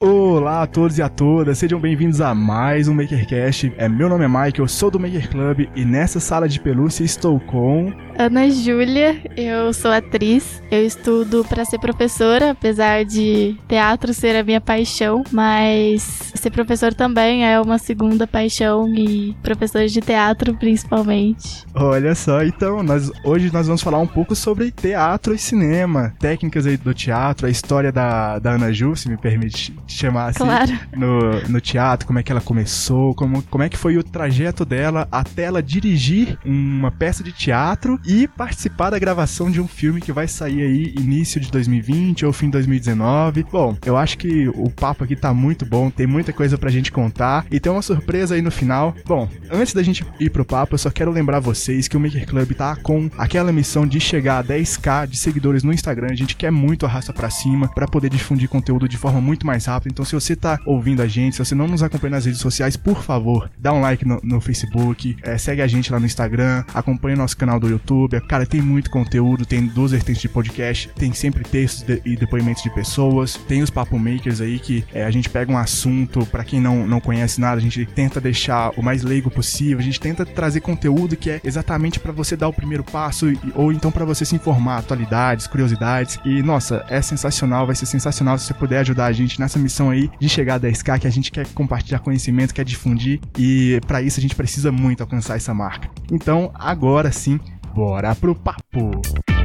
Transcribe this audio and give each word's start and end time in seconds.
Olá 0.00 0.62
a 0.62 0.66
todos 0.66 0.96
e 0.96 1.02
a 1.02 1.08
todas, 1.10 1.58
sejam 1.58 1.78
bem-vindos 1.78 2.22
a 2.22 2.34
mais 2.34 2.88
um 2.88 2.94
MakerCast. 2.94 3.74
É, 3.76 3.90
meu 3.90 4.08
nome 4.08 4.24
é 4.24 4.28
Mike, 4.28 4.60
eu 4.60 4.66
sou 4.66 4.90
do 4.90 4.98
Maker 4.98 5.28
Club 5.28 5.68
e 5.76 5.84
nessa 5.84 6.18
sala 6.18 6.48
de 6.48 6.58
pelúcia 6.58 7.04
estou 7.04 7.38
com. 7.38 7.92
Ana 8.18 8.50
Júlia, 8.50 9.16
eu 9.36 9.72
sou 9.72 9.92
atriz, 9.92 10.60
eu 10.72 10.84
estudo 10.84 11.44
para 11.48 11.64
ser 11.64 11.78
professora, 11.78 12.50
apesar 12.50 13.04
de 13.04 13.56
teatro 13.68 14.12
ser 14.12 14.34
a 14.34 14.42
minha 14.42 14.60
paixão, 14.60 15.22
mas 15.30 16.32
ser 16.34 16.50
professor 16.50 16.92
também 16.92 17.46
é 17.46 17.60
uma 17.60 17.78
segunda 17.78 18.26
paixão 18.26 18.92
e 18.92 19.36
professor 19.40 19.86
de 19.86 20.00
teatro 20.00 20.52
principalmente. 20.54 21.64
Olha 21.72 22.12
só, 22.16 22.42
então, 22.42 22.82
nós, 22.82 23.08
hoje 23.22 23.52
nós 23.52 23.68
vamos 23.68 23.82
falar 23.82 23.98
um 24.00 24.06
pouco 24.06 24.34
sobre 24.34 24.72
teatro 24.72 25.32
e 25.32 25.38
cinema, 25.38 26.12
técnicas 26.18 26.66
aí 26.66 26.76
do 26.76 26.92
teatro, 26.92 27.46
a 27.46 27.50
história 27.50 27.92
da, 27.92 28.40
da 28.40 28.50
Ana 28.54 28.72
Ju, 28.72 28.96
se 28.96 29.08
me 29.08 29.16
permite 29.16 29.72
chamar 29.86 30.30
assim, 30.30 30.38
Claro. 30.40 30.72
no, 30.96 31.40
no 31.48 31.60
teatro, 31.60 32.04
como 32.04 32.18
é 32.18 32.24
que 32.24 32.32
ela 32.32 32.40
começou, 32.40 33.14
como, 33.14 33.44
como 33.44 33.62
é 33.62 33.68
que 33.68 33.76
foi 33.78 33.96
o 33.96 34.02
trajeto 34.02 34.64
dela 34.64 35.06
até 35.12 35.42
ela 35.44 35.62
dirigir 35.62 36.36
uma 36.44 36.90
peça 36.90 37.22
de 37.22 37.30
teatro 37.30 37.96
e 38.08 38.26
participar 38.26 38.88
da 38.88 38.98
gravação 38.98 39.50
de 39.50 39.60
um 39.60 39.68
filme 39.68 40.00
que 40.00 40.10
vai 40.10 40.26
sair 40.26 40.62
aí 40.62 40.94
início 40.98 41.38
de 41.38 41.50
2020 41.50 42.24
ou 42.24 42.32
fim 42.32 42.46
de 42.46 42.52
2019. 42.52 43.44
Bom, 43.52 43.76
eu 43.84 43.98
acho 43.98 44.16
que 44.16 44.48
o 44.48 44.70
papo 44.70 45.04
aqui 45.04 45.14
tá 45.14 45.34
muito 45.34 45.66
bom, 45.66 45.90
tem 45.90 46.06
muita 46.06 46.32
coisa 46.32 46.56
pra 46.56 46.70
gente 46.70 46.90
contar 46.90 47.44
e 47.50 47.60
tem 47.60 47.70
uma 47.70 47.82
surpresa 47.82 48.34
aí 48.34 48.40
no 48.40 48.50
final. 48.50 48.94
Bom, 49.04 49.28
antes 49.50 49.74
da 49.74 49.82
gente 49.82 50.06
ir 50.18 50.30
pro 50.30 50.42
papo, 50.42 50.74
eu 50.74 50.78
só 50.78 50.90
quero 50.90 51.10
lembrar 51.10 51.38
vocês 51.38 51.86
que 51.86 51.98
o 51.98 52.00
Maker 52.00 52.26
Club 52.26 52.52
tá 52.54 52.76
com 52.76 53.10
aquela 53.18 53.52
missão 53.52 53.86
de 53.86 54.00
chegar 54.00 54.38
a 54.38 54.44
10k 54.44 55.06
de 55.06 55.18
seguidores 55.18 55.62
no 55.62 55.72
Instagram. 55.72 56.08
A 56.10 56.16
gente 56.16 56.34
quer 56.34 56.50
muito 56.50 56.86
a 56.86 56.88
raça 56.88 57.12
pra 57.12 57.28
cima 57.28 57.68
pra 57.68 57.86
poder 57.86 58.08
difundir 58.08 58.48
conteúdo 58.48 58.88
de 58.88 58.96
forma 58.96 59.20
muito 59.20 59.46
mais 59.46 59.66
rápida. 59.66 59.92
Então, 59.92 60.04
se 60.04 60.14
você 60.14 60.34
tá 60.34 60.58
ouvindo 60.64 61.02
a 61.02 61.06
gente, 61.06 61.36
se 61.36 61.44
você 61.44 61.54
não 61.54 61.68
nos 61.68 61.82
acompanha 61.82 62.12
nas 62.12 62.24
redes 62.24 62.40
sociais, 62.40 62.74
por 62.74 63.02
favor, 63.02 63.50
dá 63.58 63.70
um 63.70 63.82
like 63.82 64.08
no, 64.08 64.18
no 64.22 64.40
Facebook, 64.40 65.14
é, 65.22 65.36
segue 65.36 65.60
a 65.60 65.66
gente 65.66 65.92
lá 65.92 66.00
no 66.00 66.06
Instagram, 66.06 66.64
acompanha 66.72 67.14
o 67.14 67.18
nosso 67.18 67.36
canal 67.36 67.60
do 67.60 67.68
YouTube. 67.68 67.97
Cara, 68.28 68.46
tem 68.46 68.60
muito 68.60 68.90
conteúdo, 68.90 69.44
tem 69.46 69.66
duas 69.66 69.92
vertentes 69.92 70.20
de 70.22 70.28
podcast, 70.28 70.88
tem 70.96 71.12
sempre 71.12 71.42
textos 71.44 71.82
de- 71.82 72.00
e 72.04 72.16
depoimentos 72.16 72.62
de 72.62 72.70
pessoas, 72.70 73.34
tem 73.48 73.62
os 73.62 73.70
Papo 73.70 73.98
Makers 73.98 74.40
aí 74.40 74.58
que 74.58 74.84
é, 74.92 75.04
a 75.04 75.10
gente 75.10 75.28
pega 75.30 75.50
um 75.50 75.56
assunto, 75.56 76.24
pra 76.26 76.44
quem 76.44 76.60
não, 76.60 76.86
não 76.86 77.00
conhece 77.00 77.40
nada, 77.40 77.56
a 77.56 77.60
gente 77.60 77.84
tenta 77.86 78.20
deixar 78.20 78.70
o 78.76 78.82
mais 78.82 79.02
leigo 79.02 79.30
possível, 79.30 79.78
a 79.78 79.82
gente 79.82 79.98
tenta 80.00 80.24
trazer 80.26 80.60
conteúdo 80.60 81.16
que 81.16 81.30
é 81.30 81.40
exatamente 81.44 81.98
pra 81.98 82.12
você 82.12 82.36
dar 82.36 82.48
o 82.48 82.52
primeiro 82.52 82.84
passo 82.84 83.30
e- 83.30 83.38
ou 83.54 83.72
então 83.72 83.90
pra 83.90 84.04
você 84.04 84.24
se 84.24 84.34
informar, 84.34 84.78
atualidades, 84.78 85.46
curiosidades. 85.46 86.18
E 86.24 86.42
nossa, 86.42 86.84
é 86.88 87.00
sensacional, 87.00 87.66
vai 87.66 87.74
ser 87.74 87.86
sensacional 87.86 88.38
se 88.38 88.46
você 88.46 88.54
puder 88.54 88.80
ajudar 88.80 89.06
a 89.06 89.12
gente 89.12 89.40
nessa 89.40 89.58
missão 89.58 89.90
aí 89.90 90.10
de 90.20 90.28
chegar 90.28 90.54
a 90.56 90.58
10k, 90.60 90.98
que 90.98 91.06
a 91.06 91.10
gente 91.10 91.30
quer 91.32 91.46
compartilhar 91.54 91.98
conhecimento, 92.00 92.54
quer 92.54 92.64
difundir 92.64 93.20
e 93.38 93.80
pra 93.86 94.02
isso 94.02 94.18
a 94.18 94.22
gente 94.22 94.34
precisa 94.34 94.70
muito 94.72 95.00
alcançar 95.02 95.36
essa 95.36 95.54
marca. 95.54 95.88
Então, 96.10 96.50
agora 96.54 97.10
sim, 97.12 97.38
bora 97.78 98.12
pro 98.16 98.34
papo. 98.34 99.37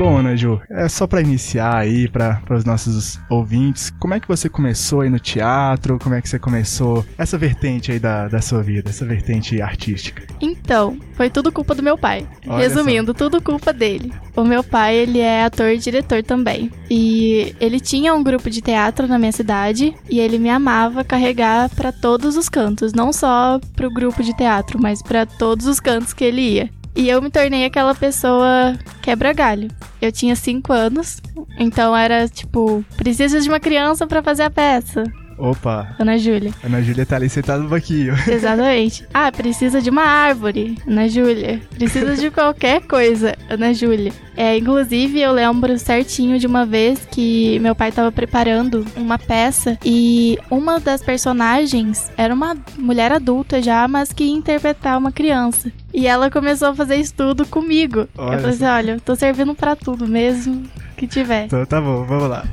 Bom, 0.00 0.16
Ana 0.16 0.34
Ju, 0.34 0.58
é 0.70 0.88
só 0.88 1.06
pra 1.06 1.20
iniciar 1.20 1.76
aí 1.76 2.08
para 2.08 2.40
os 2.48 2.64
nossos 2.64 3.20
ouvintes, 3.28 3.90
como 4.00 4.14
é 4.14 4.18
que 4.18 4.26
você 4.26 4.48
começou 4.48 5.02
aí 5.02 5.10
no 5.10 5.20
teatro? 5.20 5.98
Como 5.98 6.14
é 6.14 6.22
que 6.22 6.28
você 6.30 6.38
começou 6.38 7.04
essa 7.18 7.36
vertente 7.36 7.92
aí 7.92 7.98
da, 7.98 8.26
da 8.26 8.40
sua 8.40 8.62
vida, 8.62 8.88
essa 8.88 9.04
vertente 9.04 9.60
artística? 9.60 10.22
Então, 10.40 10.96
foi 11.12 11.28
tudo 11.28 11.52
culpa 11.52 11.74
do 11.74 11.82
meu 11.82 11.98
pai. 11.98 12.26
Olha 12.46 12.66
Resumindo, 12.66 13.12
tudo 13.12 13.42
culpa 13.42 13.74
dele. 13.74 14.10
O 14.34 14.42
meu 14.42 14.64
pai, 14.64 14.96
ele 14.96 15.18
é 15.18 15.44
ator 15.44 15.68
e 15.68 15.76
diretor 15.76 16.22
também. 16.22 16.72
E 16.90 17.54
ele 17.60 17.78
tinha 17.78 18.14
um 18.14 18.22
grupo 18.22 18.48
de 18.48 18.62
teatro 18.62 19.06
na 19.06 19.18
minha 19.18 19.32
cidade 19.32 19.94
e 20.08 20.18
ele 20.18 20.38
me 20.38 20.48
amava 20.48 21.04
carregar 21.04 21.68
pra 21.68 21.92
todos 21.92 22.38
os 22.38 22.48
cantos, 22.48 22.94
não 22.94 23.12
só 23.12 23.60
pro 23.76 23.92
grupo 23.92 24.22
de 24.22 24.34
teatro, 24.34 24.80
mas 24.80 25.02
pra 25.02 25.26
todos 25.26 25.66
os 25.66 25.78
cantos 25.78 26.14
que 26.14 26.24
ele 26.24 26.40
ia. 26.40 26.79
E 26.94 27.08
eu 27.08 27.22
me 27.22 27.30
tornei 27.30 27.64
aquela 27.64 27.94
pessoa 27.94 28.76
quebra-galho. 29.00 29.68
Eu 30.00 30.10
tinha 30.10 30.34
cinco 30.34 30.72
anos, 30.72 31.20
então 31.58 31.96
era 31.96 32.28
tipo, 32.28 32.84
precisa 32.96 33.40
de 33.40 33.48
uma 33.48 33.60
criança 33.60 34.06
pra 34.06 34.22
fazer 34.22 34.42
a 34.42 34.50
peça. 34.50 35.04
Opa, 35.40 35.96
Ana 35.98 36.18
Júlia. 36.18 36.52
Ana 36.62 36.82
Júlia 36.82 37.06
tá 37.06 37.16
ali 37.16 37.28
sentada 37.28 37.62
no 37.62 37.68
banquinho. 37.68 38.14
Exatamente. 38.28 39.06
Ah, 39.12 39.32
precisa 39.32 39.80
de 39.80 39.88
uma 39.88 40.02
árvore, 40.02 40.76
Ana 40.86 41.08
Júlia. 41.08 41.60
Precisa 41.70 42.14
de 42.14 42.30
qualquer 42.30 42.82
coisa, 42.82 43.34
Ana 43.48 43.72
Júlia. 43.72 44.12
É, 44.36 44.56
inclusive, 44.56 45.20
eu 45.20 45.32
lembro 45.32 45.78
certinho 45.78 46.38
de 46.38 46.46
uma 46.46 46.66
vez 46.66 47.06
que 47.10 47.58
meu 47.60 47.74
pai 47.74 47.90
tava 47.90 48.12
preparando 48.12 48.84
uma 48.96 49.18
peça 49.18 49.78
e 49.84 50.38
uma 50.50 50.78
das 50.78 51.02
personagens 51.02 52.10
era 52.16 52.34
uma 52.34 52.56
mulher 52.78 53.10
adulta 53.12 53.62
já, 53.62 53.88
mas 53.88 54.12
que 54.12 54.24
ia 54.24 54.32
interpretar 54.32 54.98
uma 54.98 55.10
criança. 55.10 55.72
E 55.92 56.06
ela 56.06 56.30
começou 56.30 56.68
a 56.68 56.74
fazer 56.74 56.96
estudo 56.96 57.46
comigo. 57.46 58.06
Olha 58.16 58.34
eu 58.34 58.40
falei 58.40 58.54
assim: 58.54 58.64
olha, 58.64 58.90
eu 58.92 59.00
tô 59.00 59.16
servindo 59.16 59.54
pra 59.54 59.74
tudo 59.74 60.06
mesmo 60.06 60.62
que 60.96 61.06
tiver. 61.06 61.46
Então 61.46 61.64
tá 61.64 61.80
bom, 61.80 62.04
vamos 62.04 62.28
lá. 62.28 62.44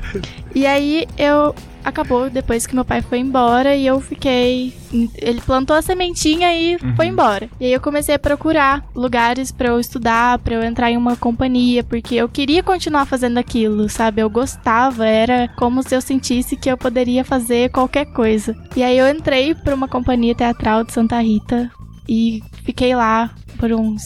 E 0.56 0.66
aí 0.66 1.06
eu 1.18 1.54
acabou 1.88 2.30
depois 2.30 2.68
que 2.68 2.76
meu 2.76 2.86
pai 2.86 3.02
foi 3.02 3.20
embora 3.20 3.76
e 3.76 3.86
eu 3.86 4.00
fiquei. 4.00 4.74
Ele 5.18 5.42
plantou 5.42 5.76
a 5.76 5.82
sementinha 5.82 6.54
e 6.54 6.76
Uhum. 6.76 6.96
foi 6.96 7.08
embora. 7.08 7.50
E 7.60 7.66
aí 7.66 7.74
eu 7.74 7.82
comecei 7.82 8.16
a 8.16 8.20
procurar 8.20 8.84
lugares 8.96 9.52
pra 9.52 9.70
eu 9.70 9.80
estudar, 9.80 10.40
pra 10.40 10.56
eu 10.56 10.64
entrar 10.64 10.92
em 10.92 10.98
uma 10.98 11.16
companhia, 11.16 11.84
porque 11.84 12.16
eu 12.16 12.30
queria 12.30 12.62
continuar 12.64 13.06
fazendo 13.06 13.38
aquilo, 13.38 13.90
sabe? 13.90 14.22
Eu 14.22 14.30
gostava, 14.30 15.06
era 15.06 15.48
como 15.58 15.82
se 15.84 15.96
eu 15.96 16.02
sentisse 16.02 16.56
que 16.56 16.70
eu 16.70 16.78
poderia 16.78 17.24
fazer 17.24 17.70
qualquer 17.72 18.06
coisa. 18.14 18.56
E 18.76 18.84
aí 18.84 18.98
eu 18.98 19.08
entrei 19.10 19.56
pra 19.56 19.76
uma 19.76 19.88
companhia 19.88 20.36
teatral 20.36 20.84
de 20.84 20.94
Santa 20.94 21.20
Rita 21.22 21.70
e 22.08 22.42
fiquei 22.64 22.96
lá 22.96 23.30
por 23.60 23.72
uns 23.74 24.04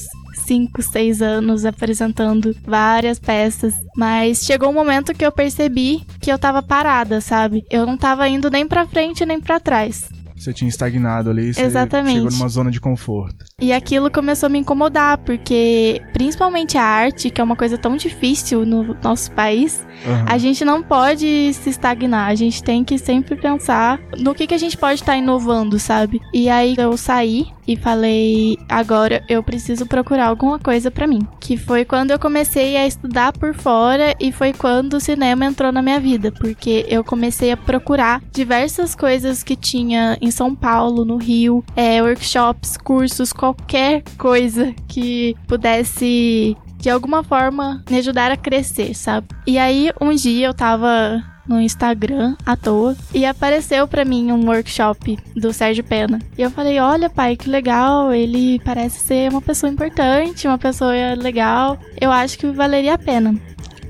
5, 0.51 0.81
6 0.81 1.21
anos 1.21 1.63
apresentando 1.63 2.53
várias 2.65 3.17
peças, 3.17 3.73
mas 3.95 4.43
chegou 4.43 4.69
um 4.69 4.73
momento 4.73 5.13
que 5.13 5.25
eu 5.25 5.31
percebi 5.31 6.03
que 6.19 6.29
eu 6.29 6.37
tava 6.37 6.61
parada, 6.61 7.21
sabe? 7.21 7.63
Eu 7.71 7.85
não 7.85 7.95
tava 7.95 8.27
indo 8.27 8.49
nem 8.49 8.67
pra 8.67 8.85
frente 8.85 9.25
nem 9.25 9.39
pra 9.39 9.61
trás. 9.61 10.09
Você 10.35 10.51
tinha 10.51 10.67
estagnado 10.67 11.29
ali, 11.29 11.53
você 11.53 11.61
Exatamente. 11.61 12.15
chegou 12.15 12.31
numa 12.31 12.49
zona 12.49 12.71
de 12.71 12.81
conforto. 12.81 13.45
E 13.61 13.71
aquilo 13.71 14.09
começou 14.09 14.47
a 14.47 14.49
me 14.49 14.57
incomodar, 14.57 15.19
porque 15.19 16.01
principalmente 16.13 16.79
a 16.79 16.83
arte, 16.83 17.29
que 17.29 17.39
é 17.39 17.43
uma 17.43 17.55
coisa 17.55 17.77
tão 17.77 17.95
difícil 17.95 18.65
no 18.65 18.97
nosso 19.03 19.31
país, 19.31 19.85
Aham. 20.03 20.25
a 20.27 20.37
gente 20.39 20.65
não 20.65 20.81
pode 20.81 21.53
se 21.53 21.69
estagnar, 21.69 22.27
a 22.27 22.33
gente 22.33 22.63
tem 22.63 22.83
que 22.83 22.97
sempre 22.97 23.35
pensar 23.35 23.99
no 24.17 24.33
que, 24.33 24.47
que 24.47 24.55
a 24.55 24.57
gente 24.57 24.75
pode 24.75 24.95
estar 24.95 25.15
inovando, 25.15 25.77
sabe? 25.77 26.19
E 26.33 26.49
aí 26.49 26.73
eu 26.75 26.97
saí 26.97 27.45
e 27.73 27.77
falei, 27.77 28.57
agora 28.67 29.23
eu 29.29 29.41
preciso 29.41 29.85
procurar 29.85 30.27
alguma 30.27 30.59
coisa 30.59 30.91
pra 30.91 31.07
mim. 31.07 31.27
Que 31.39 31.57
foi 31.57 31.85
quando 31.85 32.11
eu 32.11 32.19
comecei 32.19 32.77
a 32.77 32.85
estudar 32.85 33.31
por 33.33 33.53
fora 33.53 34.15
e 34.19 34.31
foi 34.31 34.53
quando 34.53 34.95
o 34.95 34.99
cinema 34.99 35.45
entrou 35.45 35.71
na 35.71 35.81
minha 35.81 35.99
vida, 35.99 36.31
porque 36.31 36.85
eu 36.87 37.03
comecei 37.03 37.51
a 37.51 37.57
procurar 37.57 38.21
diversas 38.31 38.95
coisas 38.95 39.43
que 39.43 39.55
tinha 39.55 40.17
em 40.21 40.31
São 40.31 40.55
Paulo, 40.55 41.05
no 41.05 41.17
Rio, 41.17 41.63
é, 41.75 42.01
workshops, 42.01 42.77
cursos, 42.77 43.31
qualquer 43.33 44.03
coisa 44.17 44.73
que 44.87 45.35
pudesse 45.47 46.55
de 46.77 46.89
alguma 46.89 47.23
forma 47.23 47.83
me 47.89 47.97
ajudar 47.97 48.31
a 48.31 48.37
crescer, 48.37 48.95
sabe? 48.95 49.27
E 49.45 49.57
aí 49.57 49.91
um 50.01 50.13
dia 50.13 50.47
eu 50.47 50.53
tava 50.53 51.23
no 51.47 51.59
Instagram 51.59 52.35
à 52.45 52.55
toa 52.55 52.95
e 53.13 53.25
apareceu 53.25 53.87
pra 53.87 54.05
mim 54.05 54.31
um 54.31 54.47
workshop 54.47 55.17
do 55.35 55.51
Sérgio 55.53 55.83
Pena. 55.83 56.19
E 56.37 56.41
eu 56.41 56.51
falei: 56.51 56.79
"Olha, 56.79 57.09
pai, 57.09 57.35
que 57.35 57.49
legal, 57.49 58.13
ele 58.13 58.59
parece 58.59 58.99
ser 58.99 59.29
uma 59.31 59.41
pessoa 59.41 59.71
importante, 59.71 60.47
uma 60.47 60.57
pessoa 60.57 60.93
legal. 61.15 61.77
Eu 61.99 62.11
acho 62.11 62.37
que 62.37 62.47
valeria 62.47 62.93
a 62.93 62.97
pena." 62.97 63.35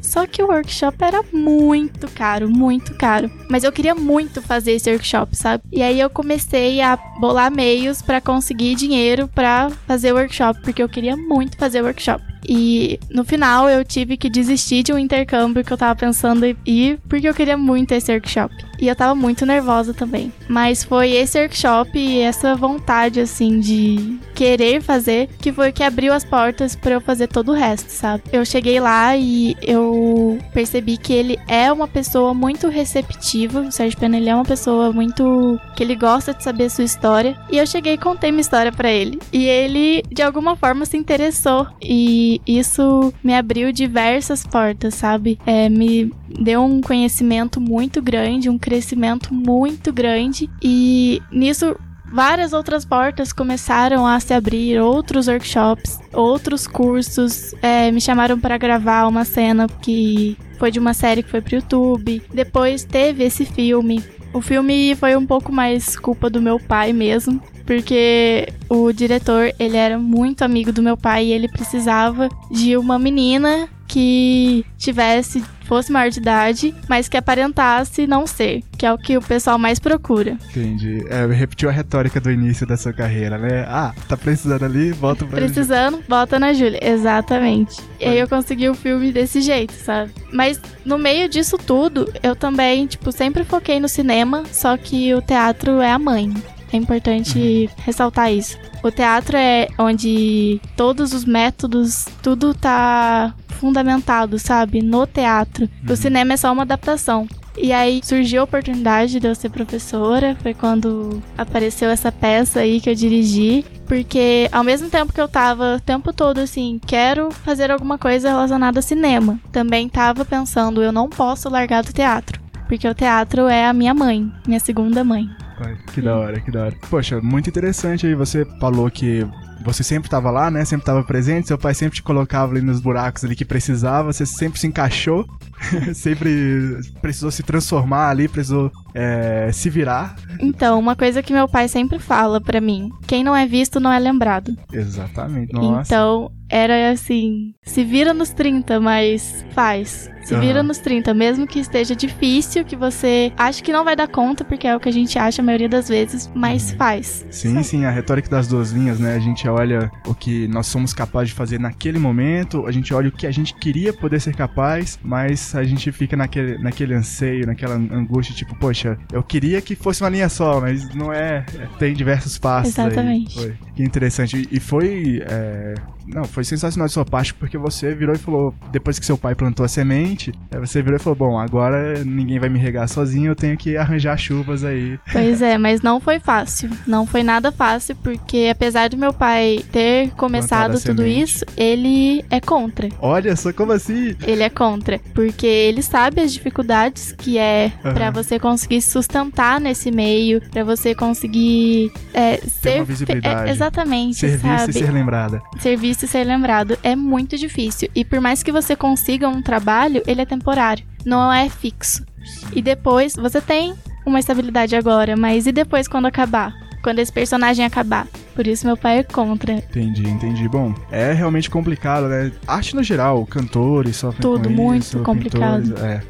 Só 0.02 0.28
que 0.28 0.44
o 0.44 0.48
workshop 0.48 0.98
era 1.00 1.24
muito 1.32 2.06
caro, 2.10 2.50
muito 2.50 2.94
caro. 2.96 3.32
Mas 3.50 3.64
eu 3.64 3.72
queria 3.72 3.96
muito 3.96 4.42
fazer 4.42 4.74
esse 4.74 4.92
workshop, 4.92 5.38
sabe? 5.38 5.64
E 5.72 5.82
aí 5.82 6.00
eu 6.00 6.10
comecei 6.10 6.82
a 6.82 6.98
bolar 7.20 7.50
meios 7.50 8.02
pra 8.02 8.20
conseguir 8.20 8.76
dinheiro 8.76 9.30
pra 9.30 9.70
fazer 9.88 10.12
o 10.12 10.18
workshop, 10.18 10.60
porque 10.62 10.84
eu 10.84 10.90
queria 10.90 11.16
muito 11.16 11.56
fazer 11.56 11.82
o 11.82 11.86
workshop. 11.86 12.31
E 12.48 13.00
no 13.10 13.24
final 13.24 13.70
eu 13.70 13.84
tive 13.84 14.18
que 14.18 14.30
desistir 14.30 14.84
de 14.84 14.94
um 14.94 14.98
intercâmbio 14.98 15.64
que 15.64 15.72
eu 15.72 15.78
tava 15.78 15.96
pensando 15.96 16.46
em 16.46 16.56
ir, 16.66 17.00
porque 17.08 17.28
eu 17.28 17.34
queria 17.34 17.58
muito 17.58 17.94
esse 17.94 18.12
workshop. 18.12 18.54
E 18.80 18.88
eu 18.88 18.96
tava 18.96 19.14
muito 19.14 19.46
nervosa 19.46 19.94
também. 19.94 20.34
Mas 20.50 20.84
foi 20.84 21.12
esse 21.12 21.40
workshop 21.40 21.98
e 21.98 22.20
essa 22.20 22.56
vontade, 22.56 23.20
assim, 23.20 23.60
de 23.60 24.18
querer 24.34 24.82
fazer, 24.82 25.30
que 25.40 25.54
foi 25.54 25.70
o 25.70 25.74
que 25.74 25.84
abriu 25.84 26.12
as 26.12 26.26
portas 26.26 26.76
para 26.76 26.94
eu 26.94 27.02
fazer 27.02 27.28
todo 27.28 27.52
o 27.52 27.56
resto, 27.56 27.90
sabe? 27.90 28.24
Eu 28.34 28.44
cheguei 28.44 28.80
lá 28.80 29.16
e 29.16 29.56
eu 29.62 30.40
percebi 30.52 30.98
que 30.98 31.14
ele 31.14 31.40
é 31.48 31.72
uma 31.72 31.88
pessoa 31.88 32.34
muito 32.34 32.70
receptiva. 32.70 33.62
O 33.62 33.72
Sérgio 33.72 34.00
Pena 34.00 34.18
ele 34.18 34.30
é 34.30 34.36
uma 34.36 34.46
pessoa 34.46 34.92
muito 34.92 35.60
que 35.76 35.84
ele 35.84 35.96
gosta 35.96 36.34
de 36.34 36.44
saber 36.44 36.66
a 36.66 36.70
sua 36.72 36.84
história. 36.84 37.38
E 37.52 37.60
eu 37.60 37.68
cheguei 37.68 37.94
e 37.94 37.98
contei 37.98 38.32
minha 38.32 38.42
história 38.42 38.72
para 38.72 38.92
ele. 38.92 39.20
E 39.32 39.46
ele 39.46 40.04
de 40.12 40.24
alguma 40.24 40.56
forma 40.56 40.86
se 40.86 40.98
interessou 40.98 41.68
e 41.80 42.31
isso 42.46 43.14
me 43.24 43.36
abriu 43.36 43.72
diversas 43.72 44.46
portas, 44.46 44.94
sabe? 44.96 45.40
É, 45.46 45.68
me 45.68 46.14
deu 46.40 46.64
um 46.64 46.80
conhecimento 46.80 47.60
muito 47.60 48.02
grande, 48.02 48.50
um 48.50 48.58
crescimento 48.58 49.34
muito 49.34 49.92
grande 49.92 50.50
e 50.62 51.22
nisso 51.32 51.76
várias 52.12 52.52
outras 52.52 52.84
portas 52.84 53.32
começaram 53.32 54.06
a 54.06 54.20
se 54.20 54.34
abrir, 54.34 54.80
outros 54.80 55.28
workshops, 55.28 56.00
outros 56.14 56.68
cursos. 56.68 57.56
É, 57.62 57.90
me 57.92 58.02
chamaram 58.02 58.40
para 58.40 58.58
gravar 58.58 59.08
uma 59.08 59.24
cena 59.24 59.68
que 59.68 60.38
foi 60.60 60.70
de 60.70 60.80
uma 60.80 60.94
série 60.94 61.24
que 61.24 61.30
foi 61.30 61.42
pro 61.42 61.56
YouTube. 61.56 62.22
Depois 62.34 62.84
teve 62.84 63.24
esse 63.24 63.46
filme. 63.46 64.04
O 64.34 64.42
filme 64.42 64.96
foi 64.96 65.16
um 65.16 65.26
pouco 65.26 65.52
mais 65.52 65.98
culpa 65.98 66.30
do 66.30 66.42
meu 66.42 66.60
pai 66.60 66.94
mesmo, 66.94 67.42
porque 67.72 68.50
o 68.68 68.92
diretor, 68.92 69.54
ele 69.58 69.78
era 69.78 69.98
muito 69.98 70.44
amigo 70.44 70.74
do 70.74 70.82
meu 70.82 70.98
pai 70.98 71.28
e 71.28 71.32
ele 71.32 71.48
precisava 71.48 72.28
de 72.52 72.76
uma 72.76 73.00
menina 73.00 73.70
que 73.88 74.66
tivesse 74.78 75.42
fosse 75.64 75.90
maior 75.90 76.10
de 76.10 76.20
idade, 76.20 76.76
mas 76.90 77.08
que 77.08 77.16
aparentasse 77.16 78.06
não 78.06 78.28
ser, 78.28 78.62
que 78.78 78.86
é 78.86 78.92
o 78.92 78.98
que 78.98 79.16
o 79.16 79.22
pessoal 79.22 79.58
mais 79.58 79.80
procura. 79.80 80.38
Entendi. 80.50 81.02
É, 81.10 81.26
repetiu 81.28 81.70
a 81.70 81.72
retórica 81.72 82.20
do 82.20 82.30
início 82.30 82.68
da 82.68 82.76
sua 82.76 82.92
carreira, 82.92 83.38
né? 83.38 83.66
Ah, 83.70 83.94
tá 84.06 84.18
precisando 84.18 84.66
ali, 84.66 84.92
volta 84.92 85.26
pra 85.26 85.38
Precisando, 85.38 86.04
volta 86.10 86.38
na 86.38 86.52
Júlia. 86.52 86.80
Exatamente. 86.82 87.82
E 88.02 88.06
aí 88.06 88.20
eu 88.20 88.28
consegui 88.28 88.68
o 88.68 88.74
filme 88.74 89.14
desse 89.14 89.40
jeito, 89.40 89.72
sabe? 89.72 90.12
Mas 90.34 90.60
no 90.84 90.98
meio 90.98 91.30
disso 91.30 91.58
tudo, 91.58 92.12
eu 92.22 92.36
também, 92.36 92.86
tipo, 92.86 93.14
sempre 93.14 93.46
foquei 93.46 93.80
no 93.80 93.88
cinema, 93.88 94.44
só 94.52 94.76
que 94.76 95.14
o 95.14 95.22
teatro 95.22 95.80
é 95.80 95.92
a 95.92 96.00
mãe. 96.00 96.34
É 96.72 96.78
importante 96.78 97.38
uhum. 97.38 97.84
ressaltar 97.84 98.32
isso. 98.32 98.58
O 98.84 98.90
teatro 98.90 99.38
é 99.38 99.68
onde 99.78 100.60
todos 100.76 101.14
os 101.14 101.26
métodos, 101.26 102.06
tudo 102.22 102.54
tá 102.54 103.34
fundamentado, 103.50 104.40
sabe? 104.40 104.82
No 104.82 105.06
teatro. 105.06 105.70
Uhum. 105.86 105.94
O 105.94 105.96
cinema 105.96 106.34
é 106.34 106.38
só 106.38 106.52
uma 106.52 106.64
adaptação. 106.64 107.28
E 107.58 107.74
aí 107.74 108.02
surgiu 108.04 108.42
a 108.42 108.44
oportunidade 108.46 109.20
de 109.20 109.28
eu 109.28 109.36
ser 109.36 109.50
professora, 109.50 110.38
foi 110.42 110.54
quando 110.54 111.22
apareceu 111.38 111.90
essa 111.90 112.12
peça 112.12 112.62
aí 112.62 112.80
que 112.80 112.90
eu 112.90 112.96
dirigi, 112.96 113.66
porque 113.86 114.48
ao 114.52 114.64
mesmo 114.64 114.90
tempo 114.90 115.12
que 115.12 115.20
eu 115.20 115.28
tava 115.28 115.76
o 115.76 115.80
tempo 115.80 116.14
todo 116.14 116.40
assim, 116.40 116.80
quero 116.88 117.30
fazer 117.30 117.70
alguma 117.70 117.98
coisa 117.98 118.30
relacionada 118.30 118.80
a 118.80 118.82
cinema, 118.82 119.38
também 119.52 119.90
tava 119.90 120.24
pensando, 120.24 120.82
eu 120.82 120.94
não 120.94 121.10
posso 121.10 121.50
largar 121.50 121.84
do 121.84 121.92
teatro, 121.92 122.42
porque 122.70 122.88
o 122.88 122.96
teatro 122.96 123.48
é 123.48 123.66
a 123.68 123.74
minha 123.74 123.94
mãe, 123.94 124.32
minha 124.48 124.60
segunda 124.60 125.04
mãe 125.04 125.30
pai. 125.62 125.78
Que 125.94 126.02
da 126.02 126.18
hora, 126.18 126.40
que 126.40 126.52
da 126.52 126.66
hora. 126.66 126.76
Poxa, 126.90 127.22
muito 127.22 127.50
interessante 127.50 128.08
aí. 128.08 128.16
Você 128.16 128.46
falou 128.60 128.90
que 128.90 129.26
você 129.64 129.84
sempre 129.84 130.08
estava 130.08 130.32
lá, 130.32 130.50
né? 130.50 130.66
Sempre 130.66 130.84
estava 130.84 131.04
presente. 131.04 131.48
Seu 131.48 131.58
pai 131.58 131.74
sempre 131.74 131.96
te 131.96 132.04
colocava 132.04 132.52
ali 132.52 132.62
nos 132.62 132.80
buracos 132.80 133.24
ali 133.24 133.36
que 133.36 133.46
precisava. 133.46 134.12
Você 134.12 134.26
sempre 134.26 134.60
se 134.60 134.68
encaixou. 134.68 135.28
sempre 135.94 136.80
precisou 137.02 137.32
se 137.32 137.44
transformar 137.44 138.10
ali, 138.10 138.28
precisou 138.28 138.72
é, 138.94 139.50
se 139.52 139.70
virar. 139.70 140.16
Então, 140.40 140.80
uma 140.80 140.96
coisa 140.96 141.22
que 141.22 141.34
meu 141.34 141.48
pai 141.48 141.68
sempre 141.68 142.00
fala 142.00 142.40
para 142.42 142.60
mim: 142.60 142.90
quem 143.08 143.24
não 143.24 143.36
é 143.36 143.46
visto 143.46 143.80
não 143.80 143.92
é 143.92 144.00
lembrado. 144.00 144.56
Exatamente. 144.72 145.54
Nossa. 145.54 145.94
Então, 145.94 146.32
era 146.50 146.92
assim: 146.92 147.54
se 147.64 147.84
vira 147.84 148.14
nos 148.14 148.30
30, 148.30 148.80
mas 148.80 149.46
faz. 149.54 150.10
Se 150.24 150.36
uhum. 150.36 150.42
vira 150.42 150.62
nos 150.62 150.78
30, 150.78 151.14
mesmo 151.14 151.48
que 151.48 151.60
esteja 151.60 151.96
difícil, 151.96 152.64
que 152.64 152.76
você 152.76 153.32
acha 153.36 153.64
que 153.64 153.72
não 153.72 153.84
vai 153.84 153.96
dar 153.96 154.08
conta, 154.08 154.44
porque 154.44 154.68
é 154.68 154.76
o 154.76 154.80
que 154.80 154.88
a 154.88 154.92
gente 154.92 155.18
acha 155.18 155.42
a 155.42 155.46
maioria 155.46 155.70
das 155.70 155.90
vezes, 155.90 156.30
mas 156.36 156.72
uhum. 156.72 156.78
faz. 156.78 157.26
Sim, 157.32 157.54
Sabe? 157.54 157.64
sim, 157.66 157.86
a 157.86 157.90
retórica 157.90 158.30
das 158.30 158.48
duas 158.48 158.72
linhas, 158.72 159.00
né? 159.00 159.16
A 159.16 159.20
gente 159.20 159.48
olha 159.48 159.92
o 160.06 160.14
que 160.14 160.48
nós 160.50 160.68
somos 160.68 160.94
capazes 160.94 161.30
de 161.30 161.36
fazer 161.36 161.60
naquele 161.60 161.98
momento, 161.98 162.68
a 162.68 162.72
gente 162.72 162.94
olha 162.94 163.10
o 163.10 163.12
que 163.12 163.26
a 163.26 163.32
gente 163.32 163.56
queria 163.56 163.94
poder 163.94 164.20
ser 164.20 164.36
capaz, 164.36 165.00
mas 165.02 165.51
a 165.56 165.64
gente 165.64 165.92
fica 165.92 166.16
naquele, 166.16 166.58
naquele 166.58 166.94
anseio, 166.94 167.46
naquela 167.46 167.76
angústia, 167.76 168.36
tipo, 168.36 168.56
poxa, 168.56 168.98
eu 169.12 169.24
queria 169.24 169.62
que 169.62 169.76
fosse 169.76 170.02
uma 170.02 170.10
linha 170.10 170.30
só, 170.30 170.60
mas 170.62 170.94
não 170.96 171.12
é. 171.12 171.46
Tem 171.80 171.94
diversos 171.94 172.38
passos. 172.38 172.78
Exatamente. 172.78 173.40
Aí. 173.40 173.54
Que 173.76 173.84
interessante. 173.84 174.48
E 174.52 174.60
foi. 174.60 175.24
É 175.26 175.76
não, 176.08 176.24
foi 176.26 176.44
sensacional 176.44 176.88
de 176.88 176.94
sua 176.94 177.06
parte, 177.06 177.34
porque 177.34 177.58
você 177.58 177.94
virou 177.94 178.16
e 178.16 178.18
falou, 178.18 178.54
depois 178.72 179.00
que 179.00 179.06
seu 179.06 179.18
pai 179.18 179.36
plantou 179.36 179.66
a 179.66 179.70
semente, 179.70 180.34
você 180.60 180.82
virou 180.82 180.98
e 180.98 181.00
falou: 181.00 181.16
Bom, 181.16 181.40
agora 181.40 182.04
ninguém 182.04 182.40
vai 182.40 182.50
me 182.50 182.60
regar 182.60 182.88
sozinho, 182.88 183.32
eu 183.32 183.36
tenho 183.36 183.58
que 183.58 183.78
arranjar 183.78 184.18
chuvas 184.18 184.64
aí. 184.64 185.00
Pois 185.12 185.42
é, 185.42 185.58
mas 185.58 185.82
não 185.82 186.00
foi 186.00 186.20
fácil. 186.20 186.70
Não 186.88 187.06
foi 187.06 187.24
nada 187.24 187.52
fácil, 187.52 187.96
porque 187.98 188.50
apesar 188.52 188.90
do 188.90 188.98
meu 188.98 189.14
pai 189.14 189.64
ter 189.72 190.12
começado 190.12 190.80
tudo 190.82 191.06
isso, 191.06 191.46
ele 191.56 192.24
é 192.30 192.40
contra. 192.40 192.90
Olha 193.00 193.36
só, 193.36 193.54
como 193.54 193.72
assim? 193.72 194.16
Ele 194.24 194.44
é 194.44 194.50
contra. 194.50 195.00
Porque 195.14 195.46
ele 195.46 195.82
sabe 195.82 196.22
as 196.22 196.34
dificuldades 196.34 197.12
que 197.12 197.38
é 197.38 197.72
uhum. 197.84 197.94
para 197.94 198.12
você 198.12 198.40
conseguir 198.40 198.82
sustentar 198.82 199.60
nesse 199.60 199.92
meio, 199.92 200.42
para 200.50 200.64
você 200.64 200.94
conseguir 200.96 201.92
é, 202.14 202.38
ser. 202.38 202.78
Uma 202.78 202.86
visibilidade. 202.86 203.50
É, 203.50 203.52
exatamente. 203.52 204.18
Ser 204.18 204.38
vista 204.38 204.70
e 204.70 204.74
ser 204.74 204.92
lembrada. 204.92 205.42
Ser 205.60 205.78
e 205.92 206.08
ser 206.08 206.24
lembrado 206.24 206.78
é 206.84 206.96
muito 206.96 207.38
difícil. 207.38 207.90
E 207.96 208.06
por 208.06 208.22
mais 208.22 208.44
que 208.44 208.52
você 208.52 208.76
consiga 208.76 209.28
um 209.28 209.42
trabalho, 209.42 210.04
ele 210.06 210.22
é 210.22 210.26
temporário, 210.26 210.86
não 211.06 211.32
é 211.32 211.50
fixo. 211.50 212.06
E 212.54 212.62
depois, 212.62 213.16
você 213.16 213.42
tem 213.42 213.74
uma 214.06 214.20
estabilidade 214.20 214.76
agora, 214.76 215.16
mas 215.18 215.48
e 215.48 215.52
depois 215.52 215.88
quando 215.88 216.06
acabar? 216.06 216.54
Quando 216.84 217.00
esse 217.00 217.12
personagem 217.12 217.64
acabar? 217.64 218.08
Por 218.34 218.48
isso 218.48 218.66
meu 218.66 218.76
pai 218.76 219.00
é 219.00 219.04
contra. 219.04 219.54
Entendi, 219.54 220.08
entendi. 220.08 220.48
Bom, 220.48 220.74
é 220.92 221.14
realmente 221.14 221.50
complicado, 221.50 222.08
né? 222.08 222.32
Arte 222.48 222.76
no 222.76 222.82
geral, 222.82 223.24
cantores 223.26 223.98
sofrem 223.98 224.22
Tudo 224.22 224.50
com 224.50 224.56
muito 224.56 224.84
isso, 224.84 225.00
complicado. 225.00 225.62
Pintores, 225.62 225.84
é 225.84 226.02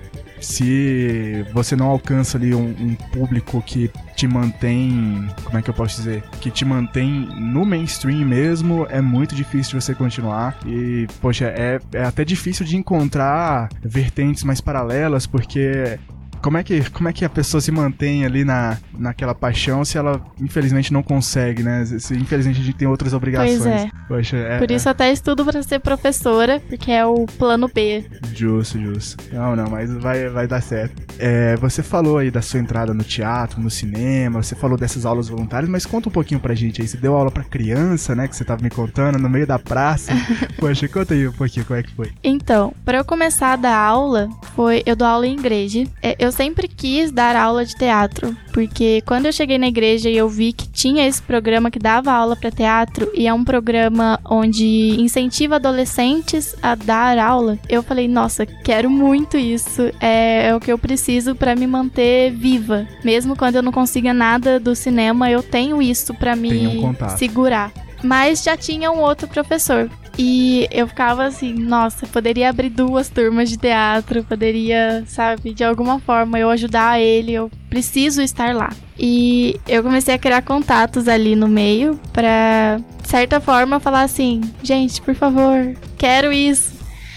se 0.41 1.45
você 1.53 1.75
não 1.75 1.87
alcança 1.87 2.37
ali 2.37 2.53
um, 2.53 2.69
um, 2.69 2.95
público 3.13 3.61
que 3.61 3.89
te 4.15 4.27
mantém, 4.27 5.27
como 5.43 5.57
é 5.57 5.61
que 5.61 5.69
eu 5.69 5.73
posso 5.73 5.97
dizer, 5.97 6.23
que 6.41 6.49
te 6.49 6.65
mantém 6.65 7.27
no 7.37 7.65
mainstream 7.65 8.25
mesmo, 8.25 8.85
é 8.89 8.99
muito 8.99 9.35
difícil 9.35 9.77
de 9.77 9.85
você 9.85 9.95
continuar. 9.95 10.57
E, 10.65 11.07
poxa, 11.21 11.45
é, 11.45 11.79
é 11.93 12.03
até 12.03 12.25
difícil 12.25 12.65
de 12.65 12.75
encontrar 12.75 13.69
vertentes 13.83 14.43
mais 14.43 14.59
paralelas, 14.59 15.27
porque 15.27 15.97
como 16.41 16.57
é 16.57 16.63
que, 16.63 16.89
como 16.89 17.07
é 17.07 17.13
que 17.13 17.23
a 17.23 17.29
pessoa 17.29 17.61
se 17.61 17.71
mantém 17.71 18.25
ali 18.25 18.43
na, 18.43 18.77
naquela 18.97 19.33
paixão 19.33 19.85
se 19.85 19.97
ela 19.97 20.21
infelizmente 20.39 20.91
não 20.91 21.03
consegue, 21.03 21.63
né? 21.63 21.85
Se, 21.85 22.15
infelizmente 22.15 22.59
a 22.59 22.63
gente 22.63 22.77
tem 22.77 22.87
outras 22.87 23.13
obrigações. 23.13 23.61
Pois 23.61 23.67
é. 23.67 23.89
Poxa, 24.07 24.37
é 24.37 24.57
Por 24.57 24.71
isso 24.71 24.87
é. 24.87 24.91
até 24.91 25.11
estudo 25.11 25.45
para 25.45 25.61
ser 25.63 25.79
professora, 25.79 26.59
porque 26.67 26.91
é 26.91 27.05
o 27.05 27.25
plano 27.25 27.69
B. 27.73 28.05
Justo, 28.33 28.79
justo. 28.79 29.23
Não, 29.31 29.55
não, 29.55 29.69
mas 29.69 29.91
vai, 29.93 30.29
vai 30.29 30.47
dar 30.47 30.61
certo. 30.61 31.01
É, 31.19 31.55
você 31.57 31.83
falou 31.83 32.17
aí 32.17 32.31
da 32.31 32.41
sua 32.41 32.59
entrada 32.59 32.93
no 32.93 33.03
teatro, 33.03 33.61
no 33.61 33.69
cinema, 33.69 34.41
você 34.41 34.55
falou 34.55 34.77
dessas 34.77 35.05
aulas 35.05 35.29
voluntárias, 35.29 35.69
mas 35.69 35.85
conta 35.85 36.09
um 36.09 36.11
pouquinho 36.11 36.39
pra 36.39 36.53
gente 36.53 36.81
aí. 36.81 36.87
Você 36.87 36.97
deu 36.97 37.15
aula 37.15 37.31
pra 37.31 37.43
criança, 37.43 38.15
né? 38.15 38.27
Que 38.27 38.35
você 38.35 38.43
tava 38.43 38.63
me 38.63 38.69
contando, 38.69 39.17
no 39.17 39.29
meio 39.29 39.45
da 39.45 39.59
praça. 39.59 40.11
Poxa, 40.59 40.87
conta 40.87 41.13
aí 41.13 41.27
um 41.27 41.31
pouquinho 41.31 41.65
como 41.65 41.79
é 41.79 41.83
que 41.83 41.93
foi. 41.93 42.11
Então, 42.23 42.73
para 42.83 42.97
eu 42.97 43.05
começar 43.05 43.53
a 43.53 43.55
dar 43.55 43.77
aula, 43.77 44.29
foi. 44.55 44.81
Eu 44.85 44.95
dou 44.95 45.07
aula 45.07 45.27
em 45.27 45.33
igreja. 45.33 45.83
É, 46.01 46.15
eu 46.31 46.33
sempre 46.33 46.65
quis 46.65 47.11
dar 47.11 47.35
aula 47.35 47.65
de 47.65 47.75
teatro, 47.75 48.35
porque 48.53 49.03
quando 49.05 49.25
eu 49.25 49.33
cheguei 49.33 49.57
na 49.57 49.67
igreja 49.67 50.09
e 50.09 50.15
eu 50.15 50.29
vi 50.29 50.53
que 50.53 50.65
tinha 50.69 51.05
esse 51.05 51.21
programa 51.21 51.69
que 51.69 51.77
dava 51.77 52.09
aula 52.13 52.37
para 52.37 52.49
teatro 52.49 53.11
e 53.13 53.27
é 53.27 53.33
um 53.33 53.43
programa 53.43 54.17
onde 54.23 54.95
incentiva 54.97 55.57
adolescentes 55.57 56.55
a 56.63 56.73
dar 56.73 57.17
aula, 57.17 57.59
eu 57.67 57.83
falei, 57.83 58.07
nossa, 58.07 58.45
quero 58.45 58.89
muito 58.89 59.37
isso. 59.37 59.91
É, 59.99 60.47
é 60.47 60.55
o 60.55 60.59
que 60.61 60.71
eu 60.71 60.77
preciso 60.77 61.35
para 61.35 61.53
me 61.53 61.67
manter 61.67 62.31
viva. 62.31 62.87
Mesmo 63.03 63.35
quando 63.35 63.57
eu 63.57 63.61
não 63.61 63.71
consiga 63.73 64.13
nada 64.13 64.57
do 64.57 64.73
cinema, 64.73 65.29
eu 65.29 65.43
tenho 65.43 65.81
isso 65.81 66.13
para 66.13 66.33
me 66.33 66.77
um 66.77 66.95
segurar 67.17 67.73
mas 68.03 68.43
já 68.43 68.57
tinha 68.57 68.91
um 68.91 68.99
outro 68.99 69.27
professor. 69.27 69.89
E 70.17 70.67
eu 70.71 70.87
ficava 70.87 71.25
assim, 71.25 71.53
nossa, 71.53 72.05
poderia 72.05 72.49
abrir 72.49 72.69
duas 72.69 73.09
turmas 73.09 73.49
de 73.49 73.57
teatro, 73.57 74.23
poderia, 74.23 75.03
sabe, 75.07 75.53
de 75.53 75.63
alguma 75.63 75.99
forma 75.99 76.37
eu 76.37 76.49
ajudar 76.49 76.99
ele, 76.99 77.33
eu 77.33 77.49
preciso 77.69 78.21
estar 78.21 78.53
lá. 78.53 78.71
E 78.99 79.59
eu 79.67 79.81
comecei 79.81 80.13
a 80.13 80.19
criar 80.19 80.41
contatos 80.41 81.07
ali 81.07 81.35
no 81.35 81.47
meio 81.47 81.99
para 82.11 82.79
de 83.01 83.09
certa 83.09 83.39
forma 83.39 83.79
falar 83.79 84.03
assim, 84.03 84.41
gente, 84.61 85.01
por 85.01 85.15
favor, 85.15 85.75
quero 85.97 86.31
isso. 86.31 86.73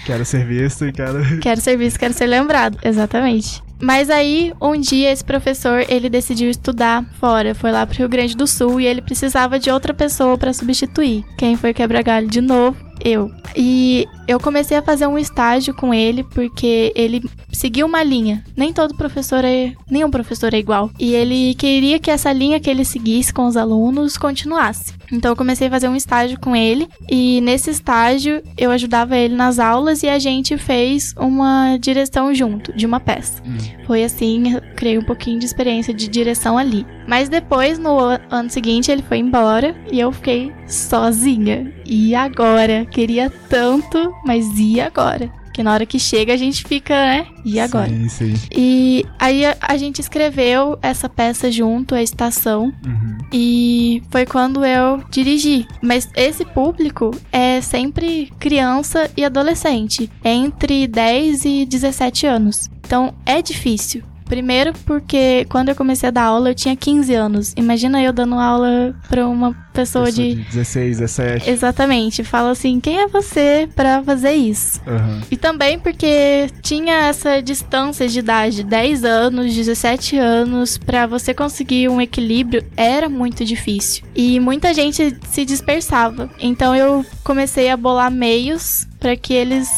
Quero 0.07 0.25
ser 0.25 0.45
visto 0.47 0.87
e 0.87 0.93
quero. 0.93 1.41
Quero 1.41 1.61
ser 1.61 1.77
visto, 1.77 1.99
quero 1.99 2.13
ser 2.13 2.27
lembrado. 2.27 2.79
Exatamente. 2.85 3.64
Mas 3.81 4.09
aí, 4.09 4.53
um 4.61 4.79
dia, 4.79 5.13
esse 5.13 5.25
professor, 5.25 5.85
ele 5.89 6.09
decidiu 6.09 6.49
estudar 6.49 7.05
fora. 7.19 7.55
Foi 7.55 7.71
lá 7.71 7.87
pro 7.87 7.99
Rio 7.99 8.09
Grande 8.09 8.37
do 8.37 8.47
Sul 8.47 8.81
e 8.81 8.87
ele 8.87 9.03
precisava 9.03 9.59
de 9.59 9.71
outra 9.71 9.93
pessoa 9.93 10.39
para 10.39 10.53
substituir. 10.53 11.25
Quem 11.37 11.57
foi 11.57 11.75
quebrar 11.75 12.03
galho 12.03 12.29
de 12.29 12.41
novo? 12.41 12.77
Eu. 13.05 13.31
E 13.57 14.07
eu 14.27 14.41
comecei 14.41 14.77
a 14.77 14.83
fazer 14.83 15.07
um 15.07 15.19
estágio 15.19 15.75
com 15.75 15.93
ele 15.93 16.25
porque 16.25 16.93
ele 16.95 17.23
seguiu 17.53 17.87
uma 17.87 18.03
linha. 18.03 18.45
Nem 18.57 18.73
todo 18.73 18.97
professor 18.97 19.45
é. 19.45 19.73
Nenhum 19.91 20.11
professor 20.11 20.53
é 20.55 20.59
igual. 20.59 20.91
E 20.99 21.15
ele 21.15 21.55
queria 21.55 21.99
que 21.99 22.11
essa 22.11 22.33
linha 22.33 22.61
que 22.61 22.71
ele 22.71 22.85
seguisse 22.85 23.33
com 23.33 23.47
os 23.47 23.57
alunos 23.57 24.17
continuasse. 24.17 24.95
Então 25.13 25.33
eu 25.33 25.37
comecei 25.37 25.69
a 25.69 25.71
fazer 25.71 25.89
um 25.89 25.97
estágio 25.97 26.39
com 26.41 26.57
ele. 26.57 26.89
E 27.09 27.41
nesse 27.41 27.71
estágio 27.71 28.43
eu 28.57 28.71
ajudava 28.71 29.17
ele 29.17 29.35
nas 29.35 29.59
aulas 29.59 30.03
e 30.03 30.09
a 30.09 30.19
gente 30.19 30.57
fez 30.57 31.15
uma 31.19 31.77
direção 31.77 32.35
junto, 32.35 32.73
de 32.73 32.87
uma 32.87 33.01
peça. 33.01 33.43
Hum. 33.47 33.57
Foi 33.87 34.03
assim, 34.03 34.55
eu 34.55 34.63
criei 34.75 34.99
um 34.99 35.05
pouquinho 35.05 35.39
de 35.39 35.47
experiência 35.47 35.93
de 35.93 36.09
direção 36.09 36.57
ali. 36.57 36.87
Mas 37.07 37.29
depois, 37.29 37.79
no 37.79 37.99
ano 38.31 38.49
seguinte, 38.49 38.91
ele 38.91 39.03
foi 39.03 39.19
embora 39.19 39.77
e 39.93 40.01
eu 40.01 40.11
fiquei 40.11 40.53
sozinha. 40.67 41.73
E 41.85 42.15
agora? 42.15 42.87
Queria 42.87 43.31
tanto, 43.49 44.14
mas 44.25 44.59
e 44.59 44.81
agora? 44.81 45.31
Porque 45.45 45.63
na 45.63 45.73
hora 45.73 45.87
que 45.87 46.01
chega 46.01 46.33
a 46.33 46.37
gente 46.37 46.65
fica, 46.65 46.93
né? 46.95 47.29
E 47.45 47.61
agora? 47.61 47.89
Sim, 47.89 48.09
sim. 48.09 48.35
E 48.51 49.07
aí 49.21 49.47
a, 49.47 49.57
a 49.61 49.77
gente 49.77 50.01
escreveu 50.01 50.77
essa 50.83 51.09
peça 51.09 51.49
junto, 51.49 51.95
a 51.95 52.03
estação. 52.03 52.73
Uhum. 52.85 53.19
E 53.33 54.03
foi 54.11 54.27
quando 54.27 54.65
eu 54.65 55.01
dirigi. 55.11 55.65
Mas 55.81 56.09
esse 56.17 56.45
público 56.45 57.13
é 57.31 57.61
sempre 57.61 58.33
criança 58.41 59.09
e 59.17 59.25
adolescente, 59.25 60.11
entre 60.25 60.89
10 60.89 61.45
e 61.45 61.67
17 61.67 62.27
anos. 62.27 62.69
Então 62.85 63.15
é 63.25 63.41
difícil. 63.41 64.03
Primeiro 64.25 64.73
porque 64.85 65.47
quando 65.49 65.69
eu 65.69 65.77
comecei 65.77 66.09
a 66.09 66.13
dar 66.13 66.25
aula 66.25 66.51
eu 66.51 66.55
tinha 66.55 66.77
15 66.77 67.15
anos. 67.15 67.53
Imagina 67.57 68.03
eu 68.03 68.13
dando 68.13 68.35
aula 68.37 68.95
pra 69.09 69.27
uma 69.27 69.53
pessoa, 69.73 70.07
pessoa 70.07 70.13
de... 70.13 70.37
de 70.37 70.43
16, 70.51 70.99
17. 70.99 71.51
Exatamente. 71.51 72.25
Fala 72.25 72.51
assim, 72.51 72.81
quem 72.81 73.01
é 73.01 73.09
você 73.09 73.69
para 73.75 74.03
fazer 74.03 74.33
isso? 74.33 74.81
Uhum. 74.87 75.21
E 75.31 75.37
também 75.37 75.79
porque 75.79 76.49
tinha 76.63 77.09
essa 77.09 77.43
distância 77.43 78.09
de 78.09 78.19
idade, 78.19 78.65
10 78.65 79.05
anos, 79.05 79.55
17 79.55 80.17
anos, 80.17 80.79
para 80.79 81.07
você 81.07 81.35
conseguir 81.35 81.89
um 81.89 82.01
equilíbrio 82.01 82.65
era 82.77 83.09
muito 83.09 83.45
difícil. 83.45 84.05
E 84.15 84.41
muita 84.41 84.73
gente 84.73 85.17
se 85.29 85.45
dispersava. 85.45 86.31
Então 86.39 86.75
eu 86.75 87.05
comecei 87.23 87.71
a 87.71 87.77
bolar 87.77 88.11
meios 88.11 88.87
para 88.99 89.17
que 89.17 89.35
eles 89.35 89.69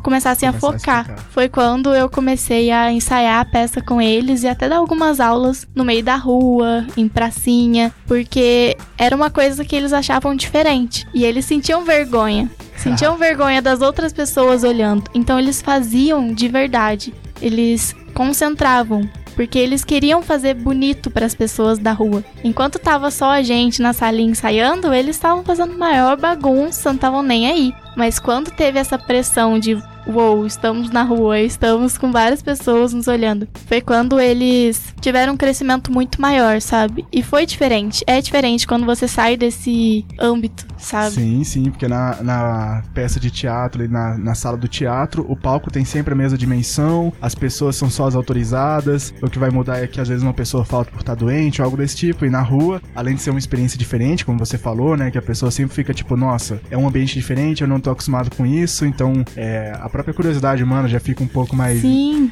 começassem 0.00 0.48
a 0.48 0.52
focar. 0.52 1.10
A 1.10 1.16
Foi 1.30 1.48
quando 1.48 1.94
eu 1.94 2.08
comecei 2.08 2.70
a 2.70 2.90
ensaiar 2.90 3.40
a 3.40 3.44
peça 3.44 3.80
com 3.80 4.00
eles 4.00 4.42
e 4.42 4.48
até 4.48 4.68
dar 4.68 4.76
algumas 4.76 5.20
aulas 5.20 5.66
no 5.74 5.84
meio 5.84 6.02
da 6.02 6.16
rua, 6.16 6.86
em 6.96 7.08
pracinha, 7.08 7.92
porque 8.06 8.76
era 8.98 9.14
uma 9.14 9.30
coisa 9.30 9.64
que 9.64 9.76
eles 9.76 9.92
achavam 9.92 10.34
diferente 10.34 11.06
e 11.14 11.24
eles 11.24 11.44
sentiam 11.44 11.84
vergonha. 11.84 12.50
Sentiam 12.76 13.18
vergonha 13.18 13.60
das 13.60 13.82
outras 13.82 14.10
pessoas 14.10 14.64
olhando. 14.64 15.04
Então 15.12 15.38
eles 15.38 15.60
faziam 15.60 16.32
de 16.32 16.48
verdade. 16.48 17.12
Eles 17.42 17.94
concentravam 18.14 19.06
porque 19.40 19.58
eles 19.58 19.84
queriam 19.84 20.22
fazer 20.22 20.52
bonito 20.54 21.10
para 21.10 21.24
as 21.24 21.34
pessoas 21.34 21.78
da 21.78 21.92
rua. 21.92 22.22
Enquanto 22.44 22.78
tava 22.78 23.10
só 23.10 23.30
a 23.30 23.42
gente 23.42 23.80
na 23.80 23.92
salinha 23.92 24.32
ensaiando, 24.32 24.92
eles 24.92 25.16
estavam 25.16 25.42
fazendo 25.42 25.78
maior 25.78 26.16
bagunça, 26.16 26.90
não 26.90 26.96
estavam 26.96 27.22
nem 27.22 27.48
aí. 27.48 27.74
Mas 27.96 28.18
quando 28.18 28.50
teve 28.50 28.78
essa 28.78 28.98
pressão 28.98 29.58
de 29.58 29.82
uou, 30.06 30.46
estamos 30.46 30.90
na 30.90 31.02
rua, 31.02 31.40
estamos 31.40 31.96
com 31.98 32.10
várias 32.10 32.42
pessoas 32.42 32.92
nos 32.92 33.08
olhando. 33.08 33.48
Foi 33.66 33.80
quando 33.80 34.18
eles 34.20 34.94
tiveram 35.00 35.34
um 35.34 35.36
crescimento 35.36 35.92
muito 35.92 36.20
maior, 36.20 36.60
sabe? 36.60 37.06
E 37.12 37.22
foi 37.22 37.46
diferente. 37.46 38.04
É 38.06 38.20
diferente 38.20 38.66
quando 38.66 38.86
você 38.86 39.06
sai 39.06 39.36
desse 39.36 40.04
âmbito, 40.18 40.66
sabe? 40.80 41.14
Sim, 41.14 41.44
sim, 41.44 41.70
porque 41.70 41.88
na, 41.88 42.22
na 42.22 42.82
peça 42.94 43.20
de 43.20 43.30
teatro, 43.30 43.88
na, 43.88 44.16
na 44.16 44.34
sala 44.34 44.56
do 44.56 44.68
teatro, 44.68 45.24
o 45.28 45.36
palco 45.36 45.70
tem 45.70 45.84
sempre 45.84 46.12
a 46.12 46.16
mesma 46.16 46.36
dimensão, 46.36 47.12
as 47.20 47.34
pessoas 47.34 47.76
são 47.76 47.90
só 47.90 48.06
as 48.06 48.14
autorizadas, 48.14 49.14
o 49.22 49.28
que 49.28 49.38
vai 49.38 49.50
mudar 49.50 49.78
é 49.82 49.86
que 49.86 50.00
às 50.00 50.08
vezes 50.08 50.22
uma 50.22 50.34
pessoa 50.34 50.64
falta 50.64 50.90
por 50.90 51.00
estar 51.00 51.14
doente 51.14 51.60
ou 51.60 51.64
algo 51.64 51.76
desse 51.76 51.96
tipo, 51.96 52.24
e 52.24 52.30
na 52.30 52.40
rua, 52.42 52.80
além 52.94 53.14
de 53.14 53.22
ser 53.22 53.30
uma 53.30 53.38
experiência 53.38 53.78
diferente, 53.78 54.24
como 54.24 54.38
você 54.38 54.58
falou, 54.58 54.96
né, 54.96 55.10
que 55.10 55.18
a 55.18 55.22
pessoa 55.22 55.50
sempre 55.50 55.74
fica 55.74 55.92
tipo, 55.92 56.16
nossa, 56.16 56.60
é 56.70 56.76
um 56.76 56.86
ambiente 56.86 57.14
diferente, 57.14 57.62
eu 57.62 57.68
não 57.68 57.80
tô 57.80 57.90
acostumado 57.90 58.34
com 58.34 58.46
isso, 58.46 58.84
então 58.84 59.24
é, 59.36 59.72
a 59.80 59.88
própria 59.88 60.14
curiosidade 60.14 60.62
humana 60.62 60.88
já 60.88 61.00
fica 61.00 61.22
um 61.22 61.28
pouco 61.28 61.54
mais, 61.54 61.82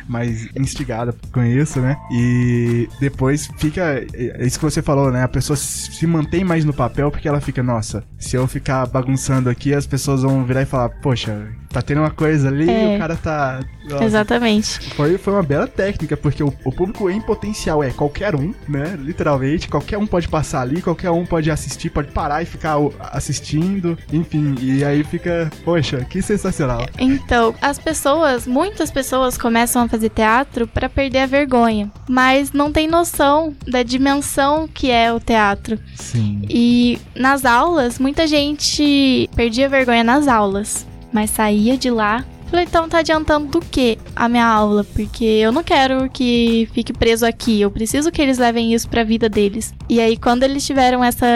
mais 0.09 0.49
instigada 0.57 1.15
com 1.33 1.43
isso, 1.43 1.81
né? 1.81 1.97
E 2.11 2.89
depois 3.01 3.49
fica. 3.59 4.05
É 4.15 4.47
isso 4.47 4.59
que 4.59 4.65
você 4.65 4.83
falou, 4.83 5.11
né? 5.11 5.23
A 5.23 5.29
pessoa 5.29 5.57
se 5.57 6.07
mantém 6.07 6.45
mais 6.45 6.65
no 6.65 6.73
papel 6.73 7.11
porque 7.11 7.29
ela 7.29 7.41
fica, 7.41 7.63
nossa, 7.63 8.05
se 8.19 8.37
eu 8.39 8.47
ficar 8.47 8.87
bagunçando 8.87 9.51
aqui, 9.51 9.75
as 9.75 9.87
pessoas 9.87 10.23
vão 10.23 10.45
virar 10.45 10.63
e 10.63 10.67
falar, 10.67 10.89
poxa, 10.89 11.49
tá 11.71 11.83
tendo 11.83 12.01
uma 12.01 12.11
coisa 12.11 12.49
ali 12.49 12.69
é. 12.69 12.93
e 12.93 12.97
o 12.97 12.99
cara 12.99 13.17
tá. 13.17 13.61
Nossa. 13.89 14.05
Exatamente. 14.05 14.95
Foi, 14.95 15.17
foi 15.17 15.33
uma 15.33 15.43
bela 15.43 15.67
técnica, 15.67 16.17
porque 16.17 16.43
o, 16.43 16.53
o, 16.65 16.71
público 16.71 17.09
em 17.09 17.21
potencial 17.21 17.83
é 17.83 17.91
qualquer 17.91 18.35
um, 18.35 18.53
né? 18.69 18.99
Literalmente, 18.99 19.69
qualquer 19.69 19.97
um 19.97 20.07
pode 20.07 20.29
passar 20.29 20.61
ali, 20.61 20.83
qualquer 20.83 21.11
um 21.11 21.25
pode 21.25 21.51
assistir, 21.51 21.89
pode 21.89 22.11
parar 22.11 22.43
e 22.43 22.47
ficar 22.47 22.77
assistindo, 23.13 23.97
enfim, 24.13 24.55
e 24.61 24.85
aí 24.85 25.03
fica, 25.05 25.51
poxa, 25.65 26.05
que 26.05 26.21
sensacional. 26.21 26.87
Então, 26.99 27.55
as 27.63 27.79
pessoas, 27.79 28.47
muitas 28.47 28.91
pessoas 28.91 29.39
começam 29.39 29.83
a 29.83 29.89
fazer 29.89 30.11
teatro 30.11 30.67
para 30.67 30.89
perder 30.89 31.21
a 31.21 31.27
vergonha, 31.27 31.91
mas 32.09 32.53
não 32.53 32.71
tem 32.71 32.87
noção 32.87 33.55
da 33.67 33.83
dimensão 33.83 34.69
que 34.69 34.91
é 34.91 35.11
o 35.13 35.19
teatro. 35.19 35.79
Sim. 35.97 36.43
E 36.49 36.99
nas 37.15 37.47
aulas, 37.47 37.99
muita 37.99 38.27
gente 38.27 39.31
perdia 39.35 39.69
vergonha 39.69 40.05
nas 40.05 40.29
aulas 40.29 40.87
mas 41.13 41.31
saía 41.31 41.77
de 41.77 41.91
lá. 41.91 42.25
Falei, 42.51 42.65
então 42.65 42.89
tá 42.89 42.99
adiantando 42.99 43.47
do 43.49 43.61
que 43.61 43.99
a 44.17 44.29
minha 44.29 44.47
aula? 44.47 44.83
Porque 44.83 45.25
eu 45.25 45.53
não 45.53 45.63
quero 45.63 46.09
que 46.09 46.69
fique 46.73 46.95
preso 46.95 47.27
aqui. 47.27 47.61
Eu 47.61 47.71
preciso 47.71 48.11
que 48.11 48.23
eles 48.23 48.39
levem 48.39 48.73
isso 48.73 48.89
pra 48.89 49.05
vida 49.05 49.29
deles. 49.29 49.75
E 49.89 50.01
aí, 50.01 50.17
quando 50.17 50.45
eles 50.45 50.65
tiveram 50.65 51.05
essa 51.05 51.27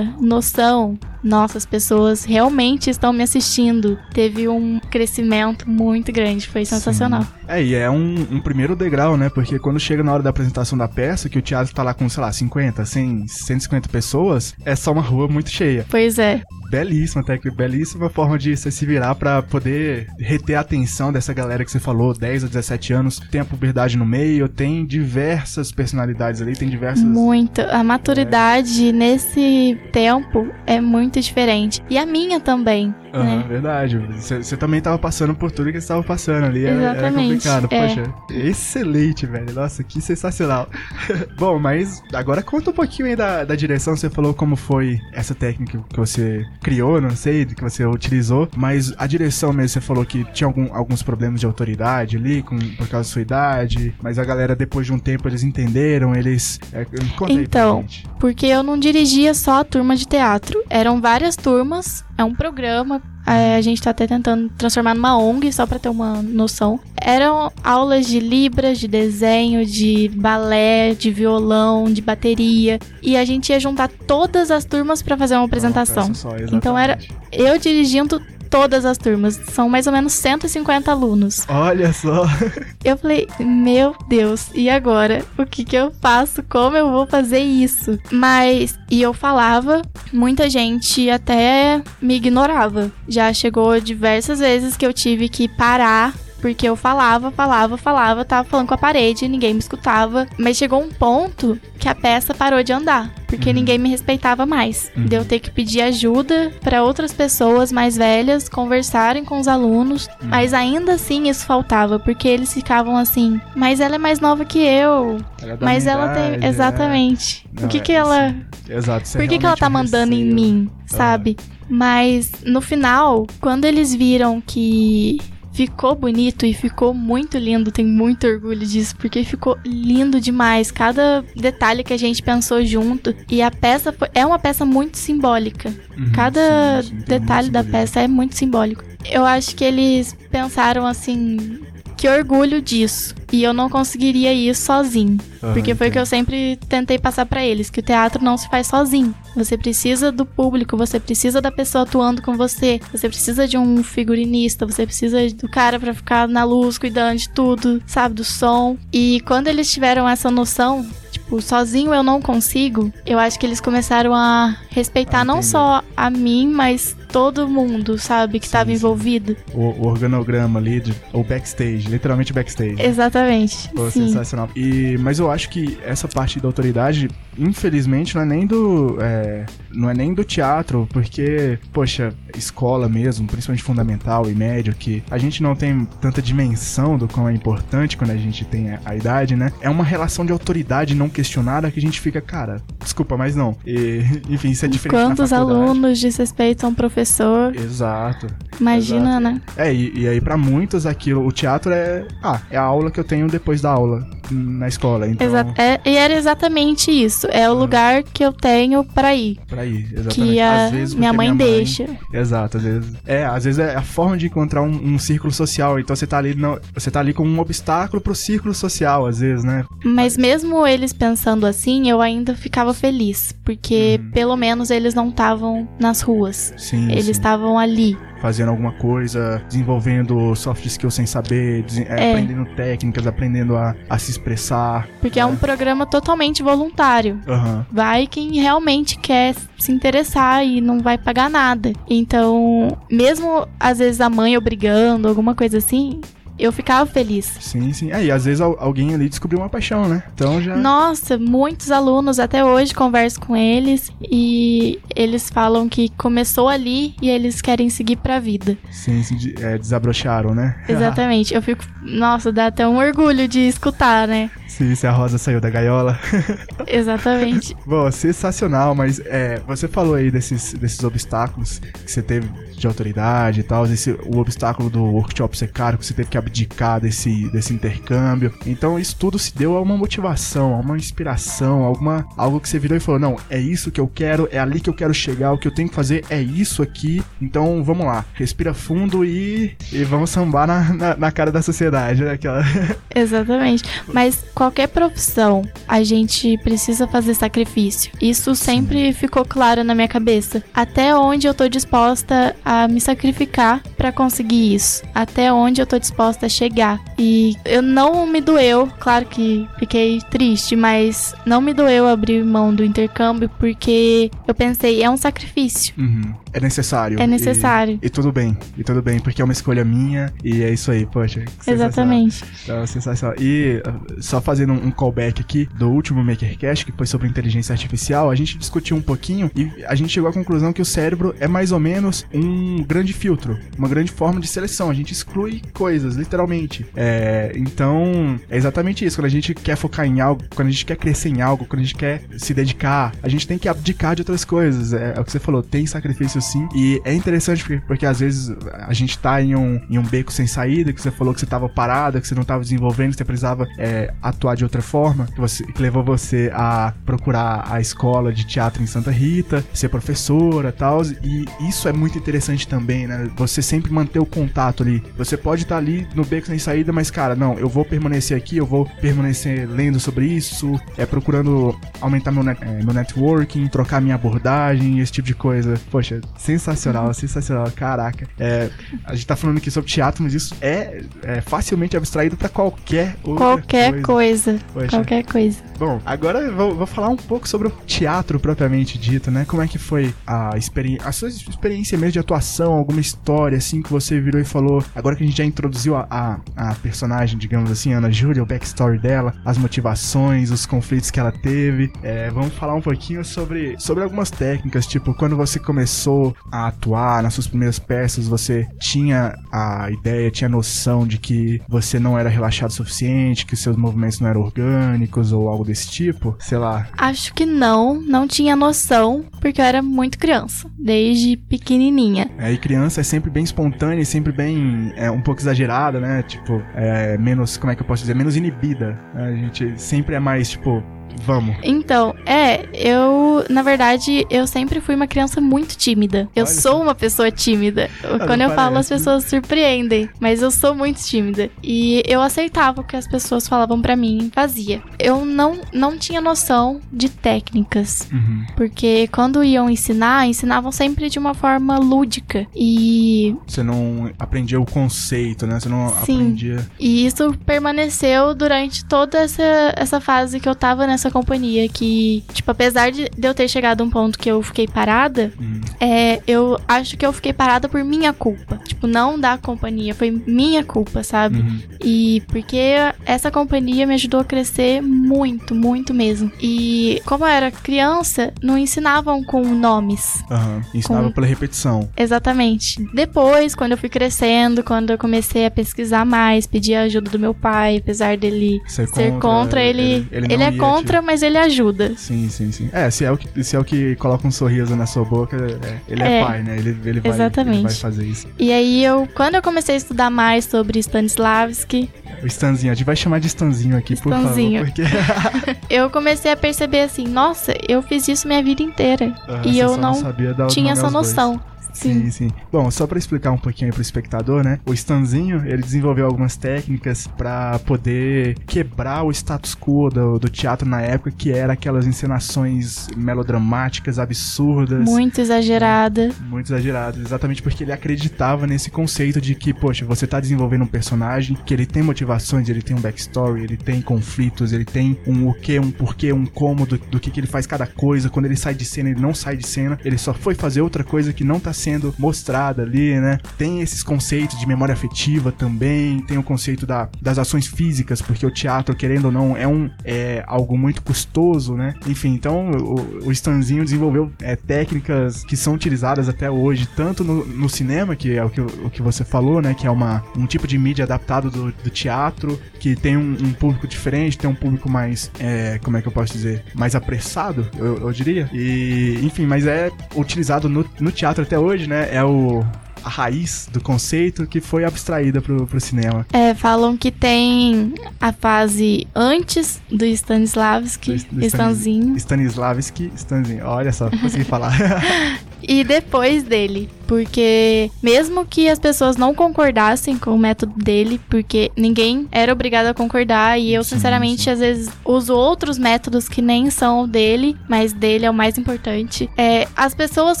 noção 0.20 0.98
nossa, 1.24 1.56
as 1.56 1.64
pessoas 1.64 2.24
realmente 2.24 2.90
estão 2.90 3.12
me 3.12 3.22
assistindo. 3.22 3.98
Teve 4.12 4.46
um 4.46 4.78
crescimento 4.78 5.68
muito 5.68 6.12
grande, 6.12 6.46
foi 6.46 6.64
sensacional. 6.66 7.22
Sim. 7.22 7.28
É, 7.48 7.62
e 7.62 7.74
é 7.74 7.90
um, 7.90 8.26
um, 8.30 8.40
primeiro 8.40 8.76
degrau, 8.76 9.16
né? 9.16 9.28
Porque 9.28 9.58
quando 9.58 9.80
chega 9.80 10.02
na 10.02 10.12
hora 10.12 10.22
da 10.22 10.30
apresentação 10.30 10.76
da 10.76 10.88
peça, 10.88 11.28
que 11.28 11.38
o 11.38 11.42
teatro 11.42 11.74
tá 11.74 11.82
lá 11.82 11.94
com, 11.94 12.08
sei 12.08 12.22
lá, 12.22 12.32
50, 12.32 12.84
100, 12.84 13.28
150 13.28 13.88
pessoas, 13.88 14.54
é 14.64 14.76
só 14.76 14.92
uma 14.92 15.02
rua 15.02 15.28
muito 15.28 15.50
cheia. 15.50 15.86
Pois 15.90 16.18
é. 16.18 16.42
Belíssima 16.70 17.22
técnica, 17.22 17.54
belíssima 17.54 18.08
forma 18.08 18.38
de 18.38 18.56
você 18.56 18.70
se 18.70 18.84
virar 18.84 19.14
para 19.14 19.42
poder 19.42 20.08
reter 20.18 20.56
a 20.56 20.60
atenção 20.60 21.12
dessa 21.12 21.32
galera 21.32 21.64
que 21.64 21.70
você 21.70 21.78
falou, 21.78 22.14
10 22.14 22.44
a 22.44 22.46
17 22.48 22.92
anos, 22.92 23.20
tem 23.30 23.40
a 23.40 23.44
puberdade 23.44 23.96
no 23.96 24.04
meio, 24.04 24.48
tem 24.48 24.84
diversas 24.84 25.70
personalidades 25.70 26.40
ali, 26.40 26.54
tem 26.54 26.68
diversas... 26.68 27.04
Muito. 27.04 27.60
A 27.60 27.84
maturidade 27.84 28.88
é... 28.88 28.92
nesse 28.92 29.78
tempo 29.92 30.48
é 30.66 30.80
muito 30.80 31.13
muito 31.14 31.20
diferente. 31.20 31.82
E 31.88 31.96
a 31.96 32.04
minha 32.04 32.40
também. 32.40 32.92
Aham, 33.14 33.36
né? 33.36 33.44
verdade. 33.48 33.98
Você 33.98 34.56
também 34.56 34.80
tava 34.80 34.98
passando 34.98 35.34
por 35.34 35.50
tudo 35.50 35.70
que 35.70 35.80
você 35.80 35.86
tava 35.86 36.02
passando 36.02 36.44
ali. 36.44 36.66
Exatamente. 36.66 36.98
Era, 36.98 37.06
era 37.06 37.12
complicado. 37.12 37.68
É. 37.70 37.86
Poxa, 37.86 38.14
excelente, 38.30 39.26
velho. 39.26 39.52
Nossa, 39.54 39.84
que 39.84 40.00
sensacional. 40.00 40.68
Bom, 41.38 41.58
mas 41.58 42.02
agora 42.12 42.42
conta 42.42 42.70
um 42.70 42.72
pouquinho 42.72 43.08
aí 43.08 43.16
da, 43.16 43.44
da 43.44 43.54
direção. 43.54 43.96
Você 43.96 44.10
falou 44.10 44.34
como 44.34 44.56
foi 44.56 44.98
essa 45.12 45.34
técnica 45.34 45.78
que 45.88 45.96
você 45.96 46.44
criou, 46.60 47.00
não 47.00 47.10
sei, 47.10 47.46
que 47.46 47.62
você 47.62 47.86
utilizou. 47.86 48.48
Mas 48.56 48.92
a 48.98 49.06
direção 49.06 49.52
mesmo, 49.52 49.68
você 49.68 49.80
falou 49.80 50.04
que 50.04 50.24
tinha 50.32 50.48
algum, 50.48 50.74
alguns 50.74 51.02
problemas 51.02 51.38
de 51.38 51.46
autoridade 51.46 52.16
ali, 52.16 52.42
com, 52.42 52.58
por 52.58 52.88
causa 52.88 53.08
da 53.08 53.12
sua 53.12 53.22
idade. 53.22 53.94
Mas 54.02 54.18
a 54.18 54.24
galera, 54.24 54.56
depois 54.56 54.86
de 54.86 54.92
um 54.92 54.98
tempo, 54.98 55.28
eles 55.28 55.44
entenderam, 55.44 56.14
eles. 56.16 56.58
É, 56.72 56.84
então, 57.30 57.84
porque 58.18 58.46
eu 58.46 58.62
não 58.62 58.78
dirigia 58.78 59.34
só 59.34 59.60
a 59.60 59.64
turma 59.64 59.94
de 59.94 60.06
teatro. 60.06 60.62
Eram 60.68 61.00
várias 61.00 61.36
turmas, 61.36 62.04
é 62.16 62.24
um 62.24 62.34
programa. 62.34 63.02
É, 63.26 63.56
a 63.56 63.60
gente 63.62 63.80
tá 63.80 63.90
até 63.90 64.06
tentando 64.06 64.50
transformar 64.50 64.94
numa 64.94 65.16
ONG, 65.16 65.50
só 65.50 65.66
para 65.66 65.78
ter 65.78 65.88
uma 65.88 66.22
noção. 66.22 66.78
Eram 67.00 67.50
aulas 67.62 68.06
de 68.06 68.20
libras, 68.20 68.78
de 68.78 68.86
desenho, 68.86 69.64
de 69.64 70.10
balé, 70.14 70.94
de 70.94 71.10
violão, 71.10 71.84
de 71.84 72.02
bateria. 72.02 72.78
E 73.02 73.16
a 73.16 73.24
gente 73.24 73.50
ia 73.50 73.58
juntar 73.58 73.88
todas 73.88 74.50
as 74.50 74.64
turmas 74.64 75.00
para 75.00 75.16
fazer 75.16 75.36
uma 75.36 75.46
apresentação. 75.46 76.12
Só, 76.12 76.36
então 76.52 76.78
era 76.78 76.98
eu 77.32 77.58
dirigindo 77.58 78.20
todas 78.54 78.84
as 78.84 78.96
turmas. 78.96 79.34
São 79.50 79.68
mais 79.68 79.88
ou 79.88 79.92
menos 79.92 80.12
150 80.12 80.88
alunos. 80.88 81.44
Olha 81.48 81.92
só. 81.92 82.24
Eu 82.84 82.96
falei, 82.96 83.26
meu 83.40 83.96
Deus, 84.06 84.48
e 84.54 84.70
agora? 84.70 85.24
O 85.36 85.44
que 85.44 85.64
que 85.64 85.74
eu 85.74 85.90
faço? 86.02 86.42
Como 86.42 86.76
eu 86.76 86.90
vou 86.90 87.06
fazer 87.06 87.38
isso? 87.38 87.98
Mas, 88.12 88.78
e 88.90 89.00
eu 89.00 89.14
falava, 89.14 89.80
muita 90.12 90.50
gente 90.50 91.08
até 91.08 91.82
me 92.00 92.16
ignorava. 92.16 92.92
Já 93.08 93.32
chegou 93.32 93.80
diversas 93.80 94.38
vezes 94.38 94.76
que 94.76 94.84
eu 94.84 94.92
tive 94.92 95.30
que 95.30 95.48
parar 95.48 96.12
porque 96.44 96.68
eu 96.68 96.76
falava, 96.76 97.30
falava, 97.30 97.78
falava, 97.78 98.22
tava 98.22 98.46
falando 98.46 98.68
com 98.68 98.74
a 98.74 98.78
parede, 98.78 99.26
ninguém 99.26 99.54
me 99.54 99.60
escutava. 99.60 100.26
Mas 100.38 100.58
chegou 100.58 100.78
um 100.82 100.90
ponto 100.90 101.58
que 101.78 101.88
a 101.88 101.94
peça 101.94 102.34
parou 102.34 102.62
de 102.62 102.70
andar, 102.70 103.10
porque 103.26 103.48
Uhum. 103.48 103.54
ninguém 103.54 103.78
me 103.78 103.88
respeitava 103.88 104.44
mais. 104.44 104.92
Uhum. 104.94 105.06
Deu 105.06 105.24
ter 105.24 105.38
que 105.40 105.50
pedir 105.50 105.80
ajuda 105.80 106.52
para 106.60 106.82
outras 106.82 107.14
pessoas 107.14 107.72
mais 107.72 107.96
velhas 107.96 108.46
conversarem 108.46 109.24
com 109.24 109.40
os 109.40 109.48
alunos, 109.48 110.06
Uhum. 110.20 110.28
mas 110.28 110.52
ainda 110.52 110.92
assim 110.92 111.30
isso 111.30 111.46
faltava, 111.46 111.98
porque 111.98 112.28
eles 112.28 112.52
ficavam 112.52 112.94
assim: 112.94 113.40
"Mas 113.56 113.80
ela 113.80 113.94
é 113.94 113.98
mais 113.98 114.20
nova 114.20 114.44
que 114.44 114.58
eu, 114.58 115.16
Ela 115.40 115.52
é 115.54 115.56
mas 115.62 115.86
ela 115.86 116.08
tem 116.10 116.26
idade, 116.28 116.44
é. 116.44 116.48
exatamente. 116.50 117.46
Não, 117.58 117.64
o 117.64 117.68
que 117.70 117.78
é, 117.78 117.80
que 117.80 117.92
ela 117.92 118.28
sim. 118.28 118.44
Exato. 118.68 119.04
isso 119.06 119.16
é 119.16 119.20
por 119.22 119.28
que, 119.30 119.38
que 119.38 119.46
ela 119.46 119.56
tá 119.56 119.70
mandando 119.70 120.12
em 120.12 120.26
mim, 120.26 120.68
sabe? 120.84 121.38
Mas 121.70 122.30
no 122.44 122.60
final, 122.60 123.26
quando 123.40 123.64
eles 123.64 123.94
viram 123.94 124.42
que 124.46 125.18
ficou 125.54 125.94
bonito 125.94 126.44
e 126.44 126.52
ficou 126.52 126.92
muito 126.92 127.38
lindo, 127.38 127.70
tenho 127.70 127.88
muito 127.88 128.26
orgulho 128.26 128.66
disso, 128.66 128.94
porque 128.96 129.22
ficou 129.24 129.56
lindo 129.64 130.20
demais. 130.20 130.70
Cada 130.70 131.24
detalhe 131.34 131.84
que 131.84 131.92
a 131.92 131.96
gente 131.96 132.22
pensou 132.22 132.62
junto. 132.64 133.14
E 133.30 133.40
a 133.40 133.50
peça 133.50 133.92
foi- 133.92 134.08
é 134.14 134.26
uma 134.26 134.38
peça 134.38 134.64
muito 134.66 134.98
simbólica. 134.98 135.72
Uhum, 135.96 136.10
Cada 136.12 136.82
sim, 136.82 136.88
sim, 136.90 136.96
detalhe 137.06 137.50
da 137.50 137.62
peça 137.62 138.00
é 138.00 138.08
muito 138.08 138.34
simbólico. 138.36 138.84
Eu 139.08 139.24
acho 139.24 139.54
que 139.54 139.64
eles 139.64 140.14
pensaram 140.30 140.84
assim. 140.86 141.60
Que 141.96 142.08
orgulho 142.08 142.60
disso. 142.60 143.14
E 143.32 143.42
eu 143.42 143.52
não 143.52 143.68
conseguiria 143.68 144.32
isso 144.32 144.62
sozinho. 144.62 145.18
Aham, 145.42 145.54
Porque 145.54 145.74
foi 145.74 145.88
o 145.88 145.92
que 145.92 145.98
eu 145.98 146.06
sempre 146.06 146.56
tentei 146.68 146.98
passar 146.98 147.26
pra 147.26 147.44
eles, 147.44 147.70
que 147.70 147.80
o 147.80 147.82
teatro 147.82 148.22
não 148.22 148.36
se 148.36 148.48
faz 148.48 148.66
sozinho. 148.66 149.14
Você 149.34 149.56
precisa 149.58 150.12
do 150.12 150.24
público, 150.24 150.76
você 150.76 151.00
precisa 151.00 151.40
da 151.40 151.50
pessoa 151.50 151.82
atuando 151.82 152.22
com 152.22 152.36
você, 152.36 152.80
você 152.92 153.08
precisa 153.08 153.48
de 153.48 153.58
um 153.58 153.82
figurinista, 153.82 154.66
você 154.66 154.86
precisa 154.86 155.18
do 155.30 155.48
cara 155.48 155.80
pra 155.80 155.92
ficar 155.94 156.28
na 156.28 156.44
luz, 156.44 156.78
cuidando 156.78 157.18
de 157.18 157.28
tudo, 157.28 157.82
sabe, 157.86 158.14
do 158.14 158.24
som. 158.24 158.76
E 158.92 159.20
quando 159.26 159.48
eles 159.48 159.70
tiveram 159.72 160.08
essa 160.08 160.30
noção, 160.30 160.86
tipo, 161.10 161.40
sozinho 161.40 161.92
eu 161.92 162.02
não 162.02 162.20
consigo, 162.22 162.92
eu 163.04 163.18
acho 163.18 163.38
que 163.38 163.46
eles 163.46 163.60
começaram 163.60 164.14
a 164.14 164.56
respeitar 164.70 165.20
Ah, 165.20 165.24
não 165.24 165.42
só 165.42 165.82
a 165.96 166.10
mim, 166.10 166.46
mas 166.48 166.96
todo 167.14 167.46
mundo, 167.48 167.96
sabe, 167.96 168.40
que 168.40 168.46
estava 168.46 168.72
envolvido. 168.72 169.36
O, 169.52 169.60
o 169.60 169.86
organograma 169.86 170.58
ali, 170.58 170.80
de, 170.80 170.92
o 171.12 171.22
backstage, 171.22 171.86
literalmente 171.86 172.32
backstage. 172.32 172.74
Exatamente. 172.82 173.68
Pô, 173.68 173.88
sim. 173.88 174.08
sensacional. 174.08 174.50
E, 174.56 174.98
mas 174.98 175.20
eu 175.20 175.30
acho 175.30 175.48
que 175.48 175.78
essa 175.84 176.08
parte 176.08 176.40
da 176.40 176.48
autoridade, 176.48 177.08
infelizmente, 177.38 178.16
não 178.16 178.22
é 178.22 178.24
nem 178.24 178.44
do. 178.44 178.98
é, 179.00 179.46
não 179.72 179.88
é 179.88 179.94
nem 179.94 180.12
do 180.12 180.24
teatro, 180.24 180.88
porque, 180.92 181.56
poxa, 181.72 182.12
escola 182.36 182.88
mesmo, 182.88 183.28
principalmente 183.28 183.62
fundamental 183.62 184.28
e 184.28 184.34
médio, 184.34 184.74
que 184.74 185.00
a 185.08 185.16
gente 185.16 185.40
não 185.40 185.54
tem 185.54 185.84
tanta 186.00 186.20
dimensão 186.20 186.98
do 186.98 187.06
quão 187.06 187.28
é 187.28 187.32
importante 187.32 187.96
quando 187.96 188.10
a 188.10 188.16
gente 188.16 188.44
tem 188.44 188.72
a, 188.72 188.80
a 188.84 188.96
idade, 188.96 189.36
né? 189.36 189.52
É 189.60 189.70
uma 189.70 189.84
relação 189.84 190.26
de 190.26 190.32
autoridade 190.32 190.96
não 190.96 191.08
questionada 191.08 191.70
que 191.70 191.78
a 191.78 191.82
gente 191.82 192.00
fica, 192.00 192.20
cara, 192.20 192.60
desculpa, 192.82 193.16
mas 193.16 193.36
não. 193.36 193.56
E, 193.64 194.02
enfim, 194.28 194.50
isso 194.50 194.64
é 194.64 194.68
diferente. 194.68 195.00
Quantos 195.00 195.32
alunos 195.32 196.00
desrespeitam 196.00 196.70
o 196.70 196.74
professor? 197.04 197.54
Exato. 197.54 198.26
Imagina, 198.60 199.10
Exato. 199.18 199.20
né? 199.22 199.40
É, 199.56 199.72
e, 199.72 199.92
e 200.00 200.08
aí 200.08 200.20
pra 200.20 200.36
muitos 200.36 200.86
aquilo, 200.86 201.26
o 201.26 201.32
teatro 201.32 201.72
é, 201.72 202.06
ah, 202.22 202.40
é 202.50 202.56
a 202.56 202.62
aula 202.62 202.90
que 202.90 202.98
eu 202.98 203.04
tenho 203.04 203.26
depois 203.28 203.60
da 203.60 203.70
aula 203.70 204.06
hum, 204.32 204.58
na 204.58 204.68
escola, 204.68 205.06
então, 205.08 205.26
Exa- 205.26 205.46
é- 205.58 205.80
e 205.84 205.96
era 205.96 206.14
exatamente 206.14 206.90
isso. 206.90 207.26
É 207.30 207.48
o 207.50 207.54
lugar 207.54 208.02
que 208.02 208.24
eu 208.24 208.32
tenho 208.32 208.84
pra 208.84 209.14
ir. 209.14 209.38
pra 209.48 209.64
ir, 209.66 209.88
exatamente. 209.92 210.14
Que 210.14 210.40
a 210.40 210.64
Às 210.66 210.70
vezes 210.72 210.94
minha 210.94 211.12
porque 211.12 211.28
mãe 211.28 211.36
deixa. 211.36 211.86
Exato, 212.12 212.56
às 212.58 212.62
vezes. 212.62 212.92
É, 213.06 213.24
às 213.24 213.44
vezes 213.44 213.58
é 213.58 213.74
a 213.74 213.82
forma 213.82 214.16
de 214.16 214.26
encontrar 214.26 214.62
um, 214.62 214.94
um 214.94 214.98
círculo 214.98 215.32
social, 215.32 215.78
então 215.78 215.94
você 215.94 216.06
tá 216.06 216.18
ali, 216.18 216.34
não, 216.34 216.58
você 216.72 216.90
tá 216.90 217.00
ali 217.00 217.12
com 217.12 217.26
um 217.26 217.38
obstáculo 217.40 218.00
pro 218.00 218.14
círculo 218.14 218.54
social, 218.54 219.06
às 219.06 219.18
vezes, 219.18 219.44
né? 219.44 219.64
Mas 219.84 220.16
mesmo 220.16 220.66
eles 220.66 220.92
pensando 220.92 221.44
assim, 221.46 221.90
eu 221.90 222.00
ainda 222.00 222.34
ficava 222.34 222.72
feliz. 222.72 223.34
Porque 223.44 224.00
Uhum. 224.02 224.10
pelo 224.10 224.36
menos 224.36 224.70
eles 224.70 224.94
não 224.94 225.08
estavam 225.10 225.68
nas 225.78 226.00
ruas. 226.00 226.54
Sim, 226.56 226.83
Eles 226.90 227.08
estavam 227.08 227.58
ali. 227.58 227.96
fazendo 228.20 228.48
alguma 228.48 228.72
coisa, 228.72 229.42
desenvolvendo 229.48 230.34
soft 230.34 230.64
skills 230.64 230.94
sem 230.94 231.04
saber, 231.04 231.62
é, 231.86 232.06
É. 232.06 232.10
aprendendo 232.12 232.46
técnicas, 232.56 233.06
aprendendo 233.06 233.54
a, 233.54 233.74
a 233.90 233.98
se 233.98 234.10
expressar. 234.12 234.88
Porque 235.02 235.20
é 235.20 235.26
um 235.26 235.36
programa 235.36 235.84
totalmente 235.84 236.42
voluntário. 236.42 237.20
Aham. 237.28 237.66
Vai 237.70 238.06
quem 238.06 238.40
realmente 238.40 238.98
quer 238.98 239.34
se 239.58 239.70
interessar 239.70 240.42
e 240.46 240.58
não 240.62 240.80
vai 240.80 240.96
pagar 240.96 241.28
nada. 241.28 241.72
Então, 241.86 242.68
mesmo 242.90 243.46
às 243.60 243.78
vezes 243.78 244.00
a 244.00 244.08
mãe 244.08 244.36
obrigando, 244.38 245.06
alguma 245.06 245.34
coisa 245.34 245.58
assim, 245.58 246.00
eu 246.38 246.52
ficava 246.52 246.84
feliz. 246.90 247.24
Sim, 247.40 247.72
sim. 247.72 247.88
E 247.88 248.10
às 248.10 248.24
vezes 248.24 248.40
al- 248.40 248.56
alguém 248.58 248.94
ali 248.94 249.08
descobriu 249.08 249.40
uma 249.40 249.48
paixão, 249.48 249.88
né? 249.88 250.02
Então 250.14 250.40
já. 250.42 250.56
Nossa, 250.56 251.16
muitos 251.18 251.70
alunos 251.70 252.18
até 252.18 252.44
hoje 252.44 252.74
converso 252.74 253.20
com 253.20 253.36
eles 253.36 253.90
e 254.00 254.78
eles 254.94 255.30
falam 255.30 255.68
que 255.68 255.88
começou 255.96 256.48
ali 256.48 256.94
e 257.00 257.08
eles 257.08 257.40
querem 257.40 257.68
seguir 257.70 257.96
pra 257.96 258.18
vida. 258.18 258.56
Sim, 258.70 259.02
sim, 259.02 259.16
é, 259.40 259.58
desabrocharam, 259.58 260.34
né? 260.34 260.56
Exatamente. 260.68 261.34
Eu 261.34 261.42
fico, 261.42 261.64
nossa, 261.82 262.32
dá 262.32 262.46
até 262.46 262.66
um 262.66 262.76
orgulho 262.76 263.26
de 263.28 263.40
escutar, 263.40 264.06
né? 264.08 264.30
sim, 264.46 264.72
se 264.76 264.86
a 264.86 264.92
Rosa 264.92 265.18
saiu 265.18 265.40
da 265.40 265.50
gaiola. 265.50 265.98
Exatamente. 266.66 267.56
Bom, 267.66 267.90
sensacional, 267.90 268.74
mas 268.74 269.00
é, 269.04 269.40
você 269.46 269.66
falou 269.66 269.94
aí 269.94 270.10
desses, 270.10 270.54
desses 270.54 270.82
obstáculos 270.84 271.58
que 271.84 271.90
você 271.90 272.02
teve 272.02 272.28
de 272.56 272.66
autoridade 272.66 273.40
e 273.40 273.42
tal, 273.42 273.64
esse, 273.66 273.90
o 274.06 274.18
obstáculo 274.18 274.70
do 274.70 274.82
workshop 274.84 275.36
ser 275.36 275.48
caro, 275.48 275.76
que 275.78 275.84
você 275.84 275.94
teve 275.94 276.08
que 276.08 276.16
abdicar 276.24 276.80
desse, 276.80 277.28
desse 277.30 277.52
intercâmbio. 277.52 278.32
Então 278.46 278.78
isso 278.78 278.96
tudo 278.96 279.18
se 279.18 279.34
deu 279.36 279.56
a 279.56 279.60
uma 279.60 279.76
motivação, 279.76 280.54
a 280.54 280.60
uma 280.60 280.76
inspiração, 280.76 281.62
alguma, 281.62 282.06
algo 282.16 282.40
que 282.40 282.48
você 282.48 282.58
virou 282.58 282.76
e 282.76 282.80
falou, 282.80 283.00
não, 283.00 283.16
é 283.28 283.38
isso 283.38 283.70
que 283.70 283.80
eu 283.80 283.86
quero, 283.86 284.28
é 284.32 284.38
ali 284.38 284.60
que 284.60 284.70
eu 284.70 284.74
quero 284.74 284.94
chegar, 284.94 285.32
o 285.32 285.38
que 285.38 285.46
eu 285.46 285.54
tenho 285.54 285.68
que 285.68 285.74
fazer 285.74 286.04
é 286.08 286.20
isso 286.20 286.62
aqui. 286.62 287.02
Então 287.20 287.62
vamos 287.62 287.86
lá, 287.86 288.04
respira 288.14 288.54
fundo 288.54 289.04
e, 289.04 289.56
e 289.72 289.84
vamos 289.84 290.10
sambar 290.10 290.46
na, 290.46 290.72
na, 290.72 290.96
na 290.96 291.12
cara 291.12 291.30
da 291.30 291.42
sociedade, 291.42 292.02
né? 292.02 292.12
Aquela... 292.12 292.42
Exatamente. 292.94 293.64
Mas 293.92 294.24
qualquer 294.34 294.68
profissão, 294.68 295.42
a 295.68 295.82
gente 295.82 296.38
precisa 296.38 296.86
fazer 296.86 297.14
sacrifício. 297.14 297.92
Isso 298.00 298.34
sempre 298.34 298.92
ficou 298.92 299.24
claro 299.24 299.64
na 299.64 299.74
minha 299.74 299.88
cabeça. 299.88 300.42
Até 300.54 300.96
onde 300.96 301.26
eu 301.26 301.34
tô 301.34 301.48
disposta 301.48 302.34
a 302.44 302.68
me 302.68 302.80
sacrificar 302.80 303.62
pra 303.76 303.92
conseguir 303.92 304.54
isso. 304.54 304.82
Até 304.94 305.32
onde 305.32 305.60
eu 305.60 305.66
tô 305.66 305.78
disposta 305.78 306.13
a 306.22 306.28
chegar. 306.28 306.80
E 306.98 307.36
eu 307.44 307.62
não 307.62 308.06
me 308.06 308.20
doeu, 308.20 308.68
claro 308.78 309.06
que 309.06 309.48
fiquei 309.58 310.00
triste, 310.10 310.54
mas 310.54 311.14
não 311.24 311.40
me 311.40 311.54
doeu 311.54 311.86
abrir 311.86 312.22
mão 312.24 312.54
do 312.54 312.64
intercâmbio 312.64 313.30
porque 313.38 314.10
eu 314.26 314.34
pensei, 314.34 314.82
é 314.82 314.90
um 314.90 314.96
sacrifício. 314.96 315.74
Uhum. 315.78 316.14
É 316.34 316.40
necessário. 316.40 317.00
É 317.00 317.04
E- 317.04 317.06
necessário. 317.06 317.78
E, 317.80 317.88
tudo 317.88 318.10
bem, 318.12 318.36
e 318.58 318.64
tudo 318.64 318.82
bem, 318.82 318.98
porque 318.98 319.22
é 319.22 319.24
uma 319.24 319.32
escolha 319.32 319.64
minha 319.64 320.12
e 320.22 320.42
é 320.42 320.50
isso 320.52 320.70
aí, 320.70 320.84
poxa. 320.84 321.20
sensacional. 321.40 321.54
Exatamente. 321.54 322.24
Então, 322.42 322.66
sensacional. 322.66 323.16
E 323.20 323.62
uh, 323.66 324.02
só 324.02 324.20
fazendo 324.20 324.52
um, 324.52 324.70
callback 324.70 325.20
aqui 325.20 325.48
do 325.56 325.70
último 325.70 326.02
MakerCast, 326.02 326.66
que 326.66 326.72
foi 326.72 326.86
sobre 326.86 327.08
inteligência 327.08 327.52
artificial, 327.52 328.10
a 328.10 328.14
gente 328.14 328.36
discutiu 328.36 328.76
um 328.76 328.82
pouquinho 328.82 329.30
e 329.36 329.64
a 329.64 329.74
gente 329.74 329.90
chegou 329.92 330.10
à 330.10 330.12
conclusão 330.12 330.52
que 330.52 330.60
o 330.60 330.64
cérebro 330.64 331.14
é 331.20 331.28
mais 331.28 331.52
ou 331.52 331.60
menos 331.60 332.04
um 332.12 332.62
grande 332.64 332.92
filtro, 332.92 333.38
uma 333.56 333.68
grande 333.68 333.92
forma 333.92 334.20
de 334.20 334.26
seleção. 334.26 334.68
A 334.70 334.74
gente 334.74 334.92
exclui 334.92 335.40
coisas, 335.52 335.94
literalmente. 335.94 336.66
É, 336.74 337.32
então, 337.36 338.18
é 338.28 338.36
exatamente 338.36 338.84
isso. 338.84 338.96
Quando 338.96 339.06
a 339.06 339.10
gente 339.10 339.34
quer 339.34 339.56
focar 339.56 339.86
em 339.86 340.00
algo, 340.00 340.24
quando 340.34 340.48
a 340.48 340.50
gente 340.50 340.66
quer 340.66 340.76
crescer 340.76 341.10
em 341.10 341.22
algo, 341.22 341.44
quando 341.46 341.60
a 341.60 341.64
gente 341.64 341.76
quer 341.76 342.02
se 342.18 342.34
dedicar, 342.34 342.92
a 343.02 343.08
gente 343.08 343.26
tem 343.26 343.38
que 343.38 343.48
abdicar 343.48 343.94
de 343.94 344.02
outras 344.02 344.24
coisas. 344.24 344.72
É, 344.72 344.94
é 344.96 345.00
o 345.00 345.04
que 345.04 345.12
você 345.12 345.20
falou, 345.20 345.42
tem 345.42 345.64
sacrifício 345.66 346.20
sim. 346.24 346.48
E 346.54 346.80
é 346.84 346.92
interessante 346.92 347.42
porque, 347.42 347.62
porque 347.66 347.86
às 347.86 348.00
vezes 348.00 348.34
a 348.52 348.72
gente 348.72 348.98
tá 348.98 349.20
em 349.20 349.34
um, 349.34 349.60
em 349.68 349.78
um 349.78 349.82
beco 349.82 350.12
sem 350.12 350.26
saída, 350.26 350.72
que 350.72 350.80
você 350.80 350.90
falou 350.90 351.14
que 351.14 351.20
você 351.20 351.26
tava 351.26 351.48
parada, 351.48 352.00
que 352.00 352.06
você 352.06 352.14
não 352.14 352.24
tava 352.24 352.42
desenvolvendo, 352.42 352.92
que 352.92 352.98
você 352.98 353.04
precisava 353.04 353.46
é, 353.58 353.92
atuar 354.02 354.34
de 354.34 354.44
outra 354.44 354.62
forma, 354.62 355.06
que, 355.06 355.20
você, 355.20 355.44
que 355.44 355.60
levou 355.60 355.82
você 355.82 356.30
a 356.34 356.72
procurar 356.84 357.46
a 357.50 357.60
escola 357.60 358.12
de 358.12 358.24
teatro 358.24 358.62
em 358.62 358.66
Santa 358.66 358.90
Rita, 358.90 359.44
ser 359.52 359.68
professora 359.68 360.52
tal. 360.52 360.82
E 361.02 361.24
isso 361.48 361.68
é 361.68 361.72
muito 361.72 361.98
interessante 361.98 362.48
também, 362.48 362.86
né? 362.86 363.10
Você 363.16 363.42
sempre 363.42 363.72
manter 363.72 363.98
o 363.98 364.06
contato 364.06 364.62
ali. 364.62 364.82
Você 364.96 365.16
pode 365.16 365.42
estar 365.42 365.56
ali 365.56 365.86
no 365.94 366.04
beco 366.04 366.26
sem 366.26 366.38
saída, 366.38 366.72
mas, 366.72 366.90
cara, 366.90 367.14
não, 367.14 367.38
eu 367.38 367.48
vou 367.48 367.64
permanecer 367.64 368.16
aqui, 368.16 368.36
eu 368.36 368.46
vou 368.46 368.66
permanecer 368.80 369.48
lendo 369.48 369.78
sobre 369.78 370.06
isso, 370.06 370.58
é 370.76 370.86
procurando 370.86 371.58
aumentar 371.80 372.10
meu, 372.10 372.22
net, 372.22 372.42
é, 372.42 372.62
meu 372.62 372.74
networking, 372.74 373.46
trocar 373.48 373.80
minha 373.80 373.94
abordagem, 373.94 374.80
esse 374.80 374.92
tipo 374.92 375.06
de 375.06 375.14
coisa. 375.14 375.60
Poxa, 375.70 376.00
sensacional, 376.16 376.92
sensacional, 376.94 377.50
caraca. 377.50 378.08
É, 378.18 378.50
a 378.84 378.94
gente 378.94 379.06
tá 379.06 379.16
falando 379.16 379.38
aqui 379.38 379.50
sobre 379.50 379.70
teatro, 379.70 380.02
mas 380.02 380.14
isso 380.14 380.34
é, 380.40 380.82
é 381.02 381.20
facilmente 381.20 381.76
abstraído 381.76 382.16
pra 382.16 382.28
qualquer 382.28 382.96
outra 383.02 383.24
Qualquer 383.24 383.82
coisa. 383.82 384.38
Poxa. 384.52 384.68
Qualquer 384.68 385.04
coisa. 385.04 385.38
Bom, 385.58 385.80
agora 385.84 386.20
eu 386.20 386.34
vou, 386.34 386.54
vou 386.54 386.66
falar 386.66 386.88
um 386.88 386.96
pouco 386.96 387.28
sobre 387.28 387.48
o 387.48 387.50
teatro 387.66 388.18
propriamente 388.18 388.78
dito, 388.78 389.10
né? 389.10 389.24
Como 389.24 389.42
é 389.42 389.48
que 389.48 389.58
foi 389.58 389.94
a 390.06 390.36
experiência, 390.36 390.88
a 390.88 390.92
sua 390.92 391.08
experiência 391.08 391.78
mesmo 391.78 391.92
de 391.92 391.98
atuação, 391.98 392.52
alguma 392.52 392.80
história 392.80 393.38
assim 393.38 393.62
que 393.62 393.70
você 393.70 394.00
virou 394.00 394.20
e 394.20 394.24
falou, 394.24 394.64
agora 394.74 394.96
que 394.96 395.02
a 395.02 395.06
gente 395.06 395.16
já 395.16 395.24
introduziu 395.24 395.76
a, 395.76 395.86
a, 395.90 396.20
a, 396.36 396.50
a 396.50 396.54
personagem, 396.56 397.18
digamos 397.18 397.50
assim, 397.50 397.72
Ana 397.72 397.90
Júlia, 397.90 398.22
o 398.22 398.26
backstory 398.26 398.78
dela, 398.78 399.14
as 399.24 399.38
motivações, 399.38 400.30
os 400.30 400.46
conflitos 400.46 400.90
que 400.90 401.00
ela 401.00 401.12
teve. 401.12 401.72
É, 401.82 402.10
vamos 402.10 402.34
falar 402.34 402.54
um 402.54 402.60
pouquinho 402.60 403.04
sobre, 403.04 403.56
sobre 403.58 403.82
algumas 403.84 404.10
técnicas, 404.10 404.66
tipo, 404.66 404.94
quando 404.94 405.16
você 405.16 405.38
começou 405.38 405.93
a 406.30 406.48
atuar 406.48 407.02
nas 407.02 407.14
suas 407.14 407.26
primeiras 407.26 407.58
peças, 407.58 408.08
você 408.08 408.46
tinha 408.58 409.14
a 409.32 409.70
ideia, 409.70 410.10
tinha 410.10 410.28
a 410.28 410.30
noção 410.30 410.86
de 410.86 410.98
que 410.98 411.40
você 411.48 411.78
não 411.78 411.98
era 411.98 412.08
relaxado 412.08 412.50
o 412.50 412.52
suficiente, 412.52 413.26
que 413.26 413.36
seus 413.36 413.56
movimentos 413.56 414.00
não 414.00 414.08
eram 414.08 414.20
orgânicos 414.22 415.12
ou 415.12 415.28
algo 415.28 415.44
desse 415.44 415.68
tipo? 415.68 416.16
Sei 416.18 416.38
lá. 416.38 416.66
Acho 416.76 417.12
que 417.14 417.26
não, 417.26 417.80
não 417.80 418.06
tinha 418.06 418.34
noção, 418.36 419.04
porque 419.20 419.40
eu 419.40 419.44
era 419.44 419.62
muito 419.62 419.98
criança, 419.98 420.50
desde 420.58 421.16
pequenininha. 421.16 422.10
É, 422.18 422.32
e 422.32 422.38
criança 422.38 422.80
é 422.80 422.84
sempre 422.84 423.10
bem 423.10 423.24
espontânea 423.24 423.82
e 423.82 423.86
sempre 423.86 424.12
bem, 424.12 424.72
é, 424.76 424.90
um 424.90 425.00
pouco 425.00 425.20
exagerada, 425.20 425.80
né? 425.80 426.02
Tipo, 426.02 426.42
é, 426.54 426.96
menos, 426.98 427.36
como 427.36 427.52
é 427.52 427.56
que 427.56 427.62
eu 427.62 427.66
posso 427.66 427.82
dizer? 427.82 427.94
Menos 427.94 428.16
inibida. 428.16 428.78
Né? 428.94 429.04
A 429.04 429.16
gente 429.16 429.60
sempre 429.60 429.94
é 429.94 430.00
mais, 430.00 430.30
tipo, 430.30 430.62
Vamos. 431.02 431.36
Então, 431.42 431.94
é, 432.06 432.46
eu, 432.52 433.24
na 433.28 433.42
verdade, 433.42 434.06
eu 434.10 434.26
sempre 434.26 434.60
fui 434.60 434.74
uma 434.74 434.86
criança 434.86 435.20
muito 435.20 435.56
tímida. 435.56 436.08
Eu 436.14 436.24
Olha 436.24 436.34
sou 436.34 436.62
uma 436.62 436.74
pessoa 436.74 437.10
tímida. 437.10 437.70
Quando 437.82 438.22
eu 438.22 438.28
parece. 438.28 438.34
falo, 438.34 438.58
as 438.58 438.68
pessoas 438.68 439.04
surpreendem, 439.04 439.88
mas 440.00 440.22
eu 440.22 440.30
sou 440.30 440.54
muito 440.54 440.82
tímida. 440.82 441.30
E 441.42 441.82
eu 441.86 442.00
aceitava 442.00 442.60
o 442.60 442.64
que 442.64 442.76
as 442.76 442.86
pessoas 442.86 443.28
falavam 443.28 443.60
para 443.60 443.76
mim 443.76 444.06
e 444.06 444.10
fazia. 444.14 444.62
Eu 444.78 445.04
não, 445.04 445.40
não 445.52 445.76
tinha 445.78 446.00
noção 446.00 446.60
de 446.72 446.88
técnicas, 446.88 447.88
uhum. 447.92 448.24
porque 448.36 448.88
quando 448.88 449.22
iam 449.22 449.50
ensinar, 449.50 450.06
ensinavam 450.06 450.50
sempre 450.52 450.88
de 450.88 450.98
uma 450.98 451.14
forma 451.14 451.58
lúdica. 451.58 452.26
E. 452.34 453.14
Você 453.26 453.42
não 453.42 453.90
aprendia 453.98 454.40
o 454.40 454.46
conceito, 454.46 455.26
né? 455.26 455.40
Você 455.40 455.48
não 455.48 455.68
Sim. 455.84 456.00
aprendia. 456.00 456.46
E 456.58 456.86
isso 456.86 457.14
permaneceu 457.24 458.14
durante 458.14 458.64
toda 458.64 458.98
essa, 458.98 459.52
essa 459.56 459.80
fase 459.80 460.20
que 460.20 460.28
eu 460.28 460.34
tava 460.34 460.66
nessa 460.66 460.83
companhia 460.90 461.48
que, 461.48 462.04
tipo, 462.12 462.30
apesar 462.30 462.70
de 462.70 462.90
eu 463.00 463.14
ter 463.14 463.28
chegado 463.28 463.60
a 463.60 463.64
um 463.64 463.70
ponto 463.70 463.98
que 463.98 464.10
eu 464.10 464.22
fiquei 464.22 464.46
parada, 464.46 465.12
hum. 465.20 465.40
é, 465.60 466.00
eu 466.06 466.38
acho 466.46 466.76
que 466.76 466.84
eu 466.84 466.92
fiquei 466.92 467.12
parada 467.12 467.48
por 467.48 467.62
minha 467.64 467.92
culpa. 467.92 468.40
Tipo, 468.44 468.66
não 468.66 468.98
da 468.98 469.18
companhia, 469.18 469.74
foi 469.74 469.90
minha 469.90 470.44
culpa, 470.44 470.82
sabe? 470.82 471.20
Uhum. 471.20 471.40
E 471.62 472.02
porque 472.08 472.54
essa 472.84 473.10
companhia 473.10 473.66
me 473.66 473.74
ajudou 473.74 474.00
a 474.00 474.04
crescer 474.04 474.60
muito, 474.62 475.34
muito 475.34 475.72
mesmo. 475.72 476.10
E 476.20 476.80
como 476.84 477.04
eu 477.04 477.08
era 477.08 477.30
criança, 477.30 478.12
não 478.22 478.36
ensinavam 478.36 479.02
com 479.02 479.22
nomes. 479.22 480.02
Uhum. 480.10 480.42
Ensinavam 480.54 480.88
com... 480.88 480.92
pela 480.92 481.06
repetição. 481.06 481.68
Exatamente. 481.76 482.64
Depois, 482.72 483.34
quando 483.34 483.52
eu 483.52 483.58
fui 483.58 483.68
crescendo, 483.68 484.42
quando 484.42 484.70
eu 484.70 484.78
comecei 484.78 485.26
a 485.26 485.30
pesquisar 485.30 485.84
mais, 485.84 486.26
pedir 486.26 486.54
a 486.54 486.62
ajuda 486.62 486.90
do 486.90 486.98
meu 486.98 487.14
pai, 487.14 487.56
apesar 487.56 487.96
dele 487.96 488.40
ser, 488.46 488.66
ser 488.68 488.92
contra, 488.92 489.00
contra, 489.00 489.42
ele, 489.42 489.62
ele, 489.62 489.88
ele, 489.92 490.14
ele 490.14 490.22
é 490.22 490.32
contra 490.32 490.73
contra, 490.74 490.82
mas 490.82 491.02
ele 491.02 491.18
ajuda. 491.18 491.74
Sim, 491.76 492.08
sim, 492.08 492.32
sim. 492.32 492.48
É, 492.52 492.70
se 492.70 492.84
é 492.84 492.90
o 492.90 492.96
que, 492.96 493.24
se 493.24 493.36
é 493.36 493.38
o 493.38 493.44
que 493.44 493.76
coloca 493.76 494.06
um 494.06 494.10
sorriso 494.10 494.56
na 494.56 494.66
sua 494.66 494.84
boca, 494.84 495.16
é, 495.16 495.60
ele 495.68 495.82
é, 495.82 496.00
é, 496.00 496.04
pai, 496.04 496.22
né? 496.22 496.36
Ele, 496.36 496.56
ele, 496.64 496.80
vai, 496.80 496.92
exatamente. 496.92 497.36
ele 497.36 497.42
vai 497.44 497.54
fazer 497.54 497.84
isso. 497.84 498.08
E 498.18 498.32
aí, 498.32 498.64
eu, 498.64 498.88
quando 498.94 499.14
eu 499.16 499.22
comecei 499.22 499.54
a 499.54 499.58
estudar 499.58 499.90
mais 499.90 500.24
sobre 500.24 500.58
Stanislavski, 500.58 501.70
o 502.02 502.06
Stanzinho, 502.06 502.52
a 502.52 502.54
gente 502.54 502.66
vai 502.66 502.76
chamar 502.76 502.98
de 502.98 503.06
Stanzinho 503.06 503.56
aqui, 503.56 503.74
Stanzinho. 503.74 504.44
por 504.44 504.52
favor. 504.54 504.66
Porque... 504.66 505.46
eu 505.48 505.70
comecei 505.70 506.10
a 506.10 506.16
perceber 506.16 506.62
assim, 506.62 506.86
nossa, 506.86 507.32
eu 507.48 507.62
fiz 507.62 507.86
isso 507.88 508.06
minha 508.06 508.22
vida 508.22 508.42
inteira. 508.42 508.86
Uhum, 509.08 509.22
e 509.24 509.38
eu 509.38 509.56
não, 509.56 509.80
não 509.80 510.26
tinha 510.26 510.52
essa 510.52 510.70
noção. 510.70 511.12
Dois. 511.12 511.33
Sim, 511.54 511.90
sim. 511.90 512.10
Bom, 512.30 512.50
só 512.50 512.66
para 512.66 512.78
explicar 512.78 513.12
um 513.12 513.18
pouquinho 513.18 513.48
aí 513.48 513.52
pro 513.52 513.62
espectador, 513.62 514.24
né? 514.24 514.40
O 514.44 514.52
Stanzinho, 514.52 515.24
ele 515.24 515.42
desenvolveu 515.42 515.86
algumas 515.86 516.16
técnicas 516.16 516.86
para 516.86 517.38
poder 517.40 518.18
quebrar 518.26 518.82
o 518.82 518.90
status 518.90 519.34
quo 519.34 519.70
do, 519.70 519.98
do, 519.98 520.08
teatro 520.08 520.48
na 520.48 520.60
época, 520.60 520.90
que 520.90 521.12
era 521.12 521.32
aquelas 521.32 521.66
encenações 521.66 522.66
melodramáticas, 522.76 523.78
absurdas. 523.78 524.64
Muito 524.64 525.00
exagerada. 525.00 525.88
Né? 525.88 525.94
Muito 526.08 526.26
exageradas, 526.26 526.80
exatamente 526.84 527.22
porque 527.22 527.44
ele 527.44 527.52
acreditava 527.52 528.26
nesse 528.26 528.50
conceito 528.50 529.00
de 529.00 529.14
que, 529.14 529.32
poxa, 529.32 529.64
você 529.64 529.86
tá 529.86 530.00
desenvolvendo 530.00 530.42
um 530.42 530.46
personagem 530.46 531.16
que 531.24 531.32
ele 531.32 531.46
tem 531.46 531.62
motivações, 531.62 532.28
ele 532.28 532.42
tem 532.42 532.56
um 532.56 532.60
backstory, 532.60 533.22
ele 533.22 533.36
tem 533.36 533.62
conflitos, 533.62 534.32
ele 534.32 534.44
tem 534.44 534.78
um 534.86 535.08
o 535.08 535.14
que, 535.14 535.38
um 535.38 535.50
porquê, 535.50 535.92
um 535.92 536.06
como 536.06 536.46
do, 536.46 536.58
do 536.58 536.80
que, 536.80 536.90
que 536.90 537.00
ele 537.00 537.06
faz 537.06 537.26
cada 537.26 537.46
coisa. 537.46 537.88
Quando 537.88 538.06
ele 538.06 538.16
sai 538.16 538.34
de 538.34 538.44
cena, 538.44 538.70
ele 538.70 538.80
não 538.80 538.94
sai 538.94 539.16
de 539.16 539.26
cena, 539.26 539.58
ele 539.64 539.78
só 539.78 539.92
foi 539.92 540.14
fazer 540.14 540.40
outra 540.40 540.64
coisa 540.64 540.92
que 540.92 541.04
não 541.04 541.20
tá 541.20 541.32
sendo 541.44 541.74
mostrada 541.78 542.42
ali, 542.42 542.80
né? 542.80 542.98
Tem 543.18 543.42
esses 543.42 543.62
conceitos 543.62 544.18
de 544.18 544.26
memória 544.26 544.54
afetiva 544.54 545.12
também, 545.12 545.80
tem 545.80 545.98
o 545.98 546.02
conceito 546.02 546.46
da, 546.46 546.68
das 546.80 546.98
ações 546.98 547.26
físicas, 547.26 547.82
porque 547.82 548.06
o 548.06 548.10
teatro, 548.10 548.56
querendo 548.56 548.86
ou 548.86 548.92
não, 548.92 549.14
é 549.14 549.28
um 549.28 549.50
é 549.62 550.02
algo 550.06 550.38
muito 550.38 550.62
custoso, 550.62 551.34
né? 551.34 551.54
Enfim, 551.66 551.90
então 551.90 552.30
o, 552.30 552.86
o 552.86 552.92
Stanzinho 552.92 553.44
desenvolveu 553.44 553.92
é, 554.00 554.16
técnicas 554.16 555.04
que 555.04 555.16
são 555.16 555.34
utilizadas 555.34 555.88
até 555.88 556.10
hoje, 556.10 556.48
tanto 556.56 556.82
no, 556.82 557.04
no 557.04 557.28
cinema, 557.28 557.76
que 557.76 557.94
é 557.94 558.02
o 558.02 558.08
que, 558.08 558.20
o 558.20 558.50
que 558.50 558.62
você 558.62 558.84
falou, 558.84 559.20
né? 559.20 559.34
Que 559.34 559.46
é 559.46 559.50
uma, 559.50 559.84
um 559.96 560.06
tipo 560.06 560.26
de 560.26 560.38
mídia 560.38 560.64
adaptado 560.64 561.10
do, 561.10 561.30
do 561.30 561.50
teatro, 561.50 562.18
que 562.40 562.56
tem 562.56 562.76
um, 562.76 562.92
um, 562.92 563.12
público 563.12 563.46
diferente, 563.46 563.98
tem 563.98 564.08
um 564.08 564.14
público 564.14 564.50
mais, 564.50 564.90
é, 564.98 565.38
como 565.42 565.56
é 565.56 565.62
que 565.62 565.68
eu 565.68 565.72
posso 565.72 565.92
dizer, 565.92 566.24
mais 566.34 566.54
apressado, 566.54 567.28
eu, 567.36 567.58
eu 567.58 567.72
diria. 567.72 568.08
E, 568.12 568.80
enfim, 568.82 569.04
mas 569.04 569.26
é 569.26 569.50
utilizado 569.74 570.28
no, 570.28 570.46
no 570.58 570.72
teatro 570.72 571.02
até 571.02 571.18
hoje 571.18 571.33
hoje, 571.34 571.48
né, 571.48 571.68
é 571.74 571.82
o 571.82 572.24
a 572.64 572.70
raiz 572.70 573.28
do 573.30 573.42
conceito 573.42 574.06
que 574.06 574.22
foi 574.22 574.42
abstraída 574.42 575.02
pro, 575.02 575.26
pro 575.26 575.38
cinema. 575.38 575.86
É, 575.92 576.14
falam 576.14 576.56
que 576.56 576.70
tem 576.70 577.52
a 577.78 577.92
fase 577.92 578.66
antes 578.74 579.38
do 579.50 579.66
Stanislavski, 579.66 580.76
do, 580.90 581.00
do 581.00 581.04
Stanzinho. 581.04 581.76
Stanislavski, 581.76 582.72
Stanzinho. 582.74 583.26
Olha 583.26 583.52
só, 583.52 583.68
consegui 583.68 584.04
falar. 584.04 584.32
e 585.28 585.44
depois 585.44 586.02
dele. 586.02 586.48
Porque 586.66 587.50
mesmo 587.62 588.06
que 588.06 588.28
as 588.28 588.38
pessoas 588.38 588.76
não 588.76 588.94
concordassem 588.94 589.76
com 589.76 589.90
o 589.90 589.98
método 589.98 590.32
dele, 590.36 590.80
porque 590.88 591.30
ninguém 591.36 591.86
era 591.92 592.12
obrigado 592.12 592.46
a 592.46 592.54
concordar, 592.54 593.20
e 593.20 593.34
eu, 593.34 593.44
sim, 593.44 593.56
sinceramente, 593.56 594.02
sim. 594.02 594.10
às 594.10 594.18
vezes 594.18 594.50
uso 594.64 594.94
outros 594.94 595.38
métodos 595.38 595.88
que 595.88 596.00
nem 596.00 596.30
são 596.30 596.62
o 596.62 596.66
dele, 596.66 597.16
mas 597.28 597.52
dele 597.52 597.84
é 597.84 597.90
o 597.90 597.94
mais 597.94 598.16
importante. 598.16 598.88
É, 598.96 599.28
as 599.36 599.54
pessoas 599.54 600.00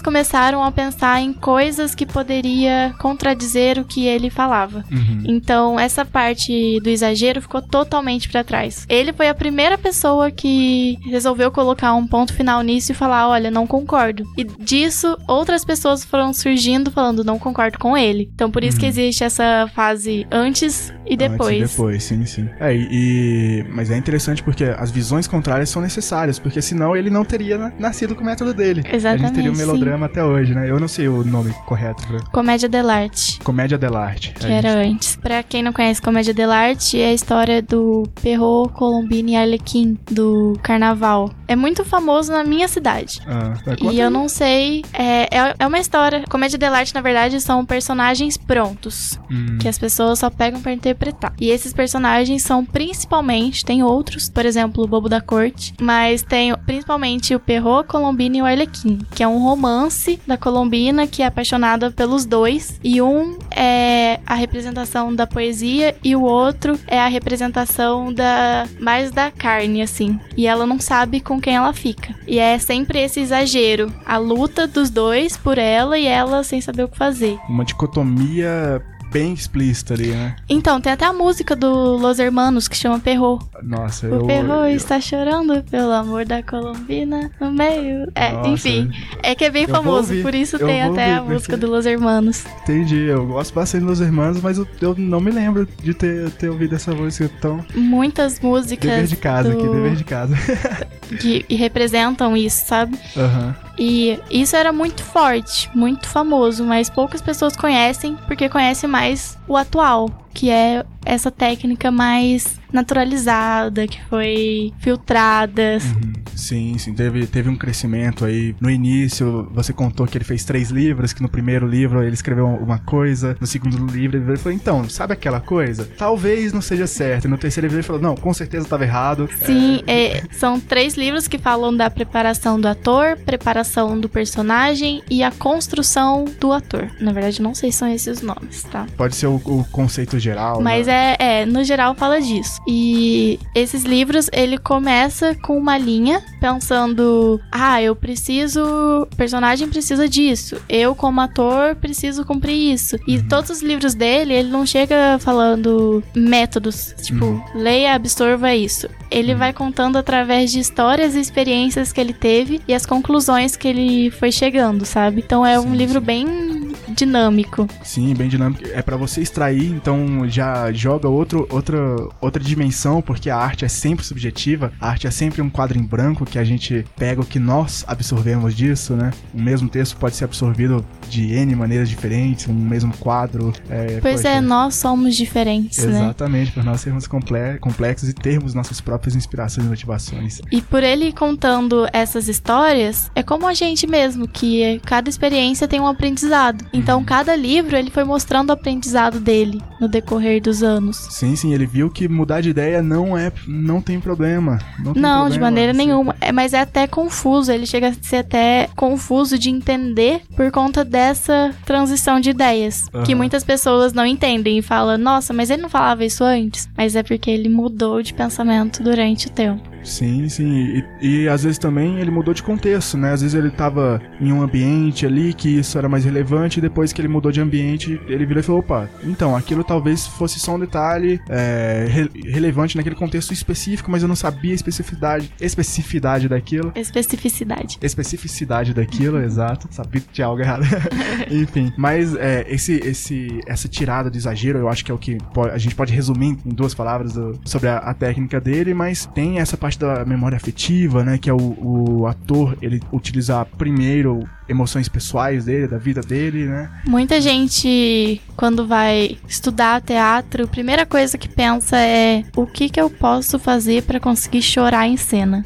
começaram 0.00 0.64
a 0.64 0.72
pensar 0.72 1.20
em 1.20 1.32
coisas 1.32 1.94
que 1.94 2.06
poderia 2.06 2.94
contradizer 2.98 3.78
o 3.78 3.84
que 3.84 4.06
ele 4.06 4.30
falava. 4.30 4.84
Uhum. 4.90 5.22
Então, 5.26 5.78
essa 5.78 6.04
parte 6.04 6.80
do 6.80 6.88
exagero 6.88 7.42
ficou 7.42 7.60
totalmente 7.60 8.28
para 8.28 8.42
trás. 8.42 8.86
Ele 8.88 9.12
foi 9.12 9.28
a 9.28 9.34
primeira 9.34 9.76
pessoa 9.76 10.30
que 10.30 10.98
resolveu 11.04 11.50
colocar 11.50 11.94
um 11.94 12.06
ponto 12.06 12.32
final 12.32 12.62
nisso 12.62 12.92
e 12.92 12.94
falar: 12.94 13.28
olha, 13.28 13.50
não 13.50 13.66
concordo. 13.66 14.24
E 14.36 14.44
disso, 14.44 15.13
outras 15.26 15.64
pessoas 15.64 16.04
foram 16.04 16.32
surgindo 16.32 16.90
falando 16.90 17.24
não 17.24 17.38
concordo 17.38 17.78
com 17.78 17.96
ele. 17.96 18.30
Então 18.34 18.50
por 18.50 18.62
isso 18.62 18.76
uhum. 18.76 18.80
que 18.80 18.86
existe 18.86 19.24
essa 19.24 19.70
fase 19.74 20.26
antes 20.30 20.92
e 21.06 21.16
depois. 21.16 21.60
Antes 21.60 21.72
e 21.72 21.76
depois, 21.76 22.02
sim, 22.02 22.26
sim. 22.26 22.48
É, 22.60 22.74
e, 22.74 23.64
mas 23.70 23.90
é 23.90 23.96
interessante 23.96 24.42
porque 24.42 24.64
as 24.64 24.90
visões 24.90 25.26
contrárias 25.26 25.68
são 25.68 25.82
necessárias, 25.82 26.38
porque 26.38 26.60
senão 26.62 26.96
ele 26.96 27.10
não 27.10 27.24
teria 27.24 27.72
nascido 27.78 28.14
com 28.14 28.22
o 28.22 28.24
método 28.24 28.54
dele. 28.54 28.82
Exatamente. 28.90 29.24
A 29.24 29.26
gente 29.26 29.34
teria 29.34 29.52
um 29.52 29.56
melodrama 29.56 30.06
sim. 30.06 30.12
até 30.12 30.24
hoje, 30.24 30.54
né? 30.54 30.70
Eu 30.70 30.80
não 30.80 30.88
sei 30.88 31.08
o 31.08 31.24
nome 31.24 31.52
correto. 31.66 32.06
Pra... 32.06 32.20
Comédia 32.32 32.68
dell'arte. 32.68 33.38
Comédia 33.40 33.78
dell'arte. 33.78 34.32
Que 34.32 34.46
era 34.46 34.82
gente... 34.82 34.94
antes. 34.94 35.16
Pra 35.16 35.42
quem 35.42 35.62
não 35.62 35.72
conhece 35.72 36.00
Comédia 36.00 36.34
dell'arte, 36.34 37.00
é 37.00 37.08
a 37.08 37.12
história 37.12 37.62
do 37.62 38.04
Perrault, 38.22 38.72
Colombine 38.74 39.32
e 39.32 39.36
Arlequim, 39.36 39.98
do 40.10 40.58
Carnaval. 40.62 41.30
É 41.46 41.56
muito 41.56 41.84
famoso 41.84 42.32
na 42.32 42.44
minha 42.44 42.68
cidade. 42.68 43.20
Ah, 43.26 43.54
e 43.92 44.00
eu 44.00 44.10
não 44.10 44.28
sei. 44.28 44.84
É, 44.92 45.03
é, 45.30 45.54
é 45.58 45.66
uma 45.66 45.78
história. 45.78 46.24
Comédia 46.28 46.58
dell'arte, 46.58 46.94
na 46.94 47.00
verdade, 47.00 47.40
são 47.40 47.64
personagens 47.64 48.36
prontos. 48.36 49.18
Hum. 49.30 49.58
Que 49.60 49.68
as 49.68 49.78
pessoas 49.78 50.18
só 50.18 50.30
pegam 50.30 50.60
para 50.60 50.72
interpretar. 50.72 51.32
E 51.40 51.50
esses 51.50 51.72
personagens 51.72 52.42
são 52.42 52.64
principalmente, 52.64 53.64
tem 53.64 53.82
outros, 53.82 54.28
por 54.28 54.44
exemplo, 54.46 54.84
o 54.84 54.86
Bobo 54.86 55.08
da 55.08 55.20
Corte, 55.20 55.74
mas 55.80 56.22
tem 56.22 56.54
principalmente 56.66 57.34
o 57.34 57.40
a 57.78 57.84
Colombina 57.84 58.36
e 58.36 58.42
o 58.42 58.44
Arlequim, 58.44 58.98
que 59.14 59.22
é 59.22 59.28
um 59.28 59.38
romance 59.38 60.20
da 60.26 60.36
Colombina 60.36 61.06
que 61.06 61.22
é 61.22 61.26
apaixonada 61.26 61.90
pelos 61.90 62.24
dois. 62.24 62.78
E 62.82 63.00
um 63.00 63.38
é 63.50 64.20
a 64.26 64.34
representação 64.34 65.14
da 65.14 65.26
poesia 65.26 65.96
e 66.02 66.16
o 66.16 66.22
outro 66.22 66.78
é 66.86 66.98
a 66.98 67.06
representação 67.06 68.12
da 68.12 68.66
mais 68.80 69.10
da 69.10 69.30
carne, 69.30 69.82
assim. 69.82 70.18
E 70.36 70.46
ela 70.46 70.66
não 70.66 70.78
sabe 70.78 71.20
com 71.20 71.40
quem 71.40 71.56
ela 71.56 71.72
fica. 71.72 72.14
E 72.26 72.38
é 72.38 72.58
sempre 72.58 73.00
esse 73.00 73.20
exagero, 73.20 73.92
a 74.04 74.16
luta 74.16 74.66
dos 74.84 74.90
dois 74.90 75.36
por 75.36 75.56
ela 75.56 75.98
e 75.98 76.06
ela 76.06 76.42
sem 76.44 76.60
saber 76.60 76.84
o 76.84 76.88
que 76.88 76.98
fazer. 76.98 77.38
Uma 77.48 77.64
dicotomia 77.64 78.82
bem 79.14 79.32
explícito 79.32 79.92
ali, 79.92 80.08
né? 80.08 80.34
Então, 80.48 80.80
tem 80.80 80.92
até 80.92 81.04
a 81.04 81.12
música 81.12 81.54
do 81.54 81.96
Los 81.96 82.18
Hermanos 82.18 82.66
que 82.66 82.76
chama 82.76 82.98
Perro. 82.98 83.38
Nossa, 83.62 84.08
o 84.08 84.14
eu... 84.16 84.26
Perro 84.26 84.52
eu... 84.66 84.74
está 84.74 85.00
chorando 85.00 85.62
pelo 85.70 85.92
amor 85.92 86.24
da 86.24 86.42
Colombina 86.42 87.30
no 87.40 87.52
meio. 87.52 88.10
É, 88.16 88.32
Nossa, 88.32 88.48
enfim. 88.48 88.90
É 89.22 89.32
que 89.36 89.44
é 89.44 89.50
bem 89.50 89.68
famoso, 89.68 90.08
ouvir, 90.10 90.22
por 90.24 90.34
isso 90.34 90.58
tem 90.58 90.82
até 90.82 91.14
a 91.14 91.20
ouvir, 91.20 91.34
música 91.34 91.52
porque- 91.52 91.66
do 91.66 91.70
Los 91.72 91.86
Hermanos. 91.86 92.44
Entendi, 92.64 92.96
eu 93.04 93.24
gosto 93.24 93.54
bastante 93.54 93.84
dos 93.84 94.00
irmãos, 94.00 94.40
mas 94.42 94.58
eu, 94.58 94.66
eu 94.80 94.94
não 94.98 95.20
me 95.20 95.30
lembro 95.30 95.64
de 95.80 95.94
ter, 95.94 96.28
ter 96.32 96.48
ouvido 96.48 96.74
essa 96.74 96.92
música 96.92 97.30
tão... 97.40 97.64
Muitas 97.74 98.34
Dever 98.34 98.50
músicas 98.50 99.08
de 99.10 99.16
casa 99.16 99.50
do- 99.50 99.58
aqui, 99.58 99.68
dever 99.68 99.94
de 99.94 100.04
casa. 100.04 100.34
que 101.20 101.46
representam 101.54 102.36
isso, 102.36 102.64
sabe? 102.66 102.98
Aham. 103.16 103.54
E 103.76 104.20
isso 104.30 104.54
era 104.54 104.72
muito 104.72 105.02
forte, 105.02 105.68
muito 105.74 106.06
famoso, 106.08 106.62
mas 106.64 106.88
poucas 106.88 107.20
pessoas 107.20 107.56
conhecem 107.56 108.16
porque 108.28 108.48
conhecem 108.48 108.88
mais 108.88 109.03
o 109.46 109.56
atual, 109.56 110.10
que 110.34 110.50
é 110.50 110.84
essa 111.04 111.30
técnica 111.30 111.90
mais 111.90 112.58
naturalizada, 112.72 113.86
que 113.86 114.02
foi 114.06 114.72
filtrada. 114.80 115.78
Uhum. 115.80 116.12
Sim, 116.34 116.76
sim, 116.76 116.92
teve, 116.92 117.26
teve 117.26 117.48
um 117.48 117.56
crescimento 117.56 118.24
aí. 118.24 118.56
No 118.60 118.68
início, 118.68 119.48
você 119.52 119.72
contou 119.72 120.06
que 120.06 120.18
ele 120.18 120.24
fez 120.24 120.44
três 120.44 120.70
livros, 120.70 121.12
que 121.12 121.22
no 121.22 121.28
primeiro 121.28 121.68
livro 121.68 122.02
ele 122.02 122.14
escreveu 122.14 122.46
uma 122.46 122.78
coisa, 122.78 123.36
no 123.40 123.46
segundo 123.46 123.86
livro 123.86 124.18
ele 124.18 124.36
falou, 124.36 124.56
então, 124.56 124.88
sabe 124.88 125.12
aquela 125.12 125.40
coisa? 125.40 125.88
Talvez 125.96 126.52
não 126.52 126.60
seja 126.60 126.88
certo. 126.88 127.26
E 127.26 127.28
no 127.28 127.38
terceiro 127.38 127.68
livro 127.68 127.78
ele 127.78 127.86
falou, 127.86 128.02
não, 128.02 128.16
com 128.16 128.34
certeza 128.34 128.64
estava 128.64 128.82
errado. 128.82 129.28
Sim, 129.44 129.82
é, 129.86 130.24
são 130.32 130.58
três 130.58 130.96
livros 130.96 131.28
que 131.28 131.38
falam 131.38 131.74
da 131.76 131.88
preparação 131.88 132.60
do 132.60 132.66
ator, 132.66 133.16
preparação 133.18 134.00
do 134.00 134.08
personagem 134.08 135.00
e 135.08 135.22
a 135.22 135.30
construção 135.30 136.24
do 136.40 136.52
ator. 136.52 136.90
Na 137.00 137.12
verdade, 137.12 137.40
não 137.40 137.54
sei 137.54 137.70
se 137.70 137.78
são 137.78 137.88
esses 137.88 138.14
os 138.14 138.22
nomes, 138.22 138.62
tá? 138.64 138.86
Pode 138.96 139.16
ser 139.16 139.26
o, 139.26 139.36
o 139.36 139.64
conceito 139.70 140.18
geral. 140.24 140.60
Mas 140.60 140.86
né? 140.86 141.16
é, 141.18 141.42
é, 141.42 141.46
no 141.46 141.62
geral 141.62 141.94
fala 141.94 142.20
disso. 142.20 142.60
E 142.66 143.38
esses 143.54 143.84
livros, 143.84 144.28
ele 144.32 144.58
começa 144.58 145.34
com 145.42 145.56
uma 145.56 145.76
linha 145.78 146.22
pensando, 146.40 147.40
ah, 147.52 147.80
eu 147.82 147.94
preciso, 147.94 149.06
personagem 149.16 149.68
precisa 149.68 150.08
disso. 150.08 150.56
Eu 150.68 150.94
como 150.94 151.20
ator 151.20 151.74
preciso 151.76 152.24
cumprir 152.24 152.72
isso. 152.72 152.96
E 153.06 153.22
todos 153.22 153.50
os 153.50 153.62
livros 153.62 153.94
dele, 153.94 154.34
ele 154.34 154.48
não 154.48 154.64
chega 154.66 155.18
falando 155.20 156.02
métodos, 156.14 156.94
tipo, 157.02 157.24
Uhum. 157.24 157.42
leia, 157.54 157.94
absorva 157.94 158.54
isso. 158.54 158.88
Ele 159.10 159.34
vai 159.34 159.52
contando 159.52 159.96
através 159.96 160.50
de 160.50 160.58
histórias 160.58 161.14
e 161.14 161.20
experiências 161.20 161.92
que 161.92 162.00
ele 162.00 162.12
teve 162.12 162.60
e 162.66 162.74
as 162.74 162.84
conclusões 162.84 163.56
que 163.56 163.68
ele 163.68 164.10
foi 164.10 164.32
chegando, 164.32 164.84
sabe? 164.84 165.22
Então 165.24 165.46
é 165.46 165.58
um 165.58 165.70
Sim, 165.70 165.76
livro 165.76 166.00
sim. 166.00 166.06
bem 166.06 166.72
dinâmico. 166.94 167.68
Sim, 167.82 168.14
bem 168.14 168.28
dinâmico. 168.28 168.62
É 168.72 168.80
pra 168.82 168.96
você 168.96 169.20
extrair, 169.20 169.66
então 169.72 170.28
já 170.28 170.72
joga 170.72 171.08
outro, 171.08 171.46
outra, 171.50 171.78
outra 172.20 172.42
dimensão, 172.42 173.00
porque 173.02 173.28
a 173.30 173.36
arte 173.36 173.64
é 173.64 173.68
sempre 173.68 174.04
subjetiva. 174.04 174.72
A 174.80 174.88
arte 174.90 175.06
é 175.06 175.10
sempre 175.10 175.42
um 175.42 175.50
quadro 175.50 175.78
em 175.78 175.82
branco 175.82 176.24
que 176.24 176.38
a 176.38 176.44
gente 176.44 176.84
pega 176.96 177.20
o 177.20 177.26
que 177.26 177.38
nós 177.38 177.84
absorvemos 177.86 178.54
disso, 178.54 178.94
né? 178.94 179.10
O 179.32 179.40
mesmo 179.40 179.68
texto 179.68 179.96
pode 179.96 180.16
ser 180.16 180.24
absorvido 180.24 180.84
de 181.08 181.32
N 181.32 181.54
maneiras 181.54 181.88
diferentes, 181.88 182.46
um 182.48 182.54
mesmo 182.54 182.96
quadro. 182.98 183.52
É, 183.68 183.98
Pois 184.00 184.16
poxa, 184.22 184.28
é, 184.28 184.40
nós 184.40 184.74
somos 184.76 185.14
diferentes, 185.16 185.78
né? 185.84 186.00
Exatamente, 186.04 186.52
por 186.52 186.64
nós 186.64 186.80
sermos 186.80 187.06
comple- 187.06 187.58
complexos 187.60 188.08
e 188.08 188.12
termos 188.12 188.54
nossas 188.54 188.80
próprias 188.80 189.14
inspirações 189.16 189.66
e 189.66 189.70
motivações. 189.70 190.40
E 190.50 190.60
por 190.62 190.82
ele 190.82 191.12
contando 191.12 191.86
essas 191.92 192.28
histórias, 192.28 193.10
é 193.14 193.22
como 193.22 193.46
a 193.46 193.54
gente 193.54 193.86
mesmo, 193.86 194.26
que 194.28 194.62
é- 194.62 194.78
cada 194.78 195.08
experiência 195.08 195.66
tem 195.68 195.80
um 195.80 195.86
aprendizado. 195.86 196.64
Então, 196.72 196.83
Uhum. 196.92 197.04
cada 197.04 197.34
livro 197.36 197.76
ele 197.76 197.90
foi 197.90 198.04
mostrando 198.04 198.50
o 198.50 198.52
aprendizado 198.52 199.20
dele 199.20 199.60
no 199.80 199.88
decorrer 199.88 200.40
dos 200.42 200.62
anos. 200.62 200.96
Sim, 201.10 201.34
sim, 201.36 201.54
ele 201.54 201.66
viu 201.66 201.88
que 201.90 202.08
mudar 202.08 202.40
de 202.40 202.50
ideia 202.50 202.82
não 202.82 203.16
é, 203.16 203.32
não 203.46 203.80
tem 203.80 204.00
problema. 204.00 204.58
Não, 204.78 204.92
tem 204.92 205.02
Não, 205.02 205.24
de 205.24 205.30
problema, 205.30 205.46
maneira 205.46 205.72
você- 205.72 205.78
nenhuma. 205.78 206.16
É, 206.20 206.32
mas 206.32 206.52
é 206.52 206.60
até 206.60 206.86
confuso. 206.86 207.50
Ele 207.52 207.66
chega 207.66 207.88
a 207.88 207.92
ser 207.94 208.16
até 208.16 208.68
confuso 208.76 209.38
de 209.38 209.50
entender 209.50 210.22
por 210.36 210.50
conta 210.50 210.84
dessa 210.84 211.54
transição 211.64 212.20
de 212.20 212.30
ideias. 212.30 212.88
Que 213.04 213.12
Aham. 213.12 213.16
muitas 213.16 213.44
pessoas 213.44 213.92
não 213.92 214.04
entendem 214.06 214.58
e 214.58 214.62
falam, 214.62 214.98
nossa, 214.98 215.32
mas 215.32 215.50
ele 215.50 215.62
não 215.62 215.68
falava 215.70 216.04
isso 216.04 216.22
antes. 216.24 216.68
Mas 216.76 216.96
é 216.96 217.02
porque 217.02 217.30
ele 217.30 217.48
mudou 217.48 218.02
de 218.02 218.12
pensamento 218.14 218.82
durante 218.82 219.26
o 219.26 219.30
tempo. 219.30 219.62
Sim, 219.84 220.28
sim. 220.28 220.82
E, 221.00 221.24
e 221.24 221.28
às 221.28 221.42
vezes 221.44 221.58
também 221.58 221.98
ele 222.00 222.10
mudou 222.10 222.32
de 222.34 222.42
contexto, 222.42 222.96
né? 222.96 223.12
Às 223.12 223.20
vezes 223.22 223.34
ele 223.34 223.50
tava 223.50 224.00
em 224.20 224.32
um 224.32 224.42
ambiente 224.42 225.06
ali 225.06 225.32
que 225.34 225.48
isso 225.58 225.76
era 225.78 225.88
mais 225.88 226.04
relevante, 226.04 226.58
e 226.58 226.62
depois 226.62 226.92
que 226.92 227.00
ele 227.00 227.08
mudou 227.08 227.30
de 227.30 227.40
ambiente, 227.40 228.00
ele 228.08 228.24
virou 228.26 228.40
e 228.40 228.42
falou: 228.42 228.60
opa, 228.60 228.88
então 229.04 229.36
aquilo 229.36 229.62
talvez 229.62 230.06
fosse 230.06 230.40
só 230.40 230.54
um 230.54 230.58
detalhe 230.58 231.20
é, 231.28 231.86
re- 231.88 232.10
relevante 232.30 232.76
naquele 232.76 232.94
contexto 232.96 233.32
específico, 233.32 233.90
mas 233.90 234.02
eu 234.02 234.08
não 234.08 234.16
sabia 234.16 234.52
a 234.52 234.54
especificidade, 234.54 235.30
especificidade 235.40 236.28
daquilo. 236.28 236.72
Especificidade. 236.74 237.78
Especificidade 237.82 238.72
daquilo, 238.74 239.18
exato. 239.22 239.68
Sabia 239.70 240.00
que 240.00 240.08
tinha 240.12 240.26
algo 240.26 240.40
errado. 240.42 240.64
Enfim, 241.30 241.72
mas 241.76 242.14
é, 242.16 242.44
esse, 242.48 242.74
esse, 242.84 243.40
essa 243.46 243.68
tirada 243.68 244.10
do 244.10 244.16
exagero, 244.16 244.58
eu 244.58 244.68
acho 244.68 244.84
que 244.84 244.90
é 244.90 244.94
o 244.94 244.98
que 244.98 245.18
a 245.52 245.58
gente 245.58 245.74
pode 245.74 245.92
resumir 245.92 246.38
em 246.44 246.50
duas 246.54 246.74
palavras 246.74 247.12
do- 247.14 247.38
sobre 247.44 247.68
a, 247.68 247.78
a 247.78 247.94
técnica 247.94 248.40
dele, 248.40 248.72
mas 248.74 249.06
tem 249.14 249.38
essa 249.38 249.56
parte 249.56 249.73
da 249.78 250.04
memória 250.04 250.36
afetiva, 250.36 251.04
né? 251.04 251.18
Que 251.18 251.30
é 251.30 251.32
o, 251.32 252.00
o 252.00 252.06
ator 252.06 252.56
ele 252.60 252.80
utilizar 252.92 253.46
primeiro 253.58 254.28
emoções 254.48 254.88
pessoais 254.88 255.46
dele, 255.46 255.66
da 255.66 255.78
vida 255.78 256.00
dele, 256.00 256.46
né? 256.46 256.70
Muita 256.86 257.20
gente, 257.20 258.20
quando 258.36 258.66
vai 258.66 259.16
estudar 259.28 259.80
teatro, 259.80 260.44
a 260.44 260.48
primeira 260.48 260.84
coisa 260.84 261.16
que 261.16 261.28
pensa 261.28 261.78
é 261.78 262.24
o 262.36 262.46
que, 262.46 262.68
que 262.68 262.80
eu 262.80 262.90
posso 262.90 263.38
fazer 263.38 263.82
pra 263.84 263.98
conseguir 263.98 264.42
chorar 264.42 264.86
em 264.86 264.96
cena. 264.96 265.44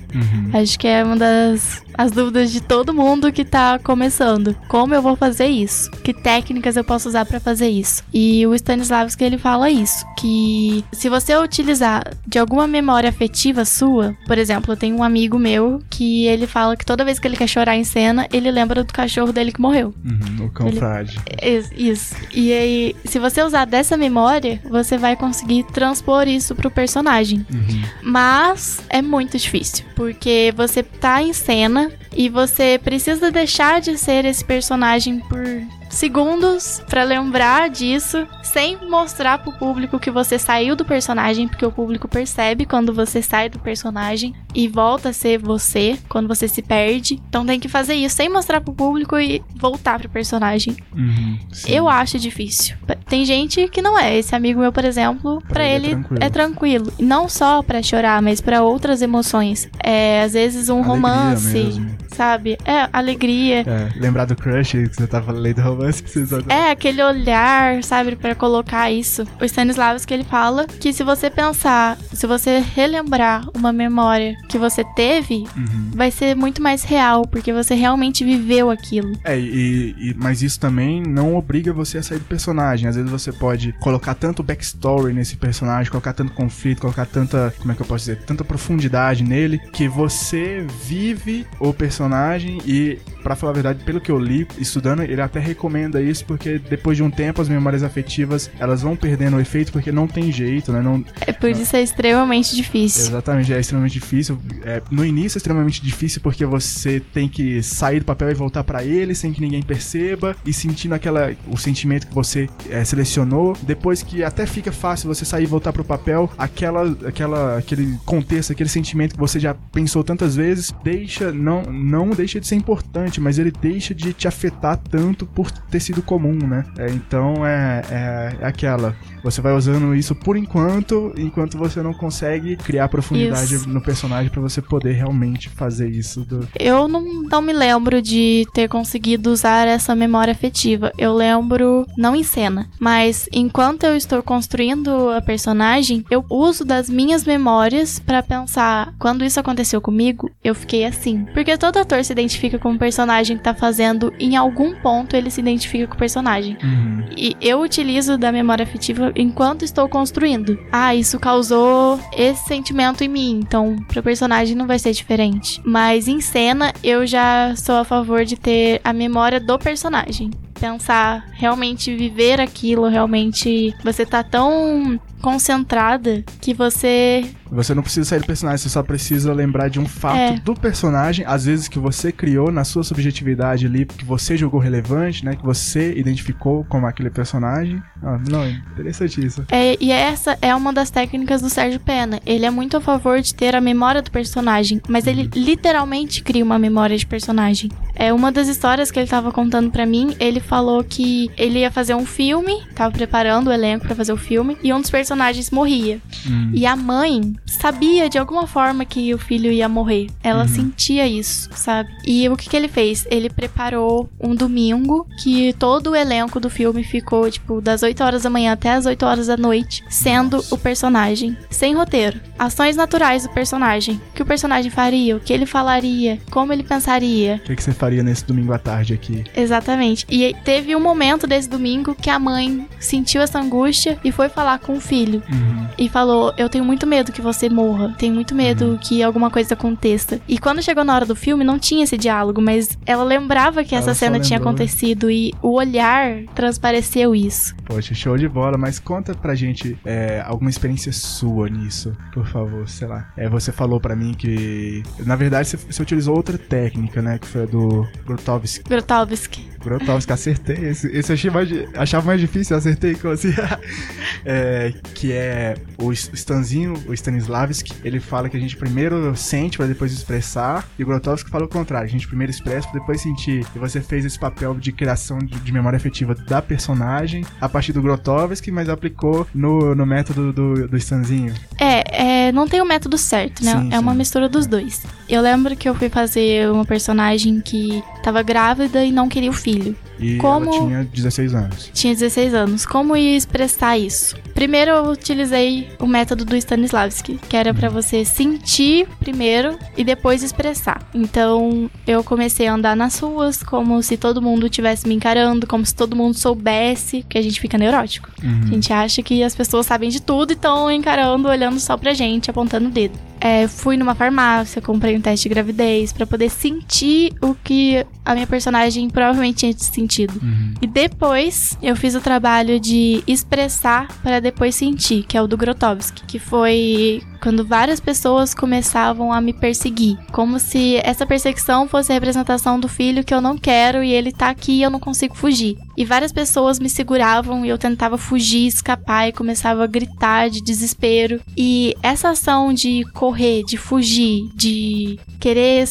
Acho 0.53 0.79
que 0.79 0.87
é 0.87 1.05
uma 1.05 1.17
das 1.17 1.83
as 1.99 2.12
dúvidas 2.12 2.53
de 2.53 2.61
todo 2.61 2.95
mundo 2.95 3.33
que 3.33 3.45
tá 3.45 3.77
começando. 3.81 4.55
Como 4.69 4.95
eu 4.95 5.03
vou 5.03 5.17
fazer 5.17 5.47
isso? 5.47 5.91
Que 5.91 6.14
técnicas 6.14 6.77
eu 6.77 6.85
posso 6.85 7.09
usar 7.09 7.27
pra 7.27 7.41
fazer 7.41 7.69
isso? 7.69 8.05
E 8.14 8.47
o 8.47 8.55
Stanislavski 8.55 9.25
ele 9.25 9.37
fala 9.37 9.69
isso, 9.69 10.07
que 10.17 10.85
se 10.93 11.09
você 11.09 11.37
utilizar 11.37 12.05
de 12.25 12.38
alguma 12.38 12.69
memória 12.69 13.11
afetiva 13.11 13.64
sua, 13.64 14.17
por 14.27 14.37
exemplo, 14.39 14.73
eu 14.73 14.77
tenho 14.77 14.97
um 14.97 15.03
amigo 15.03 15.39
meu 15.39 15.83
que 15.89 16.27
ele 16.27 16.47
fala 16.47 16.77
que 16.77 16.85
toda 16.85 17.05
vez 17.05 17.19
que 17.19 17.27
ele 17.27 17.37
quer 17.37 17.47
chorar 17.49 17.77
em 17.77 17.85
cena, 17.85 18.27
ele 18.33 18.51
lembra 18.51 18.85
do 18.85 18.93
cachorro 18.93 19.33
dele 19.33 19.53
que 19.53 19.61
morreu. 19.61 19.95
Uhum, 20.05 20.47
o 20.47 20.51
cão 20.51 20.69
Ele- 20.69 20.79
frágil. 20.79 21.21
Is- 21.43 21.71
Isso. 21.77 22.15
E 22.35 22.53
aí, 22.53 22.97
se 23.05 23.19
você 23.19 23.43
usar 23.43 23.65
dessa 23.65 23.97
memória, 23.97 24.61
você 24.69 24.99
vai 24.99 25.17
conseguir 25.17 25.63
transpor 25.73 26.29
isso 26.29 26.55
pro 26.55 26.71
personagem. 26.71 27.47
Uhum. 27.53 27.83
Mas 28.03 28.81
é 28.89 29.01
muito 29.01 29.39
difícil, 29.39 29.85
porque 29.95 30.53
você 30.57 30.83
tá 30.83 31.23
em 31.23 31.33
cena 31.33 31.91
e 32.17 32.29
você 32.29 32.79
precisa 32.83 33.31
deixar 33.31 33.81
de 33.81 33.97
ser 33.97 34.25
esse 34.25 34.45
personagem 34.45 35.21
por 35.21 35.45
segundos 35.88 36.83
pra 36.88 37.05
lembrar 37.05 37.68
disso, 37.70 38.27
sem 38.42 38.79
mostrar 38.88 39.38
pro 39.38 39.53
público 39.53 39.98
que 39.98 40.11
você 40.11 40.38
saiu 40.38 40.74
do 40.77 40.85
personagem, 40.85 41.48
porque 41.48 41.64
o 41.66 41.72
público 41.72 42.09
percebe 42.09 42.64
quando 42.66 42.92
você 42.92 43.20
sai 43.22 43.48
do 43.48 43.59
personagem 43.59 44.35
e 44.55 44.66
volta 44.68 45.11
a 45.11 45.12
ser 45.12 45.38
você 45.38 45.98
quando 46.09 46.29
você 46.29 46.48
se 46.48 46.62
perde. 46.62 47.20
Então 47.29 47.44
tem 47.44 47.59
que 47.61 47.68
fazer 47.68 47.94
isso 47.94 48.16
sem 48.16 48.29
mostrar 48.29 48.61
pro 48.61 48.72
público 48.72 49.18
e 49.18 49.42
voltar 49.57 49.98
pro 49.98 50.09
personagem. 50.09 50.77
Uhum. 50.94 51.38
Eu 51.66 51.88
acho 51.88 52.18
difícil. 52.18 52.77
Tem 53.07 53.24
gente 53.24 53.68
que 53.68 53.83
não 53.83 53.98
é. 53.98 54.16
Esse 54.16 54.35
amigo 54.35 54.61
meu, 54.61 54.72
por 54.72 54.85
exemplo, 54.85 55.40
Pra 55.42 55.55
pra 55.59 55.64
ele 55.66 55.87
é 55.88 55.90
ele 55.90 55.94
tranquilo. 55.96 56.24
é 56.24 56.31
tranquilo. 56.31 56.92
Não 56.98 57.29
só 57.29 57.62
pra 57.62 57.83
chorar, 57.83 58.22
mas 58.22 58.40
pra 58.40 58.62
outras 58.62 59.03
emoções. 59.03 59.68
É, 59.83 60.22
às 60.22 60.33
vezes 60.33 60.68
um 60.68 60.74
Alegria 60.79 60.94
romance, 60.94 61.55
mesmo. 61.59 61.96
sabe? 62.14 62.57
É, 62.64 62.88
alegria. 62.92 63.61
É, 63.66 63.88
lembrar 63.98 64.24
do 64.24 64.37
crush 64.37 64.72
que 64.72 64.88
você 64.94 65.07
tava 65.07 65.33
lendo 65.33 65.61
romance, 65.79 66.03
precisa. 66.03 66.43
É 66.49 66.71
aquele 66.71 67.03
olhar, 67.03 67.83
sabe, 67.85 68.09
Pra 68.19 68.35
colocar 68.35 68.91
isso. 68.91 69.25
O 69.41 69.45
Stanislavski 69.45 70.12
ele 70.14 70.25
fala 70.25 70.67
que 70.67 70.93
se 70.93 71.05
você 71.05 71.31
pensar, 71.31 71.97
se 72.12 72.27
você 72.27 72.59
relembrar 72.59 73.47
uma 73.55 73.73
memória 73.73 74.35
que 74.49 74.59
você 74.59 74.83
teve, 74.97 75.45
Uhum. 75.57 75.91
vai 75.95 76.11
ser 76.11 76.35
muito 76.35 76.62
mais 76.62 76.83
real, 76.85 77.27
porque 77.27 77.53
você 77.53 77.75
realmente 77.75 78.25
viveu 78.25 78.71
aquilo. 78.71 79.12
É, 79.25 79.38
e, 79.38 79.95
e- 79.99 80.14
mas 80.17 80.43
isso 80.43 80.59
também 80.59 81.03
não 81.03 81.37
obriga 81.37 81.73
você 81.73 81.99
a 81.99 82.03
sair 82.03 82.19
do 82.19 82.25
personagem. 82.25 82.88
Às 82.88 82.97
vezes 82.97 83.11
você 83.11 83.33
pode 83.33 83.73
colocar 83.81 84.14
tanto 84.14 84.43
backstory 84.43 85.12
nesse 85.12 85.37
personagem, 85.37 85.91
colocar 85.91 86.12
tanto 86.12 86.33
conflito, 86.33 86.81
colocar 86.81 87.07
tanta, 87.07 87.53
como 87.59 87.71
é 87.73 87.75
que 87.75 87.83
eu 87.83 87.87
posso 87.87 88.07
dizer, 88.07 88.23
tanta 88.25 88.43
profundidade 88.45 89.23
nele, 89.23 89.59
que 89.73 89.87
você 89.88 90.67
vive 90.85 91.47
o 91.61 91.73
personagem 91.73 92.59
e, 92.67 92.99
pra 93.23 93.37
falar 93.37 93.51
a 93.53 93.55
verdade, 93.55 93.85
pelo 93.85 94.01
que 94.01 94.11
eu 94.11 94.19
li, 94.19 94.47
estudando, 94.59 95.03
ele 95.03 95.21
até 95.21 95.38
recomenda 95.38 95.68
isso, 96.01 96.25
porque 96.25 96.59
depois 96.59 96.97
de 96.97 97.03
um 97.03 97.11
tempo 97.11 97.41
as 97.41 97.49
memórias 97.49 97.83
afetivas, 97.83 98.51
elas 98.59 98.83
vão 98.83 98.97
perdendo 98.97 99.37
o 99.37 99.41
efeito, 99.41 99.73
porque 99.73 99.93
não 99.93 100.07
tem 100.07 100.33
jeito, 100.33 100.73
né? 100.73 100.81
Não, 100.81 101.05
É 101.27 101.33
por 101.33 101.51
isso 101.51 101.77
é 101.77 101.83
extremamente 101.83 102.55
difícil. 102.55 103.07
Exatamente, 103.07 103.53
é 103.53 103.61
extremamente 103.61 103.93
difícil. 103.93 104.39
É, 104.65 104.83
no 104.91 105.05
início 105.05 105.37
é 105.37 105.39
extremamente 105.39 105.83
difícil 105.83 106.21
porque 106.21 106.45
você 106.45 107.01
tem 107.13 107.29
que 107.29 107.63
sair 107.63 108.01
do 108.01 108.07
papel 108.07 108.31
e 108.31 108.35
voltar 108.35 108.65
para 108.65 108.85
ele 108.85 109.15
sem 109.15 109.33
que 109.33 109.41
ninguém 109.41 109.63
perceba 109.63 110.37
e 110.45 110.53
sentindo 110.53 110.95
aquela 110.95 111.33
o 111.47 111.57
sentimento 111.57 112.07
que 112.07 112.15
você 112.15 112.49
é, 112.71 112.85
selecionou. 112.85 113.57
Depois 113.63 114.03
que 114.03 114.23
até 114.23 114.47
fica 114.47 114.73
fácil 114.73 115.09
você 115.09 115.25
sair 115.25 115.45
e 115.45 115.47
voltar 115.47 115.73
pro 115.73 115.85
papel, 115.85 116.31
aquela, 116.39 116.97
aquela, 117.07 117.59
aquele 117.59 117.97
contexto, 118.05 118.53
aquele 118.53 118.69
sentimento 118.69 119.15
que 119.15 119.21
você 119.21 119.39
já 119.39 119.55
pensou 119.55 120.03
tantas 120.03 120.37
vezes, 120.37 120.73
deixa 120.83 121.33
não 121.33 121.63
não 121.63 122.11
deixa 122.11 122.41
de 122.41 122.47
ser 122.47 122.57
importante, 122.57 123.21
mas 123.21 123.39
ele 123.39 123.51
deixa 123.51 123.95
de 123.95 124.13
te 124.13 124.29
afetar 124.29 124.77
tanto 124.77 125.27
por 125.27 125.51
ter 125.71 125.81
sido 125.81 126.03
comum, 126.03 126.47
né? 126.47 126.64
É, 126.79 126.90
então 126.90 127.47
é, 127.47 127.83
é, 127.90 128.37
é 128.40 128.47
aquela. 128.47 128.94
Você 129.23 129.41
vai 129.41 129.53
usando 129.53 129.95
isso 129.95 130.15
por 130.15 130.37
enquanto, 130.37 131.13
enquanto 131.17 131.59
você 131.59 131.83
não 131.83 131.93
consegue 131.93 132.57
criar 132.57 132.89
profundidade 132.89 133.55
isso. 133.55 133.69
no 133.69 133.81
personagem 133.81 134.31
para 134.31 134.41
você 134.41 134.61
poder 134.61 134.93
realmente 134.93 135.49
fazer 135.49 135.89
isso. 135.89 136.25
Do... 136.25 136.49
Eu 136.59 136.89
não, 136.89 137.23
não 137.23 137.43
me 137.43 137.53
lembro 137.53 138.01
de 138.01 138.47
ter 138.53 138.69
conseguido 138.69 139.31
usar 139.31 139.67
essa 139.67 139.95
memória 139.95 140.33
afetiva. 140.33 140.93
Eu 140.99 141.15
lembro, 141.15 141.87
não 141.97 142.15
em 142.15 142.23
cena, 142.23 142.69
mas 142.79 143.29
enquanto 143.33 143.85
eu 143.85 143.97
estou 143.97 144.23
construindo 144.23 145.11
a 145.11 145.21
personagem, 145.21 146.05
eu 146.11 146.25
uso 146.31 146.65
das 146.65 146.89
minhas 146.89 147.25
memórias 147.25 147.99
para 147.99 148.23
pensar 148.23 148.95
quando 148.99 149.25
isso 149.25 149.41
aconteceu 149.41 149.81
comigo, 149.81 150.31
eu 150.43 150.55
fiquei 150.55 150.85
assim. 150.85 151.27
Porque 151.35 151.57
todo 151.57 151.79
ator 151.79 152.05
se 152.05 152.13
identifica 152.13 152.59
com 152.59 152.73
o 152.73 152.79
personagem 152.79 153.37
que 153.37 153.43
tá 153.43 153.55
fazendo, 153.55 154.13
em 154.19 154.37
algum 154.37 154.75
ponto 154.77 155.17
ele 155.17 155.31
se 155.31 155.41
identifica 155.41 155.87
com 155.87 155.95
o 155.95 155.99
personagem. 155.99 156.57
Uhum. 156.63 157.05
E 157.17 157.37
eu 157.41 157.61
utilizo 157.61 158.19
da 158.19 158.33
memória 158.33 158.63
afetiva 158.63 159.08
enquanto 159.14 159.64
estou 159.64 159.88
construindo. 159.88 160.59
Ah, 160.73 160.94
isso 160.94 161.18
causou 161.18 162.01
esse 162.16 162.47
sentimento 162.47 163.03
em 163.03 163.09
mim, 163.09 163.40
então 163.42 163.77
pro 163.88 164.03
personagem 164.03 164.57
não 164.57 164.66
vai 164.66 164.79
ser 164.79 164.92
diferente. 164.92 165.61
Mas 165.64 166.09
em 166.09 166.21
cena, 166.21 166.73
eu 166.83 167.07
já 167.07 167.55
sou 167.57 167.77
a 167.77 167.85
favor 167.85 168.25
de 168.25 168.37
ter 168.37 168.81
a 168.85 168.92
memória 168.92 169.40
do 169.40 169.59
personagem 169.59 170.31
pensar, 170.59 171.25
realmente 171.33 171.94
viver 171.94 172.40
aquilo, 172.40 172.88
realmente 172.88 173.75
você 173.85 174.05
tá 174.05 174.23
tão 174.23 175.01
concentrada 175.21 176.25
que 176.41 176.55
você 176.55 177.25
você 177.51 177.75
não 177.75 177.83
precisa 177.83 178.09
sair 178.09 178.21
do 178.21 178.27
personagem, 178.27 178.59
você 178.59 178.69
só 178.69 178.83
precisa 178.83 179.33
lembrar 179.33 179.69
de 179.69 179.81
um 179.81 179.87
fato 179.87 180.17
é. 180.17 180.33
do 180.39 180.55
personagem, 180.55 181.25
às 181.27 181.47
vezes 181.47 181.67
que 181.67 181.79
você 181.79 182.13
criou 182.13 182.53
na 182.53 182.65
sua 182.65 182.85
subjetividade 182.85 183.67
ali, 183.67 183.87
que 183.87 184.05
você 184.05 184.37
julgou 184.37 184.61
relevante, 184.61 185.25
né? 185.25 185.35
Que 185.35 185.45
você 185.45 185.95
identificou 185.95 186.65
como 186.69 186.87
aquele 186.87 187.11
personagem. 187.11 187.83
Ah, 188.03 188.21
não, 188.29 188.47
interessante 188.47 189.25
isso. 189.25 189.45
É, 189.51 189.77
e 189.81 189.91
essa 189.91 190.39
é 190.43 190.55
uma 190.55 190.73
das 190.73 190.91
técnicas 190.91 191.41
do 191.41 191.49
Sérgio 191.49 191.81
Pena. 191.81 192.21
Ele 192.27 192.45
é 192.45 192.51
muito 192.51 192.77
a 192.77 192.81
favor 192.81 193.21
de 193.21 193.35
ter 193.35 193.57
a 193.57 193.61
memória 193.61 194.03
do 194.03 194.11
personagem, 194.11 194.81
mas 194.89 195.07
ele 195.07 195.23
uhum. 195.23 195.31
literalmente 195.35 196.23
cria 196.23 196.45
uma 196.45 196.59
memória 196.59 196.97
de 196.97 197.07
personagem. 197.07 197.71
É 197.95 198.13
uma 198.13 198.31
das 198.31 198.47
histórias 198.47 198.91
que 198.91 198.99
ele 198.99 199.09
tava 199.09 199.33
contando 199.33 199.71
para 199.71 199.87
mim, 199.87 200.15
ele 200.21 200.39
falou 200.39 200.85
que 200.85 201.31
ele 201.37 201.61
ia 201.61 201.71
fazer 201.71 201.95
um 201.95 202.07
filme, 202.07 202.63
tava 202.75 202.93
preparando 202.93 203.49
o 203.49 203.53
elenco 203.53 203.87
para 203.87 203.97
fazer 203.97 204.13
o 204.13 204.17
filme, 204.17 204.57
e 204.63 204.73
um 204.73 204.81
dos 204.81 204.91
personagens 204.91 205.08
morria. 205.53 206.01
Uhum. 206.27 206.51
E 206.55 206.66
a 206.66 206.77
mãe 206.77 207.35
sabia 207.47 208.09
de 208.09 208.18
alguma 208.18 208.47
forma 208.47 208.85
que 208.85 209.14
o 209.14 209.18
filho 209.18 209.51
ia 209.51 209.68
morrer. 209.68 210.09
Ela 210.23 210.42
uhum. 210.42 210.49
sentia 210.49 211.07
isso, 211.07 211.49
sabe? 211.55 211.90
E 212.05 212.29
o 212.29 212.37
que, 212.37 212.49
que 212.49 212.57
ele 212.57 212.68
fez? 212.68 213.07
Ele 213.11 213.29
preparou 213.31 214.09
um 214.21 214.35
domingo 214.35 215.07
que 215.23 215.53
todo 215.55 215.90
o 215.90 215.97
elenco 215.97 216.40
do 216.40 216.51
filme 216.51 216.83
ficou, 216.83 217.31
tipo, 217.31 217.61
das 217.61 217.83
8 217.83 218.03
horas 218.03 218.23
da 218.23 218.31
manhã 218.31 218.53
até 218.53 218.73
as 218.73 218.87
8 218.87 219.05
horas 219.05 219.27
da 219.27 219.37
noite, 219.37 219.85
sendo 219.88 220.37
Nossa. 220.37 220.55
o 220.55 220.59
personagem. 220.59 221.37
Sem 221.51 221.75
roteiro. 221.75 222.21
Ações 222.38 222.77
naturais 222.77 223.25
do 223.25 223.31
personagem. 223.31 224.01
O 224.11 224.14
que 224.14 224.23
o 224.23 224.27
personagem 224.27 224.71
faria, 224.71 225.16
o 225.16 225.21
que 225.21 225.33
ele 225.33 225.47
falaria, 225.47 226.18
como 226.31 226.53
ele 226.53 226.62
pensaria. 226.62 227.40
O 227.42 227.47
que, 227.47 227.57
que 227.57 227.62
você 227.62 227.73
faria 227.73 228.03
nesse 228.03 228.25
domingo 228.25 228.53
à 228.53 228.59
tarde 228.59 228.94
aqui? 228.94 229.25
Exatamente. 229.37 230.07
E 230.09 230.35
teve 230.44 230.75
um 230.75 230.81
momento 230.81 231.27
desse 231.27 231.49
domingo 231.49 231.94
que 231.94 232.11
a 232.11 232.18
mãe 232.18 232.66
sentiu 232.79 233.23
essa 233.23 233.38
angústia 233.38 233.99
e 234.05 234.12
foi 234.12 234.29
falar 234.29 234.59
com 234.59 234.75
o 234.75 234.81
filho. 234.81 234.98
Uhum. 235.07 235.67
E 235.77 235.89
falou: 235.89 236.33
Eu 236.37 236.49
tenho 236.49 236.65
muito 236.65 236.87
medo 236.87 237.13
que 237.13 237.21
você 237.21 237.49
morra. 237.49 237.95
Tenho 237.99 238.15
muito 238.15 238.35
medo 238.35 238.65
uhum. 238.65 238.79
que 238.79 239.03
alguma 239.03 239.31
coisa 239.31 239.55
aconteça. 239.55 240.21
E 240.29 240.39
quando 240.39 240.63
chegou 240.63 240.85
na 240.85 240.95
hora 240.95 241.07
do 241.07 241.17
filme, 241.17 241.45
não 241.45 241.59
tinha 241.59 241.85
esse 241.85 241.97
diálogo, 241.97 242.41
mas 242.41 242.79
ela 242.87 243.05
lembrava 243.05 243.65
que 243.65 243.75
ela 243.75 243.89
essa 243.89 243.95
cena 243.95 244.21
tinha 244.21 244.39
acontecido 244.39 245.11
e 245.11 245.33
o 245.43 245.53
olhar 245.53 246.23
transpareceu 246.35 247.15
isso. 247.15 247.55
Poxa, 247.65 247.95
show 247.95 248.17
de 248.17 248.29
bola, 248.29 248.59
mas 248.59 248.79
conta 248.79 249.15
pra 249.15 249.35
gente 249.35 249.79
é, 249.85 250.23
alguma 250.27 250.51
experiência 250.51 250.93
sua 250.93 251.49
nisso, 251.49 251.97
por 252.13 252.27
favor, 252.27 252.69
sei 252.69 252.89
lá. 252.89 253.09
É, 253.17 253.29
você 253.29 253.53
falou 253.53 253.81
pra 253.81 253.97
mim 253.97 254.15
que, 254.15 254.83
na 255.05 255.17
verdade, 255.17 255.49
você, 255.49 255.57
você 255.57 255.83
utilizou 255.83 256.17
outra 256.17 256.37
técnica, 256.37 257.01
né, 257.01 257.19
que 257.19 257.27
foi 257.27 257.43
a 257.43 257.47
do 257.47 257.87
Grotowski. 258.05 258.69
Grotowski. 258.69 259.49
Grotowski, 259.63 260.13
acertei. 260.13 260.57
Esse, 260.57 260.87
esse 260.89 261.13
eu 261.13 261.15
achei 261.15 261.31
mais, 261.31 261.49
achava 261.75 262.07
mais 262.07 262.21
difícil, 262.21 262.57
acertei 262.57 262.97
assim. 263.13 263.35
é, 264.25 264.73
que 264.94 265.12
é 265.12 265.55
o 265.79 265.92
Stanzinho, 265.92 266.74
o 266.87 266.94
Stanislavski, 266.94 267.72
ele 267.85 268.01
fala 268.01 268.29
que 268.29 268.37
a 268.37 268.40
gente 268.40 268.57
primeiro 268.57 269.14
sente 269.16 269.57
pra 269.57 269.66
depois 269.66 269.92
expressar, 269.92 270.68
e 270.79 270.83
o 270.83 270.87
Grotowski 270.87 271.31
fala 271.31 271.44
o 271.44 271.48
contrário, 271.48 271.87
a 271.87 271.90
gente 271.90 272.07
primeiro 272.07 272.31
expressa 272.31 272.68
pra 272.68 272.81
depois 272.81 273.01
sentir. 273.01 273.46
E 273.55 273.59
você 273.59 273.81
fez 273.81 274.05
esse 274.05 274.18
papel 274.18 274.55
de 274.55 274.72
criação 274.72 275.18
de, 275.18 275.38
de 275.38 275.53
memória 275.53 275.77
afetiva 275.77 276.14
da 276.14 276.42
personagem 276.42 277.24
a 277.40 277.48
partir 277.48 277.72
do 277.72 277.83
Grotowski, 277.83 278.51
mas 278.51 278.68
aplicou 278.68 279.27
no, 279.35 279.74
no 279.74 279.87
método 279.87 280.33
do, 280.33 280.68
do 280.68 280.77
Stanzinho. 280.77 281.35
É, 281.59 282.29
é, 282.29 282.33
não 282.33 282.46
tem 282.46 282.61
o 282.61 282.64
um 282.64 282.68
método 282.68 282.98
certo, 282.98 283.44
né? 283.44 283.53
Sim, 283.53 283.68
é 283.68 283.70
sim. 283.72 283.79
uma 283.79 283.94
mistura 283.94 284.29
dos 284.29 284.46
dois. 284.46 284.85
Eu 285.09 285.22
lembro 285.22 285.57
que 285.57 285.68
eu 285.68 285.74
fui 285.74 285.88
fazer 285.88 286.51
uma 286.51 286.64
personagem 286.64 287.40
que 287.40 287.83
tava 288.09 288.23
grávida 288.23 288.85
e 288.85 288.90
não 288.90 289.09
queria 289.09 289.31
o 289.31 289.35
filho. 289.35 289.77
E 290.01 290.16
Como... 290.16 290.55
ela 290.55 290.66
tinha 290.66 290.85
16 290.85 291.35
anos. 291.35 291.71
Tinha 291.75 291.92
16 291.92 292.35
anos. 292.35 292.64
Como 292.66 292.97
ia 292.97 293.16
expressar 293.16 293.77
isso? 293.77 294.16
Primeiro 294.35 294.71
eu 294.71 294.85
utilizei 294.90 295.68
o 295.79 295.87
método 295.87 296.25
do 296.25 296.37
Stanislavski, 296.37 297.18
que 297.29 297.37
era 297.37 297.53
para 297.53 297.68
uhum. 297.68 297.75
você 297.75 298.05
sentir 298.05 298.87
primeiro 299.01 299.59
e 299.77 299.85
depois 299.85 300.23
expressar. 300.23 300.88
Então 300.94 301.68
eu 301.87 302.03
comecei 302.03 302.47
a 302.47 302.55
andar 302.55 302.77
nas 302.77 302.99
ruas 302.99 303.42
como 303.42 303.83
se 303.83 303.97
todo 303.97 304.23
mundo 304.23 304.47
estivesse 304.47 304.87
me 304.87 304.94
encarando, 304.94 305.47
como 305.47 305.66
se 305.66 305.75
todo 305.75 305.97
mundo 305.97 306.14
soubesse, 306.14 307.05
que 307.09 307.18
a 307.18 307.23
gente 307.23 307.40
fica 307.40 307.59
neurótico. 307.59 308.09
Uhum. 308.23 308.40
A 308.44 308.47
gente 308.47 308.73
acha 308.73 309.03
que 309.03 309.23
as 309.23 309.35
pessoas 309.35 309.66
sabem 309.66 309.90
de 309.90 310.01
tudo 310.01 310.31
e 310.31 310.35
estão 310.35 310.71
encarando, 310.71 311.29
olhando 311.29 311.59
só 311.59 311.77
pra 311.77 311.92
gente, 311.92 312.31
apontando 312.31 312.68
o 312.68 312.73
dedo. 312.73 312.99
É, 313.21 313.49
fui 313.49 313.77
numa 313.77 313.95
farmácia, 313.95 314.63
comprei 314.63 314.97
um 314.97 315.01
teste 315.01 315.29
de 315.29 315.35
gravidez 315.35 315.93
para 315.93 316.07
poder 316.07 316.31
sentir 316.31 317.13
o 317.21 317.35
que 317.35 317.85
a 318.05 318.15
minha 318.15 318.27
personagem 318.27 318.89
provavelmente 318.89 319.39
tinha 319.39 319.53
sentido. 319.53 320.19
Uhum. 320.23 320.55
E 320.63 320.67
depois 320.67 321.59
eu 321.63 321.77
fiz 321.77 321.95
o 321.95 322.01
trabalho 322.01 322.59
de 322.59 323.03
expressar 323.07 323.89
para 324.03 324.21
depois 324.21 324.55
sentir, 324.55 325.05
que 325.05 325.17
é 325.17 325.23
o 325.23 325.27
do 325.27 325.37
Grotowski, 325.37 326.05
que 326.07 326.19
foi 326.19 327.03
quando 327.21 327.45
várias 327.45 327.81
pessoas 327.81 328.33
começavam 328.33 329.13
a 329.13 329.21
me 329.21 329.33
perseguir, 329.33 329.99
como 330.13 330.39
se 330.39 330.77
essa 330.85 331.05
perseguição 331.05 331.69
fosse 331.69 331.91
a 331.91 331.95
representação 331.95 332.59
do 332.59 332.69
filho 332.69 333.05
que 333.05 333.13
eu 333.13 333.21
não 333.21 333.37
quero 333.37 333.83
e 333.83 333.93
ele 333.93 334.13
tá 334.13 334.31
aqui 334.31 334.53
e 334.53 334.63
eu 334.63 334.71
não 334.71 334.81
consigo 334.81 335.15
fugir. 335.15 335.59
E 335.77 335.85
várias 335.85 336.13
pessoas 336.13 336.59
me 336.59 336.69
seguravam 336.69 337.45
e 337.45 337.49
eu 337.49 337.59
tentava 337.59 337.99
fugir, 337.99 338.47
escapar 338.47 339.09
e 339.09 339.13
começava 339.13 339.65
a 339.65 339.67
gritar 339.67 340.31
de 340.31 340.41
desespero. 340.41 341.21
E 341.37 341.75
essa 341.83 342.11
ação 342.11 342.53
de 342.53 342.85
correr, 343.09 343.42
de 343.42 343.57
fugir, 343.57 344.29
de 344.35 344.99
querer, 345.18 345.66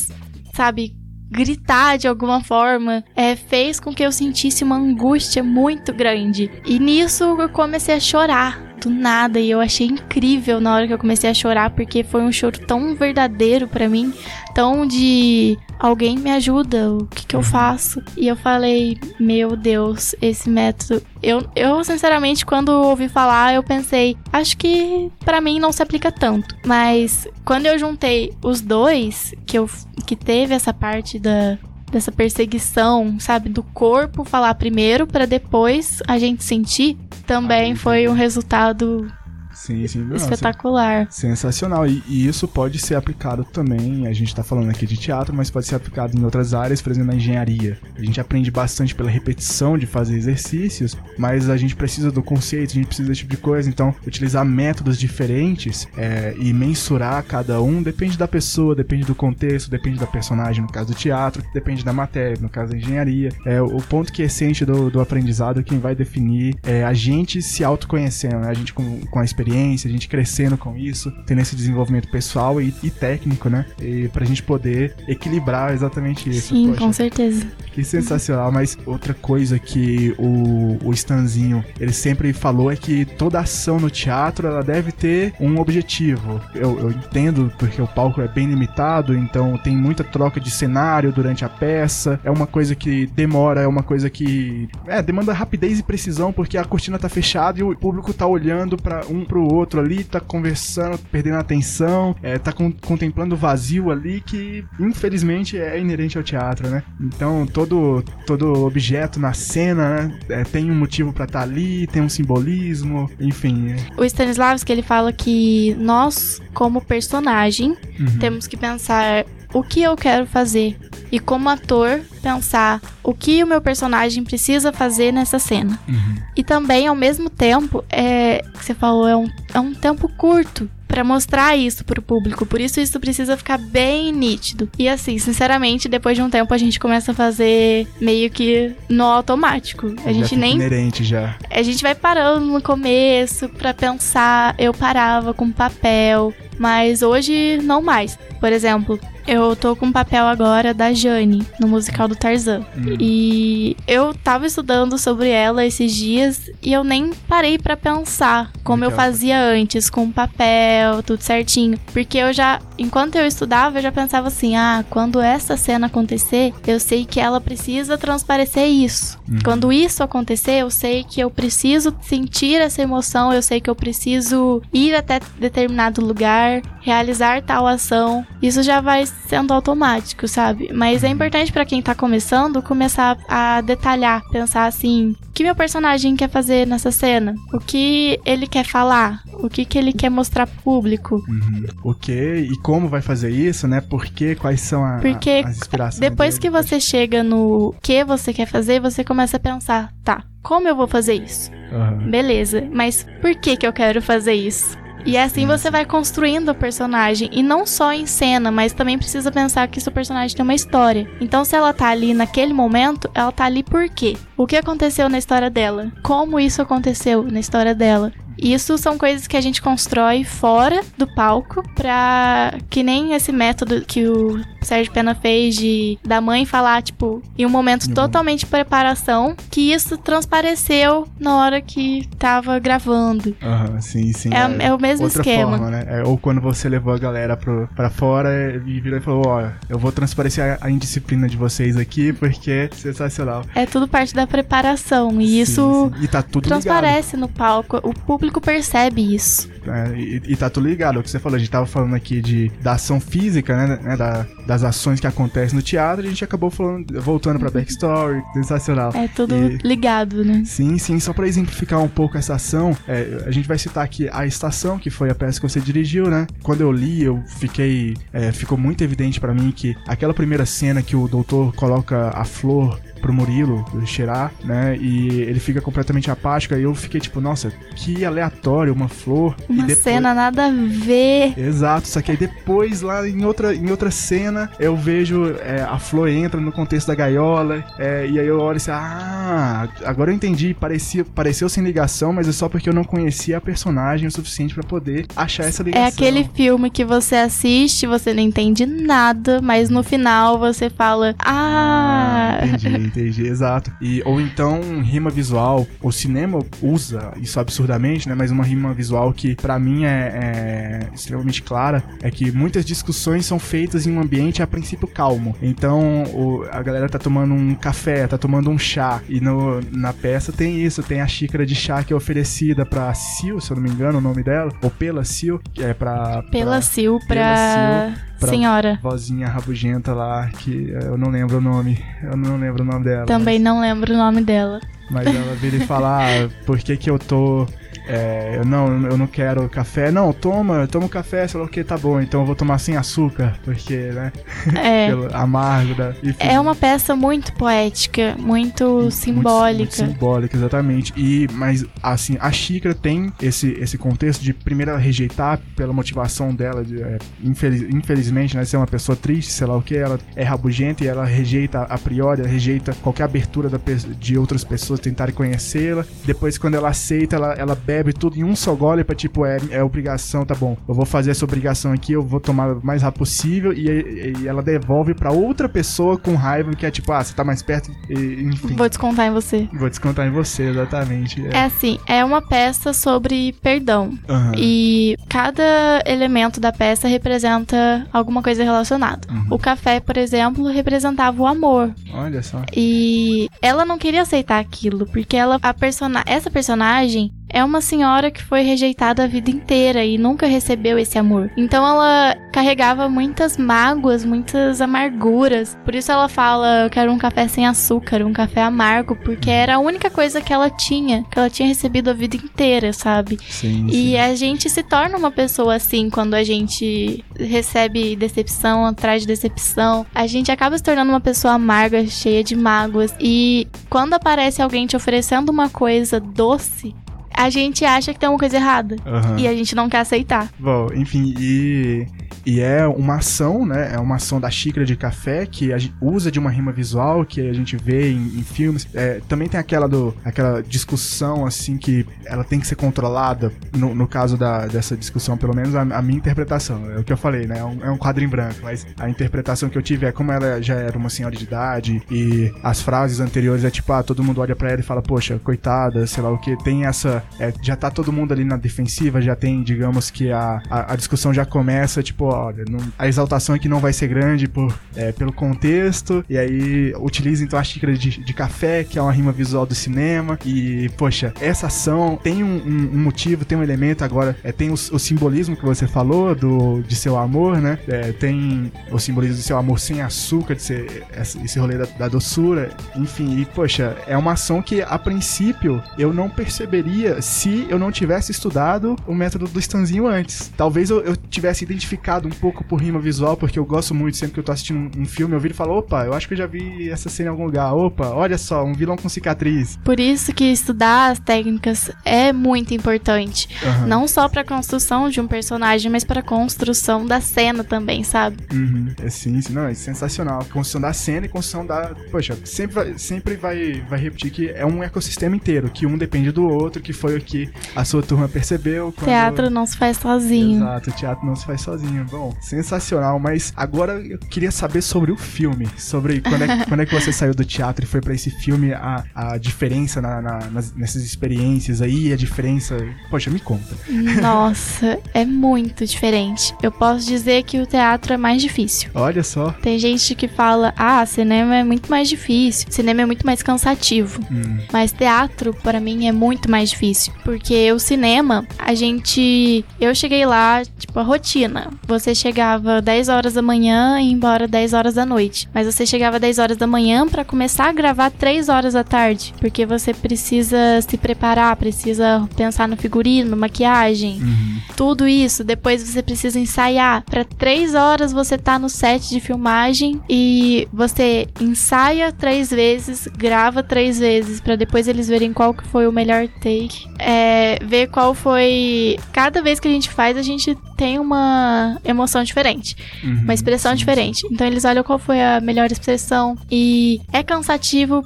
sabe, 0.55 0.95
gritar 1.29 1.97
de 1.97 2.07
alguma 2.07 2.41
forma, 2.41 3.03
é, 3.15 3.35
fez 3.35 3.79
com 3.79 3.93
que 3.93 4.01
eu 4.01 4.11
sentisse 4.11 4.63
uma 4.63 4.75
angústia 4.75 5.43
muito 5.43 5.93
grande. 5.93 6.49
E 6.65 6.79
nisso 6.79 7.23
eu 7.23 7.49
comecei 7.49 7.93
a 7.93 7.99
chorar 7.99 8.76
do 8.79 8.89
nada 8.89 9.39
e 9.39 9.49
eu 9.49 9.59
achei 9.59 9.87
incrível 9.87 10.59
na 10.59 10.73
hora 10.73 10.87
que 10.87 10.93
eu 10.93 10.97
comecei 10.97 11.29
a 11.29 11.33
chorar 11.33 11.71
porque 11.71 12.03
foi 12.03 12.21
um 12.21 12.31
choro 12.31 12.59
tão 12.65 12.95
verdadeiro 12.95 13.67
para 13.67 13.89
mim, 13.89 14.13
tão 14.53 14.85
de 14.85 15.57
alguém 15.79 16.17
me 16.17 16.31
ajuda, 16.31 16.91
o 16.91 17.05
que 17.05 17.25
que 17.25 17.35
eu 17.35 17.43
faço? 17.43 18.01
E 18.15 18.27
eu 18.27 18.35
falei, 18.35 18.97
meu 19.19 19.55
Deus, 19.55 20.15
esse 20.21 20.49
método. 20.49 21.01
Eu, 21.21 21.45
eu 21.55 21.83
sinceramente, 21.83 22.45
quando 22.45 22.69
ouvi 22.69 23.07
falar, 23.07 23.53
eu 23.53 23.63
pensei, 23.63 24.17
acho 24.31 24.57
que 24.57 25.11
para 25.23 25.41
mim 25.41 25.59
não 25.59 25.71
se 25.71 25.81
aplica 25.81 26.11
tanto. 26.11 26.55
Mas 26.65 27.27
quando 27.45 27.65
eu 27.65 27.77
juntei 27.77 28.33
os 28.43 28.61
dois, 28.61 29.33
que 29.45 29.57
eu 29.57 29.69
que 30.05 30.15
teve 30.15 30.53
essa 30.53 30.73
parte 30.73 31.19
da 31.19 31.57
dessa 31.91 32.11
perseguição, 32.11 33.19
sabe, 33.19 33.49
do 33.49 33.63
corpo 33.63 34.23
falar 34.23 34.53
primeiro 34.55 35.07
para 35.07 35.25
depois 35.25 36.01
a 36.07 36.17
gente 36.17 36.43
sentir, 36.43 36.97
também 37.25 37.75
foi 37.75 38.07
um 38.07 38.13
resultado 38.13 39.11
Sim, 39.57 39.87
sim. 39.87 40.03
Nossa, 40.03 40.25
espetacular. 40.25 41.07
Sensacional. 41.09 41.87
E, 41.87 42.03
e 42.07 42.27
isso 42.27 42.47
pode 42.47 42.77
ser 42.77 42.93
aplicado 42.93 43.43
também. 43.43 44.05
A 44.05 44.13
gente 44.13 44.33
tá 44.33 44.43
falando 44.43 44.69
aqui 44.69 44.85
de 44.85 44.95
teatro, 44.95 45.35
mas 45.35 45.49
pode 45.49 45.65
ser 45.65 45.75
aplicado 45.75 46.15
em 46.15 46.23
outras 46.23 46.53
áreas, 46.53 46.79
por 46.79 46.91
exemplo, 46.91 47.09
na 47.09 47.15
engenharia. 47.15 47.79
A 47.97 48.01
gente 48.01 48.21
aprende 48.21 48.51
bastante 48.51 48.93
pela 48.93 49.09
repetição 49.09 49.75
de 49.75 49.87
fazer 49.87 50.15
exercícios, 50.15 50.95
mas 51.17 51.49
a 51.49 51.57
gente 51.57 51.75
precisa 51.75 52.11
do 52.11 52.21
conceito, 52.21 52.69
a 52.69 52.73
gente 52.75 52.85
precisa 52.85 53.07
desse 53.07 53.21
tipo 53.21 53.31
de 53.31 53.41
coisa. 53.41 53.67
Então, 53.67 53.93
utilizar 54.05 54.45
métodos 54.45 54.97
diferentes 54.97 55.87
é, 55.97 56.35
e 56.37 56.53
mensurar 56.53 57.23
cada 57.23 57.59
um 57.59 57.81
depende 57.81 58.15
da 58.15 58.27
pessoa, 58.27 58.75
depende 58.75 59.05
do 59.05 59.15
contexto, 59.15 59.71
depende 59.71 59.99
da 59.99 60.05
personagem, 60.05 60.61
no 60.61 60.71
caso 60.71 60.89
do 60.89 60.95
teatro, 60.95 61.43
depende 61.51 61.83
da 61.83 61.91
matéria, 61.91 62.37
no 62.39 62.47
caso 62.47 62.73
da 62.73 62.77
engenharia. 62.77 63.29
É, 63.43 63.59
o 63.59 63.81
ponto 63.81 64.13
que 64.13 64.21
é 64.21 64.25
essente 64.25 64.63
do, 64.63 64.91
do 64.91 65.01
aprendizado, 65.01 65.63
quem 65.63 65.79
vai 65.79 65.95
definir 65.95 66.55
é 66.63 66.83
a 66.83 66.93
gente 66.93 67.41
se 67.41 67.63
autoconhecendo, 67.63 68.37
né? 68.37 68.49
A 68.49 68.53
gente 68.53 68.71
com, 68.71 68.99
com 69.07 69.19
a 69.19 69.25
experiência, 69.25 69.46
a 69.53 69.89
gente 69.89 70.07
crescendo 70.07 70.57
com 70.57 70.77
isso, 70.77 71.11
tendo 71.25 71.41
esse 71.41 71.55
desenvolvimento 71.55 72.09
pessoal 72.09 72.61
e, 72.61 72.73
e 72.83 72.89
técnico, 72.89 73.49
né? 73.49 73.65
E 73.81 74.07
pra 74.09 74.25
gente 74.25 74.43
poder 74.43 74.95
equilibrar 75.07 75.73
exatamente 75.73 76.29
isso. 76.29 76.49
Sim, 76.49 76.69
Poxa, 76.69 76.79
com 76.79 76.93
certeza. 76.93 77.47
Que 77.71 77.83
sensacional. 77.83 78.51
Mas 78.51 78.77
outra 78.85 79.13
coisa 79.13 79.59
que 79.59 80.15
o, 80.17 80.77
o 80.83 80.93
Stanzinho, 80.93 81.63
ele 81.79 81.93
sempre 81.93 82.33
falou 82.33 82.71
é 82.71 82.75
que 82.75 83.05
toda 83.05 83.39
ação 83.39 83.79
no 83.79 83.89
teatro, 83.89 84.47
ela 84.47 84.63
deve 84.63 84.91
ter 84.91 85.33
um 85.39 85.59
objetivo. 85.59 86.41
Eu, 86.55 86.79
eu 86.79 86.89
entendo 86.91 87.51
porque 87.57 87.81
o 87.81 87.87
palco 87.87 88.21
é 88.21 88.27
bem 88.27 88.47
limitado, 88.47 89.15
então 89.15 89.57
tem 89.57 89.75
muita 89.75 90.03
troca 90.03 90.39
de 90.39 90.49
cenário 90.49 91.11
durante 91.11 91.45
a 91.45 91.49
peça, 91.49 92.19
é 92.23 92.31
uma 92.31 92.47
coisa 92.47 92.75
que 92.75 93.07
demora, 93.07 93.61
é 93.61 93.67
uma 93.67 93.83
coisa 93.83 94.09
que 94.09 94.67
é, 94.87 95.01
demanda 95.01 95.33
rapidez 95.33 95.79
e 95.79 95.83
precisão, 95.83 96.33
porque 96.33 96.57
a 96.57 96.65
cortina 96.65 96.97
tá 96.97 97.09
fechada 97.09 97.59
e 97.59 97.63
o 97.63 97.75
público 97.75 98.13
tá 98.13 98.25
olhando 98.25 98.77
para 98.77 99.05
um 99.07 99.23
pro 99.23 99.36
outro 99.43 99.79
ali, 99.79 100.03
tá 100.03 100.19
conversando, 100.19 100.97
perdendo 101.11 101.35
a 101.35 101.39
atenção, 101.39 102.15
é, 102.21 102.37
tá 102.37 102.51
con 102.51 102.71
contemplando 102.71 103.35
o 103.35 103.37
vazio 103.37 103.91
ali 103.91 104.21
que 104.21 104.63
infelizmente 104.79 105.57
é 105.57 105.79
inerente 105.79 106.17
ao 106.17 106.23
teatro, 106.23 106.69
né? 106.69 106.83
Então 106.99 107.45
todo 107.45 108.03
todo 108.25 108.65
objeto 108.65 109.19
na 109.19 109.33
cena 109.33 110.07
né, 110.07 110.19
é, 110.29 110.43
tem 110.43 110.69
um 110.71 110.75
motivo 110.75 111.13
para 111.13 111.25
estar 111.25 111.39
tá 111.39 111.45
ali, 111.45 111.87
tem 111.87 112.01
um 112.01 112.09
simbolismo, 112.09 113.09
enfim. 113.19 113.71
É. 113.71 114.01
O 114.01 114.05
Stanislavski 114.05 114.71
ele 114.71 114.81
fala 114.81 115.11
que 115.13 115.75
nós 115.79 116.41
como 116.53 116.81
personagem 116.81 117.77
uhum. 117.99 118.19
temos 118.19 118.47
que 118.47 118.57
pensar 118.57 119.25
o 119.53 119.63
que 119.63 119.81
eu 119.81 119.95
quero 119.95 120.25
fazer 120.25 120.77
e 121.11 121.19
como 121.19 121.49
ator 121.49 122.01
pensar 122.21 122.81
o 123.03 123.13
que 123.13 123.43
o 123.43 123.47
meu 123.47 123.61
personagem 123.61 124.23
precisa 124.23 124.73
fazer 124.73 125.11
nessa 125.11 125.39
cena. 125.39 125.79
Uhum. 125.87 126.15
E 126.35 126.43
também 126.43 126.87
ao 126.87 126.95
mesmo 126.95 127.29
tempo, 127.29 127.83
é, 127.89 128.43
que 128.57 128.65
você 128.65 128.73
falou, 128.73 129.07
é 129.07 129.15
um, 129.15 129.29
é 129.53 129.59
um 129.59 129.73
tempo 129.73 130.09
curto 130.09 130.69
para 130.87 131.03
mostrar 131.03 131.55
isso 131.55 131.83
pro 131.83 132.01
público. 132.01 132.45
Por 132.45 132.61
isso 132.61 132.79
isso 132.79 132.99
precisa 132.99 133.35
ficar 133.37 133.57
bem 133.57 134.11
nítido. 134.11 134.69
E 134.79 134.87
assim, 134.87 135.17
sinceramente, 135.19 135.89
depois 135.89 136.15
de 136.15 136.23
um 136.23 136.29
tempo 136.29 136.53
a 136.53 136.57
gente 136.57 136.79
começa 136.79 137.11
a 137.11 137.15
fazer 137.15 137.87
meio 137.99 138.29
que 138.29 138.73
no 138.89 139.03
automático. 139.03 139.93
A 140.05 140.13
gente 140.13 140.35
nem 140.35 140.55
inerente 140.55 141.03
já. 141.03 141.37
A 141.51 141.61
gente 141.61 141.81
vai 141.81 141.93
parando 141.93 142.45
no 142.45 142.61
começo 142.61 143.49
para 143.49 143.73
pensar. 143.73 144.55
Eu 144.57 144.73
parava 144.73 145.33
com 145.33 145.51
papel, 145.51 146.33
mas 146.57 147.01
hoje 147.01 147.59
não 147.63 147.81
mais. 147.81 148.17
Por 148.39 148.51
exemplo, 148.51 148.99
eu 149.27 149.55
tô 149.57 149.75
com 149.75 149.87
um 149.87 149.91
papel 149.91 150.25
agora 150.25 150.73
da 150.73 150.93
Jane, 150.93 151.45
no 151.59 151.67
musical 151.67 152.07
do 152.07 152.15
Tarzan. 152.15 152.61
Hum. 152.77 152.95
E 152.97 153.75
eu 153.85 154.13
tava 154.13 154.47
estudando 154.47 154.97
sobre 154.97 155.29
ela 155.29 155.65
esses 155.65 155.93
dias 155.93 156.49
e 156.61 156.71
eu 156.71 156.83
nem 156.83 157.11
parei 157.27 157.57
para 157.57 157.75
pensar 157.75 158.51
como 158.63 158.85
eu 158.85 158.91
fazia 158.91 159.39
antes, 159.41 159.89
com 159.89 160.09
papel, 160.09 161.03
tudo 161.03 161.21
certinho. 161.21 161.77
Porque 161.91 162.17
eu 162.17 162.31
já, 162.31 162.61
enquanto 162.77 163.15
eu 163.15 163.27
estudava, 163.27 163.77
eu 163.77 163.81
já 163.81 163.91
pensava 163.91 164.29
assim: 164.29 164.55
ah, 164.55 164.85
quando 164.89 165.19
essa 165.19 165.57
cena 165.57 165.87
acontecer, 165.87 166.53
eu 166.65 166.79
sei 166.79 167.03
que 167.03 167.19
ela 167.19 167.41
precisa 167.41 167.97
transparecer 167.97 168.67
isso. 168.67 169.19
Hum. 169.29 169.39
Quando 169.43 169.73
isso 169.73 170.03
acontecer, 170.03 170.61
eu 170.61 170.69
sei 170.69 171.03
que 171.03 171.19
eu 171.19 171.29
preciso 171.29 171.93
sentir 172.01 172.61
essa 172.61 172.81
emoção, 172.81 173.33
eu 173.33 173.41
sei 173.41 173.59
que 173.59 173.69
eu 173.69 173.75
preciso 173.75 174.61
ir 174.71 174.95
até 174.95 175.19
determinado 175.37 175.99
lugar, 175.99 176.46
realizar 176.81 177.41
tal 177.41 177.67
ação. 177.67 178.25
Isso 178.41 178.63
já 178.63 178.81
vai 178.81 179.05
sendo 179.05 179.53
automático, 179.53 180.27
sabe? 180.27 180.69
Mas 180.73 181.03
é 181.03 181.09
importante 181.09 181.51
para 181.51 181.65
quem 181.65 181.81
tá 181.81 181.93
começando 181.95 182.61
começar 182.61 183.17
a 183.27 183.61
detalhar, 183.61 184.21
pensar 184.29 184.65
assim, 184.65 185.15
o 185.27 185.31
que 185.31 185.43
meu 185.43 185.55
personagem 185.55 186.15
quer 186.15 186.29
fazer 186.29 186.67
nessa 186.67 186.91
cena? 186.91 187.33
O 187.53 187.59
que 187.59 188.19
ele 188.25 188.47
quer 188.47 188.65
falar? 188.65 189.21
O 189.39 189.49
que, 189.49 189.65
que 189.65 189.77
ele 189.77 189.93
quer 189.93 190.09
mostrar 190.09 190.47
pro 190.47 190.61
público? 190.63 191.23
Uhum. 191.27 191.65
O 191.83 191.93
que 191.93 192.47
e 192.51 192.57
como 192.61 192.87
vai 192.87 193.01
fazer 193.01 193.29
isso, 193.29 193.67
né? 193.67 193.81
Por 193.81 194.05
que, 194.05 194.35
quais 194.35 194.61
são 194.61 194.83
a, 194.83 194.97
Porque 194.97 195.43
as 195.45 195.57
inspirações 195.57 195.99
depois 195.99 196.35
dele? 196.35 196.41
que 196.41 196.49
você 196.49 196.79
chega 196.79 197.23
no 197.23 197.75
que 197.81 198.03
você 198.03 198.33
quer 198.33 198.47
fazer, 198.47 198.79
você 198.79 199.03
começa 199.03 199.37
a 199.37 199.39
pensar, 199.39 199.93
tá, 200.03 200.23
como 200.41 200.67
eu 200.67 200.75
vou 200.75 200.87
fazer 200.87 201.13
isso? 201.13 201.51
Uhum. 201.71 202.09
Beleza, 202.09 202.67
mas 202.71 203.05
por 203.21 203.35
que 203.35 203.57
que 203.57 203.67
eu 203.67 203.73
quero 203.73 204.01
fazer 204.01 204.33
isso? 204.33 204.77
E 205.05 205.17
assim 205.17 205.45
você 205.45 205.71
vai 205.71 205.85
construindo 205.85 206.49
o 206.49 206.55
personagem. 206.55 207.29
E 207.31 207.41
não 207.41 207.65
só 207.65 207.93
em 207.93 208.05
cena, 208.05 208.51
mas 208.51 208.73
também 208.73 208.97
precisa 208.97 209.31
pensar 209.31 209.67
que 209.67 209.81
seu 209.81 209.91
personagem 209.91 210.35
tem 210.35 210.43
uma 210.43 210.55
história. 210.55 211.09
Então, 211.21 211.45
se 211.45 211.55
ela 211.55 211.73
tá 211.73 211.87
ali 211.87 212.13
naquele 212.13 212.53
momento, 212.53 213.09
ela 213.13 213.31
tá 213.31 213.45
ali 213.45 213.63
por 213.63 213.87
quê? 213.89 214.17
O 214.35 214.45
que 214.45 214.55
aconteceu 214.55 215.09
na 215.09 215.17
história 215.17 215.49
dela? 215.49 215.91
Como 216.03 216.39
isso 216.39 216.61
aconteceu 216.61 217.23
na 217.23 217.39
história 217.39 217.73
dela? 217.73 218.11
Isso 218.37 218.77
são 218.77 218.97
coisas 218.97 219.27
que 219.27 219.35
a 219.35 219.41
gente 219.41 219.61
constrói 219.61 220.23
fora 220.23 220.81
do 220.97 221.07
palco 221.15 221.63
pra 221.73 222.53
que 222.69 222.83
nem 222.83 223.13
esse 223.13 223.31
método 223.31 223.81
que 223.81 224.07
o 224.07 224.39
Sérgio 224.67 224.91
Pena 224.91 225.15
fez 225.15 225.55
de 225.55 225.97
da 226.05 226.19
mãe 226.19 226.45
falar, 226.45 226.81
tipo, 226.81 227.21
em 227.37 227.45
um 227.45 227.49
momento 227.49 227.89
totalmente 227.93 228.41
de 228.41 228.45
preparação, 228.47 229.35
que 229.49 229.73
isso 229.73 229.97
transpareceu 229.97 231.07
na 231.19 231.37
hora 231.37 231.61
que 231.61 232.07
tava 232.19 232.59
gravando. 232.59 233.35
Aham, 233.41 233.79
sim, 233.81 234.11
sim. 234.13 234.29
É, 234.33 234.63
é, 234.63 234.67
é 234.67 234.73
o 234.73 234.79
mesmo 234.79 235.05
outra 235.05 235.21
esquema. 235.21 235.57
Forma, 235.57 235.71
né? 235.71 235.85
É, 235.87 236.03
ou 236.03 236.17
quando 236.17 236.41
você 236.41 236.67
levou 236.67 236.93
a 236.93 236.97
galera 236.97 237.37
pro, 237.37 237.67
pra 237.75 237.89
fora 237.89 238.61
e 238.65 238.79
virou 238.81 238.97
e 238.97 239.01
falou, 239.01 239.23
ó, 239.27 239.49
eu 239.69 239.79
vou 239.79 239.91
transparecer 239.91 240.59
a, 240.61 240.67
a, 240.67 240.71
indisciplina 240.71 241.27
de 241.27 241.37
vocês 241.37 241.77
aqui, 241.77 242.11
porque 242.13 242.51
é 242.51 242.69
sensacional. 242.75 243.43
É 243.55 243.65
tudo 243.65 243.87
parte 243.87 244.13
da 244.13 244.27
preparação, 244.27 245.21
e 245.21 245.27
sim, 245.27 245.41
isso 245.41 245.91
sim. 245.95 246.03
E 246.03 246.07
tá 246.07 246.21
tudo 246.21 246.47
transparece 246.47 247.15
ligado. 247.15 247.29
no 247.29 247.29
palco. 247.29 247.79
O 247.83 247.93
público 247.93 248.41
percebe 248.41 249.15
isso. 249.15 249.49
É, 249.65 249.97
e, 249.97 250.21
e, 250.27 250.35
tá 250.35 250.49
tudo 250.49 250.67
ligado. 250.67 250.99
O 250.99 251.03
que 251.03 251.09
você 251.09 251.19
falou, 251.19 251.35
a 251.35 251.39
gente 251.39 251.51
tava 251.51 251.65
falando 251.65 251.95
aqui 251.95 252.21
de, 252.21 252.51
da 252.61 252.73
ação 252.73 252.99
física, 252.99 253.55
né? 253.55 253.79
né 253.81 253.97
da, 253.97 254.25
das 254.57 254.63
ações 254.63 254.99
que 254.99 255.07
acontecem 255.07 255.55
no 255.55 255.61
teatro, 255.61 256.05
a 256.05 256.09
gente 256.09 256.23
acabou 256.23 256.49
falando, 256.49 256.99
voltando 256.99 257.39
pra 257.39 257.51
backstory, 257.51 258.23
sensacional. 258.33 258.91
É 258.95 259.07
tudo 259.07 259.35
e, 259.35 259.57
ligado, 259.57 260.25
né? 260.25 260.43
Sim, 260.45 260.77
sim. 260.77 260.99
Só 260.99 261.13
pra 261.13 261.27
exemplificar 261.27 261.79
um 261.79 261.87
pouco 261.87 262.17
essa 262.17 262.35
ação, 262.35 262.75
é, 262.87 263.23
a 263.25 263.31
gente 263.31 263.47
vai 263.47 263.57
citar 263.57 263.83
aqui 263.83 264.09
a 264.11 264.25
Estação, 264.25 264.79
que 264.79 264.89
foi 264.89 265.09
a 265.09 265.15
peça 265.15 265.39
que 265.39 265.47
você 265.47 265.59
dirigiu, 265.59 266.09
né? 266.09 266.25
Quando 266.41 266.61
eu 266.61 266.71
li, 266.71 267.03
eu 267.03 267.23
fiquei. 267.39 267.95
É, 268.11 268.31
ficou 268.31 268.57
muito 268.57 268.83
evidente 268.83 269.19
para 269.19 269.33
mim 269.33 269.51
que 269.51 269.75
aquela 269.87 270.13
primeira 270.13 270.45
cena 270.45 270.81
que 270.81 270.95
o 270.95 271.07
doutor 271.07 271.53
coloca 271.55 272.09
a 272.09 272.23
flor 272.23 272.79
pro 272.97 273.13
Murilo 273.13 273.65
cheirar, 273.85 274.31
né? 274.43 274.75
E 274.77 275.21
ele 275.21 275.39
fica 275.39 275.61
completamente 275.61 276.11
apático. 276.11 276.53
Aí 276.53 276.63
eu 276.63 276.73
fiquei 276.75 276.99
tipo, 276.99 277.21
nossa, 277.21 277.51
que 277.75 278.03
aleatório, 278.03 278.73
uma 278.73 278.87
flor. 278.87 279.35
Uma 279.47 279.65
depois... 279.65 279.83
cena 279.83 280.13
nada 280.13 280.47
a 280.47 280.51
ver. 280.51 281.37
Exato, 281.37 281.87
só 281.87 282.01
que 282.01 282.11
aí 282.11 282.17
depois, 282.17 282.81
lá 282.81 283.07
em 283.07 283.23
outra, 283.23 283.55
em 283.55 283.69
outra 283.69 283.91
cena, 283.91 284.36
eu 284.59 284.75
vejo 284.75 285.35
é, 285.39 285.61
a 285.61 285.79
flor 285.79 286.09
entra 286.09 286.39
no 286.39 286.51
contexto 286.51 286.87
da 286.87 286.95
gaiola. 286.95 287.63
É, 287.77 288.07
e 288.07 288.19
aí 288.19 288.27
eu 288.27 288.39
olho 288.39 288.57
assim, 288.57 288.71
ah, 288.71 289.67
agora 289.85 290.11
eu 290.11 290.15
entendi. 290.15 290.53
Parecia, 290.53 291.05
pareceu 291.05 291.49
sem 291.49 291.63
ligação, 291.63 292.13
mas 292.13 292.27
é 292.27 292.31
só 292.31 292.49
porque 292.49 292.69
eu 292.69 292.73
não 292.73 292.83
conhecia 292.83 293.37
a 293.37 293.41
personagem 293.41 294.07
o 294.07 294.11
suficiente 294.11 294.53
para 294.53 294.63
poder 294.63 295.05
achar 295.15 295.45
essa 295.45 295.63
ligação. 295.63 295.85
É 295.85 295.87
aquele 295.87 296.23
filme 296.33 296.69
que 296.69 296.83
você 296.83 297.15
assiste, 297.15 297.87
você 297.87 298.13
não 298.13 298.21
entende 298.21 298.65
nada, 298.65 299.41
mas 299.41 299.69
no 299.69 299.83
final 299.83 300.39
você 300.39 300.69
fala, 300.69 301.15
ah, 301.19 302.39
ah 302.41 302.45
entendi. 302.45 302.87
Entendi, 302.97 303.27
exato. 303.27 303.71
E, 303.81 304.01
ou 304.05 304.19
então, 304.19 304.81
rima 304.81 305.09
visual. 305.09 305.67
O 305.81 305.91
cinema 305.91 306.39
usa 306.61 307.13
isso 307.21 307.39
absurdamente, 307.39 308.07
né? 308.09 308.15
Mas 308.15 308.31
uma 308.31 308.43
rima 308.43 308.73
visual 308.73 309.13
que, 309.13 309.35
para 309.35 309.59
mim, 309.59 309.85
é, 309.85 309.89
é, 309.89 310.89
extremamente 310.93 311.41
clara 311.41 311.83
é 312.01 312.09
que 312.09 312.31
muitas 312.31 312.65
discussões 312.65 313.25
são 313.25 313.39
feitas 313.39 313.85
em 313.85 313.91
um 313.91 314.01
ambiente, 314.01 314.26
a 314.41 314.47
princípio, 314.47 314.87
calmo. 314.87 315.35
Então, 315.41 316.03
o, 316.13 316.45
a 316.51 316.61
galera 316.61 316.87
tá 316.89 316.99
tomando 316.99 317.33
um 317.33 317.55
café, 317.55 318.07
tá 318.07 318.17
tomando 318.17 318.49
um 318.49 318.57
chá. 318.57 319.01
E 319.09 319.19
no, 319.19 319.61
na 319.71 319.93
peça 319.93 320.31
tem 320.31 320.63
isso, 320.63 320.83
tem 320.83 321.01
a 321.01 321.07
xícara 321.07 321.45
de 321.45 321.55
chá 321.55 321.83
que 321.83 321.93
é 321.93 321.95
oferecida 321.95 322.65
pra 322.65 322.93
Sil, 322.93 323.39
se 323.39 323.51
eu 323.51 323.55
não 323.55 323.63
me 323.63 323.69
engano, 323.69 323.97
o 323.97 324.01
nome 324.01 324.23
dela. 324.23 324.51
Ou 324.61 324.69
pela 324.69 325.03
Sil, 325.05 325.39
que 325.53 325.63
é 325.63 325.73
pra... 325.73 326.23
Pela 326.31 326.61
Sil, 326.61 326.99
pra... 327.07 327.15
Pela 327.15 327.95
Sil 327.95 328.07
pra 328.19 328.29
Senhora. 328.29 328.79
vozinha 328.81 329.27
rabugenta 329.27 329.93
lá, 329.93 330.27
que 330.27 330.71
eu 330.71 330.97
não 330.97 331.09
lembro 331.09 331.37
o 331.37 331.41
nome. 331.41 331.83
Eu 332.03 332.17
não 332.17 332.37
lembro 332.37 332.63
o 332.63 332.65
nome 332.65 332.83
dela. 332.83 333.05
Também 333.05 333.39
não 333.39 333.61
lembro 333.61 333.93
o 333.93 333.97
nome 333.97 334.21
dela. 334.21 334.59
Mas, 334.89 335.05
mas 335.05 335.15
ela 335.15 335.35
vira 335.35 335.57
e 335.57 335.65
fala, 335.65 335.99
ah, 336.01 336.29
por 336.45 336.57
que 336.59 336.75
que 336.77 336.89
eu 336.89 336.97
tô... 336.97 337.45
É, 337.87 338.35
eu 338.37 338.45
não, 338.45 338.85
eu 338.87 338.97
não 338.97 339.07
quero 339.07 339.47
café. 339.49 339.91
Não, 339.91 340.11
toma, 340.13 340.67
toma 340.67 340.85
um 340.85 340.89
café, 340.89 341.27
sei 341.27 341.39
lá 341.39 341.45
o 341.45 341.49
que, 341.49 341.63
tá 341.63 341.77
bom. 341.77 342.01
Então 342.01 342.21
eu 342.21 342.25
vou 342.25 342.35
tomar 342.35 342.57
sem 342.57 342.75
açúcar, 342.77 343.39
porque, 343.43 343.75
né? 343.75 344.11
É. 344.55 344.87
Pelo 344.89 345.15
amargo 345.15 345.75
da. 345.75 345.89
enfim. 346.03 346.15
É 346.19 346.39
uma 346.39 346.55
peça 346.55 346.95
muito 346.95 347.33
poética, 347.33 348.15
muito 348.17 348.65
Muito- 348.67 348.91
simbólica. 348.91 349.57
muito 349.57 349.75
simbólica, 349.75 350.37
exatamente. 350.37 350.93
E, 350.97 351.27
mas, 351.33 351.65
assim, 351.81 352.17
a 352.19 352.31
xícara 352.31 352.73
tem 352.75 353.11
esse, 353.21 353.51
esse 353.53 353.77
contexto 353.77 354.21
de 354.21 354.33
primeiro 354.33 354.71
ela 354.71 354.79
rejeitar 354.79 355.39
pela 355.55 355.71
motivação 355.73 356.33
dela, 356.33 356.63
de, 356.63 356.81
é, 356.81 356.97
infeliz- 357.23 357.67
infelizmente, 357.73 358.35
né, 358.35 358.43
ser 358.45 358.57
uma 358.57 358.67
pessoa 358.67 358.95
triste, 358.95 359.31
sei 359.31 359.47
lá 359.47 359.55
o 359.55 359.61
que, 359.61 359.75
ela 359.77 359.99
é 360.15 360.23
rabugenta 360.23 360.83
e 360.83 360.87
ela 360.87 361.05
rejeita 361.05 361.61
a 361.63 361.77
priori, 361.77 362.21
ela 362.21 362.29
rejeita 362.29 362.73
qualquer 362.81 363.03
abertura 363.03 363.49
da, 363.49 363.59
de 363.99 364.17
outras 364.17 364.43
pessoas 364.43 364.79
tentarem 364.79 365.13
conhecê-la. 365.13 365.85
Depois, 366.05 366.37
quando 366.37 366.55
ela 366.55 366.69
aceita, 366.69 367.15
ela, 367.15 367.33
ela 367.33 367.55
bebe 367.55 367.76
tudo 367.93 368.17
em 368.17 368.23
um 368.23 368.35
só 368.35 368.53
gole 368.53 368.83
pra, 368.83 368.95
tipo, 368.95 369.25
é, 369.25 369.37
é 369.51 369.63
obrigação, 369.63 370.25
tá 370.25 370.35
bom, 370.35 370.57
eu 370.67 370.73
vou 370.73 370.85
fazer 370.85 371.11
essa 371.11 371.25
obrigação 371.25 371.71
aqui, 371.71 371.93
eu 371.93 372.03
vou 372.03 372.19
tomar 372.19 372.53
o 372.53 372.65
mais 372.65 372.81
rápido 372.81 372.99
possível, 372.99 373.53
e, 373.53 374.13
e 374.19 374.27
ela 374.27 374.41
devolve 374.41 374.93
pra 374.93 375.11
outra 375.11 375.47
pessoa 375.47 375.97
com 375.97 376.15
raiva, 376.15 376.51
que 376.55 376.65
é 376.65 376.71
tipo, 376.71 376.91
ah, 376.91 377.03
você 377.03 377.13
tá 377.13 377.23
mais 377.23 377.41
perto, 377.41 377.71
e, 377.89 378.23
enfim. 378.23 378.55
Vou 378.55 378.67
descontar 378.67 379.07
em 379.07 379.11
você. 379.11 379.47
Vou 379.53 379.69
descontar 379.69 380.07
em 380.07 380.11
você, 380.11 380.43
exatamente. 380.43 381.25
É 381.27 381.43
assim, 381.43 381.79
é 381.85 382.03
uma 382.03 382.21
peça 382.21 382.73
sobre 382.73 383.33
perdão. 383.41 383.97
Aham. 384.09 384.33
E 384.37 384.95
cada 385.09 385.81
elemento 385.85 386.39
da 386.39 386.51
peça 386.51 386.87
representa 386.87 387.87
alguma 387.91 388.21
coisa 388.21 388.43
relacionada. 388.43 389.07
Uhum. 389.11 389.27
O 389.31 389.39
café, 389.39 389.79
por 389.79 389.97
exemplo, 389.97 390.47
representava 390.47 391.21
o 391.21 391.27
amor. 391.27 391.73
Olha 391.93 392.21
só. 392.21 392.41
E 392.55 393.29
ela 393.41 393.65
não 393.65 393.77
queria 393.77 394.01
aceitar 394.01 394.39
aquilo, 394.39 394.85
porque 394.87 395.15
ela, 395.15 395.39
a 395.41 395.53
persona, 395.53 396.03
essa 396.05 396.29
personagem 396.29 397.11
é 397.29 397.43
uma 397.43 397.61
senhora 397.67 398.09
que 398.09 398.23
foi 398.23 398.41
rejeitada 398.41 399.03
a 399.03 399.07
vida 399.07 399.29
inteira 399.29 399.83
e 399.83 399.97
nunca 399.97 400.25
recebeu 400.25 400.79
esse 400.79 400.97
amor. 400.97 401.29
Então 401.35 401.65
ela 401.67 402.15
carregava 402.31 402.87
muitas 402.87 403.37
mágoas, 403.37 404.05
muitas 404.05 404.61
amarguras. 404.61 405.57
Por 405.65 405.75
isso 405.75 405.91
ela 405.91 406.07
fala: 406.07 406.63
Eu 406.63 406.69
quero 406.69 406.91
um 406.91 406.97
café 406.97 407.27
sem 407.27 407.45
açúcar, 407.45 408.03
um 408.03 408.13
café 408.13 408.41
amargo, 408.41 408.95
porque 408.95 409.29
era 409.29 409.55
a 409.55 409.59
única 409.59 409.89
coisa 409.89 410.21
que 410.21 410.31
ela 410.31 410.49
tinha, 410.49 411.03
que 411.11 411.19
ela 411.19 411.29
tinha 411.29 411.47
recebido 411.47 411.89
a 411.89 411.93
vida 411.93 412.15
inteira, 412.15 412.71
sabe? 412.71 413.19
Sim, 413.29 413.67
E 413.69 413.97
a 413.97 414.15
gente 414.15 414.49
se 414.49 414.63
torna 414.63 414.97
uma 414.97 415.11
pessoa 415.11 415.55
assim 415.55 415.89
quando 415.89 416.13
a 416.13 416.23
gente 416.23 417.03
recebe 417.19 417.95
decepção 417.95 418.65
atrás 418.65 419.01
de 419.01 419.07
decepção. 419.07 419.85
A 419.93 420.07
gente 420.07 420.31
acaba 420.31 420.57
se 420.57 420.63
tornando 420.63 420.91
uma 420.91 421.01
pessoa 421.01 421.33
amarga, 421.33 421.85
cheia 421.87 422.23
de 422.23 422.35
mágoas. 422.35 422.95
E 422.99 423.47
quando 423.69 423.93
aparece 423.93 424.41
alguém 424.41 424.65
te 424.65 424.75
oferecendo 424.75 425.29
uma 425.29 425.49
coisa 425.49 425.99
doce, 425.99 426.73
a 427.17 427.29
gente 427.29 427.65
acha 427.65 427.93
que 427.93 427.99
tem 427.99 428.07
uma 428.07 428.17
coisa 428.17 428.37
errada. 428.37 428.75
Aham. 428.85 429.19
E 429.19 429.27
a 429.27 429.33
gente 429.33 429.55
não 429.55 429.67
quer 429.67 429.79
aceitar. 429.79 430.29
Bom, 430.39 430.67
enfim, 430.73 431.15
e, 431.19 431.87
e 432.25 432.39
é 432.39 432.67
uma 432.67 432.97
ação, 432.97 433.45
né? 433.45 433.73
É 433.73 433.79
uma 433.79 433.95
ação 433.95 434.19
da 434.19 434.29
xícara 434.29 434.65
de 434.65 434.75
café 434.75 435.25
que 435.25 435.51
a 435.51 435.57
gente 435.57 435.73
usa 435.81 436.11
de 436.11 436.19
uma 436.19 436.29
rima 436.29 436.51
visual 436.51 437.05
que 437.05 437.21
a 437.21 437.33
gente 437.33 437.57
vê 437.57 437.91
em, 437.91 438.19
em 438.19 438.23
filmes. 438.23 438.67
É, 438.73 439.01
também 439.07 439.27
tem 439.27 439.39
aquela 439.39 439.67
do 439.67 439.95
aquela 440.05 440.41
discussão 440.43 441.25
assim 441.25 441.57
que 441.57 441.85
ela 442.05 442.23
tem 442.23 442.39
que 442.39 442.45
ser 442.45 442.55
controlada. 442.55 443.31
No, 443.55 443.73
no 443.73 443.87
caso 443.87 444.15
da, 444.15 444.45
dessa 444.45 444.77
discussão, 444.77 445.17
pelo 445.17 445.35
menos 445.35 445.55
a, 445.55 445.61
a 445.61 445.81
minha 445.81 445.97
interpretação, 445.97 446.69
é 446.71 446.77
o 446.77 446.83
que 446.83 446.93
eu 446.93 446.97
falei, 446.97 447.25
né? 447.25 447.39
É 447.39 447.43
um, 447.43 447.63
é 447.63 447.71
um 447.71 447.77
quadro 447.77 448.03
em 448.03 448.07
branco, 448.07 448.35
mas 448.43 448.67
a 448.77 448.87
interpretação 448.89 449.49
que 449.49 449.57
eu 449.57 449.61
tive 449.61 449.85
é 449.85 449.91
como 449.91 450.11
ela 450.11 450.41
já 450.41 450.55
era 450.55 450.77
uma 450.77 450.89
senhora 450.89 451.15
de 451.15 451.23
idade 451.23 451.81
e 451.89 452.31
as 452.43 452.61
frases 452.61 452.99
anteriores 452.99 453.43
é 453.43 453.49
tipo, 453.49 453.71
ah, 453.73 453.81
todo 453.81 454.03
mundo 454.03 454.21
olha 454.21 454.35
pra 454.35 454.51
ela 454.51 454.59
e 454.59 454.63
fala, 454.63 454.81
poxa, 454.81 455.19
coitada, 455.23 455.87
sei 455.87 456.03
lá 456.03 456.11
o 456.11 456.17
que. 456.17 456.35
Tem 456.43 456.65
essa. 456.65 457.03
É, 457.19 457.33
já 457.41 457.55
tá 457.55 457.69
todo 457.71 457.91
mundo 457.91 458.11
ali 458.13 458.23
na 458.23 458.37
defensiva, 458.37 459.01
já 459.01 459.15
tem, 459.15 459.43
digamos 459.43 459.89
que 459.89 460.11
a, 460.11 460.41
a, 460.49 460.73
a 460.73 460.75
discussão 460.75 461.13
já 461.13 461.25
começa, 461.25 461.81
tipo, 461.81 462.05
olha, 462.05 462.43
não- 462.49 462.59
a 462.77 462.87
exaltação 462.87 463.35
aqui 463.35 463.47
não 463.49 463.59
vai 463.59 463.73
ser 463.73 463.87
grande 463.87 464.27
por, 464.27 464.57
é, 464.75 464.91
pelo 464.91 465.11
contexto, 465.13 466.03
e 466.09 466.17
aí 466.17 466.73
utiliza 466.79 467.23
então 467.23 467.37
a 467.39 467.43
xícara 467.43 467.73
de, 467.73 468.03
de 468.03 468.13
café, 468.13 468.63
que 468.63 468.77
é 468.77 468.81
uma 468.81 468.91
rima 468.91 469.11
visual 469.11 469.45
do 469.45 469.55
cinema, 469.55 470.17
e, 470.25 470.69
poxa, 470.77 471.13
essa 471.21 471.47
ação 471.47 471.97
tem 472.01 472.23
um, 472.23 472.37
um- 472.37 472.69
um 472.73 472.79
motivo, 472.79 473.25
tem 473.25 473.37
um 473.37 473.43
elemento 473.43 473.83
agora, 473.83 474.15
é, 474.23 474.31
tem 474.31 474.49
o, 474.49 474.53
o 474.53 474.79
simbolismo 474.79 475.35
que 475.35 475.45
você 475.45 475.67
falou 475.67 476.13
do, 476.15 476.61
de 476.63 476.75
seu 476.75 476.97
amor, 476.97 477.39
né? 477.41 477.57
É, 477.67 477.91
tem 477.91 478.51
o 478.71 478.79
simbolismo 478.79 479.17
de 479.17 479.23
seu 479.23 479.37
amor 479.37 479.59
sem 479.59 479.81
açúcar, 479.81 480.35
de 480.35 480.41
ser 480.41 480.83
esse, 480.99 481.17
esse 481.23 481.39
rolê 481.39 481.57
da, 481.57 481.65
da 481.65 481.87
doçura, 481.87 482.49
enfim, 482.75 483.19
e, 483.21 483.25
poxa, 483.25 483.75
é 483.87 483.97
uma 483.97 484.13
ação 484.13 484.41
que 484.41 484.61
a 484.61 484.77
princípio 484.77 485.61
eu 485.77 485.93
não 485.93 486.09
perceberia 486.09 486.96
se 487.01 487.45
eu 487.49 487.59
não 487.59 487.71
tivesse 487.71 488.11
estudado 488.11 488.75
o 488.85 488.93
método 488.93 489.27
do 489.27 489.39
Stanzinho 489.39 489.87
antes. 489.87 490.31
Talvez 490.35 490.69
eu, 490.69 490.81
eu 490.81 490.95
tivesse 490.95 491.43
identificado 491.43 492.07
um 492.07 492.11
pouco 492.11 492.43
por 492.43 492.61
rima 492.61 492.79
visual, 492.79 493.17
porque 493.17 493.39
eu 493.39 493.45
gosto 493.45 493.73
muito, 493.73 493.97
sempre 493.97 494.15
que 494.15 494.19
eu 494.19 494.23
tô 494.23 494.31
assistindo 494.31 494.77
um, 494.77 494.81
um 494.81 494.85
filme, 494.85 495.15
eu 495.15 495.19
viro 495.19 495.33
e 495.33 495.37
falo, 495.37 495.57
opa, 495.57 495.85
eu 495.85 495.93
acho 495.93 496.07
que 496.07 496.13
eu 496.13 496.17
já 496.17 496.27
vi 496.27 496.69
essa 496.69 496.89
cena 496.89 497.09
em 497.09 497.11
algum 497.11 497.25
lugar. 497.25 497.53
Opa, 497.53 497.89
olha 497.89 498.17
só, 498.17 498.43
um 498.43 498.53
vilão 498.53 498.75
com 498.75 498.89
cicatriz. 498.89 499.57
Por 499.63 499.79
isso 499.79 500.13
que 500.13 500.25
estudar 500.25 500.91
as 500.91 500.99
técnicas 500.99 501.71
é 501.83 502.11
muito 502.13 502.53
importante. 502.53 503.27
Aham. 503.43 503.67
Não 503.67 503.87
só 503.87 504.07
pra 504.07 504.23
construção 504.23 504.89
de 504.89 504.99
um 504.99 505.07
personagem, 505.07 505.71
mas 505.71 505.83
pra 505.83 506.01
construção 506.01 506.85
da 506.85 507.01
cena 507.01 507.43
também, 507.43 507.83
sabe? 507.83 508.17
Uhum. 508.31 508.73
É 508.81 508.89
sim, 508.89 509.19
sim, 509.21 509.33
não, 509.33 509.45
é 509.45 509.53
sensacional. 509.53 510.19
Construção 510.25 510.61
da 510.61 510.73
cena 510.73 511.05
e 511.05 511.09
construção 511.09 511.45
da. 511.45 511.75
Poxa, 511.91 512.17
sempre 512.23 512.55
vai, 512.55 512.77
sempre 512.77 513.15
vai, 513.15 513.61
vai 513.69 513.79
repetir 513.79 514.11
que 514.11 514.29
é 514.29 514.45
um 514.45 514.63
ecossistema 514.63 515.15
inteiro, 515.15 515.49
que 515.49 515.65
um 515.65 515.77
depende 515.77 516.11
do 516.11 516.27
outro, 516.27 516.61
que 516.61 516.73
foi 516.73 516.86
o 516.95 517.01
que 517.01 517.29
a 517.55 517.63
sua 517.65 517.81
turma 517.83 518.07
percebeu. 518.07 518.71
Quando... 518.75 518.87
Teatro 518.87 519.29
não 519.29 519.45
se 519.45 519.57
faz 519.57 519.77
sozinho. 519.77 520.37
Exato, 520.41 520.71
teatro 520.71 521.05
não 521.05 521.15
se 521.15 521.25
faz 521.25 521.41
sozinho. 521.41 521.85
Bom, 521.89 522.15
sensacional, 522.21 522.99
mas 522.99 523.33
agora 523.35 523.73
eu 523.81 523.97
queria 523.99 524.31
saber 524.31 524.61
sobre 524.61 524.91
o 524.91 524.97
filme. 524.97 525.47
Sobre 525.57 526.01
quando 526.01 526.21
é, 526.23 526.45
quando 526.45 526.59
é 526.61 526.65
que 526.65 526.73
você 526.73 526.91
saiu 526.93 527.13
do 527.13 527.25
teatro 527.25 527.65
e 527.65 527.67
foi 527.67 527.81
pra 527.81 527.93
esse 527.93 528.09
filme, 528.09 528.53
a, 528.53 528.83
a 528.95 529.17
diferença 529.17 529.81
na, 529.81 530.01
na- 530.01 530.29
nas- 530.31 530.53
nessas 530.55 530.83
experiências 530.83 531.61
aí, 531.61 531.91
a 531.91 531.95
diferença. 531.97 532.57
Poxa, 532.89 533.09
me 533.09 533.19
conta. 533.19 533.55
Nossa, 534.01 534.79
é 534.93 535.05
muito 535.05 535.65
diferente. 535.65 536.33
Eu 536.41 536.51
posso 536.51 536.85
dizer 536.87 537.23
que 537.23 537.39
o 537.39 537.45
teatro 537.45 537.93
é 537.93 537.97
mais 537.97 538.21
difícil. 538.21 538.69
Olha 538.73 539.03
só. 539.03 539.31
Tem 539.41 539.57
gente 539.59 539.93
que 539.95 540.07
fala: 540.07 540.53
ah, 540.57 540.85
cinema 540.85 541.35
é 541.35 541.43
muito 541.43 541.69
mais 541.69 541.89
difícil, 541.89 542.47
cinema 542.49 542.81
é 542.81 542.85
muito 542.85 543.05
mais 543.05 543.21
cansativo. 543.21 543.99
Hum, 544.11 544.39
Mas 544.51 544.71
teatro, 544.71 545.33
para 545.33 545.59
mim, 545.59 545.87
é 545.87 545.91
muito 545.91 546.29
mais 546.29 546.49
difícil. 546.49 546.76
Porque 547.03 547.51
o 547.51 547.59
cinema, 547.59 548.25
a 548.37 548.53
gente. 548.53 549.43
Eu 549.59 549.73
cheguei 549.73 550.05
lá, 550.05 550.43
tipo, 550.57 550.79
a 550.79 550.83
rotina. 550.83 551.49
Você 551.67 551.93
chegava 551.93 552.61
10 552.61 552.89
horas 552.89 553.13
da 553.13 553.21
manhã 553.21 553.79
e 553.79 553.87
ia 553.87 553.91
embora 553.91 554.27
10 554.27 554.53
horas 554.53 554.73
da 554.75 554.85
noite. 554.85 555.27
Mas 555.33 555.45
você 555.45 555.65
chegava 555.65 555.99
10 555.99 556.19
horas 556.19 556.37
da 556.37 556.47
manhã 556.47 556.87
pra 556.87 557.03
começar 557.03 557.49
a 557.49 557.53
gravar 557.53 557.89
3 557.89 558.29
horas 558.29 558.53
da 558.53 558.63
tarde. 558.63 559.13
Porque 559.19 559.45
você 559.45 559.73
precisa 559.73 560.37
se 560.61 560.77
preparar, 560.77 561.35
precisa 561.35 562.07
pensar 562.15 562.47
no 562.47 562.57
figurino, 562.57 563.17
maquiagem, 563.17 563.99
uhum. 564.01 564.41
tudo 564.55 564.87
isso. 564.87 565.23
Depois 565.23 565.63
você 565.63 565.81
precisa 565.81 566.19
ensaiar. 566.19 566.83
Pra 566.83 567.03
3 567.03 567.55
horas 567.55 567.91
você 567.91 568.17
tá 568.17 568.37
no 568.37 568.49
set 568.49 568.89
de 568.89 568.99
filmagem 568.99 569.81
e 569.89 570.47
você 570.51 571.07
ensaia 571.19 571.91
três 571.91 572.29
vezes, 572.29 572.87
grava 572.87 573.43
três 573.43 573.79
vezes, 573.79 574.19
pra 574.19 574.35
depois 574.35 574.67
eles 574.67 574.87
verem 574.87 575.13
qual 575.13 575.33
que 575.33 575.47
foi 575.47 575.67
o 575.67 575.71
melhor 575.71 576.07
take. 576.07 576.56
É, 576.79 577.39
ver 577.43 577.67
qual 577.67 577.93
foi. 577.93 578.77
Cada 578.93 579.21
vez 579.21 579.39
que 579.39 579.47
a 579.47 579.51
gente 579.51 579.69
faz, 579.69 579.97
a 579.97 580.01
gente 580.01 580.37
tem 580.55 580.79
uma 580.79 581.59
emoção 581.63 582.03
diferente, 582.03 582.55
Uhum. 582.83 583.01
uma 583.03 583.13
expressão 583.13 583.51
Sim, 583.51 583.57
diferente. 583.57 584.07
Então 584.11 584.25
eles 584.25 584.43
olham 584.45 584.63
qual 584.63 584.79
foi 584.79 585.01
a 585.01 585.19
melhor 585.21 585.51
expressão. 585.51 586.15
E 586.31 586.81
é 586.91 587.03
cansativo 587.03 587.83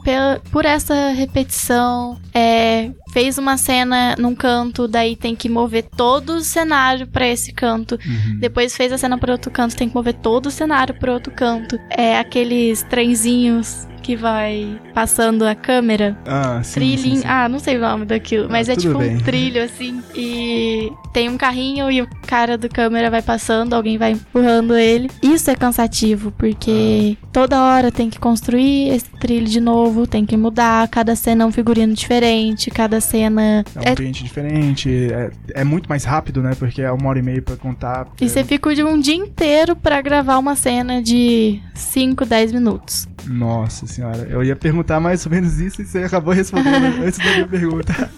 por 0.52 0.66
essa 0.66 1.10
repetição. 1.12 2.18
É, 2.34 2.92
fez 3.12 3.38
uma 3.38 3.58
cena 3.58 4.16
num 4.18 4.34
canto, 4.34 4.88
daí 4.88 5.16
tem 5.18 5.36
que 5.36 5.50
mover 5.50 5.84
todo 5.84 6.36
o 6.36 6.42
cenário 6.42 7.08
pra 7.08 7.28
esse 7.28 7.52
canto. 7.52 8.00
Uhum. 8.06 8.40
Depois 8.40 8.76
fez 8.76 8.92
a 8.92 8.98
cena 8.98 9.18
para 9.18 9.34
outro 9.34 9.52
canto, 9.52 9.76
tem 9.76 9.90
que 9.90 9.96
mover 9.96 10.14
todo 10.14 10.46
o 10.48 10.52
cenário 10.52 10.94
para 10.96 11.12
outro 11.14 11.32
canto. 11.34 11.78
É 11.90 12.18
aqueles 12.18 12.84
trenzinhos 12.84 13.86
que 14.02 14.16
vai 14.16 14.80
passando 14.94 15.46
a 15.46 15.56
câmera. 15.56 16.18
Ah, 16.26 16.62
sim. 16.64 16.74
Trilhinho. 16.74 17.16
sim, 17.18 17.22
sim. 17.22 17.28
Ah, 17.28 17.48
não 17.48 17.60
sei 17.60 17.78
o 17.78 17.82
nome 17.82 18.06
daquilo, 18.06 18.50
mas 18.50 18.68
é 18.70 18.74
tudo 18.76 18.82
tipo 18.88 19.00
bem. 19.00 19.16
um 19.16 19.20
trilho 19.20 19.64
assim. 19.64 20.02
E 20.16 20.92
tem 21.14 21.30
um 21.30 21.38
carrinho 21.38 21.90
e 21.92 22.02
o 22.02 22.08
cara 22.28 22.58
do 22.58 22.68
câmera 22.70 23.10
vai 23.10 23.22
passando, 23.22 23.74
alguém 23.74 23.98
vai 23.98 24.12
empurrando 24.12 24.76
ele. 24.76 25.10
Isso 25.22 25.50
é 25.50 25.56
cansativo, 25.56 26.32
porque 26.32 27.18
Ah. 27.22 27.28
toda 27.32 27.62
hora 27.62 27.92
tem 27.92 28.10
que 28.10 28.20
construir 28.20 28.90
esse 28.90 29.10
trilho 29.20 29.46
de 29.48 29.60
novo, 29.62 30.08
tem 30.08 30.26
que 30.26 30.36
mudar. 30.38 30.88
Cada 30.88 31.16
cena 31.16 31.44
é 31.44 31.46
um 31.48 31.52
figurino 31.52 31.94
diferente, 31.94 32.70
cada 32.72 33.00
cena. 33.00 33.64
É 33.76 33.90
um 33.90 33.92
ambiente 33.94 34.24
diferente, 34.24 34.90
é, 35.12 35.32
é 35.56 35.64
muito 35.64 35.88
mais 35.88 36.04
rápido, 36.04 36.42
né? 36.42 36.56
Porque 36.58 36.82
é 36.82 36.92
uma 36.92 37.10
hora 37.10 37.20
e 37.20 37.22
meia 37.22 37.42
pra 37.42 37.56
contar. 37.56 38.08
E 38.20 38.28
você 38.30 38.44
fica 38.44 38.74
de 38.74 38.84
um 38.84 39.00
dia 39.00 39.16
inteiro 39.16 39.76
pra 39.76 40.02
gravar 40.02 40.38
uma 40.38 40.56
cena 40.56 41.02
de 41.02 41.60
5, 41.76 42.26
10 42.26 42.52
minutos. 42.52 43.08
Nossa 43.28 43.86
senhora, 43.92 44.28
eu 44.30 44.44
ia 44.44 44.56
perguntar 44.56 45.00
mais 45.00 45.26
ou 45.26 45.32
menos 45.32 45.60
isso 45.60 45.82
e 45.82 45.86
você 45.86 46.00
acabou 46.00 46.34
respondendo 46.34 46.86
antes 47.04 47.20
da 47.20 47.32
minha 47.32 47.48
pergunta. 47.48 48.12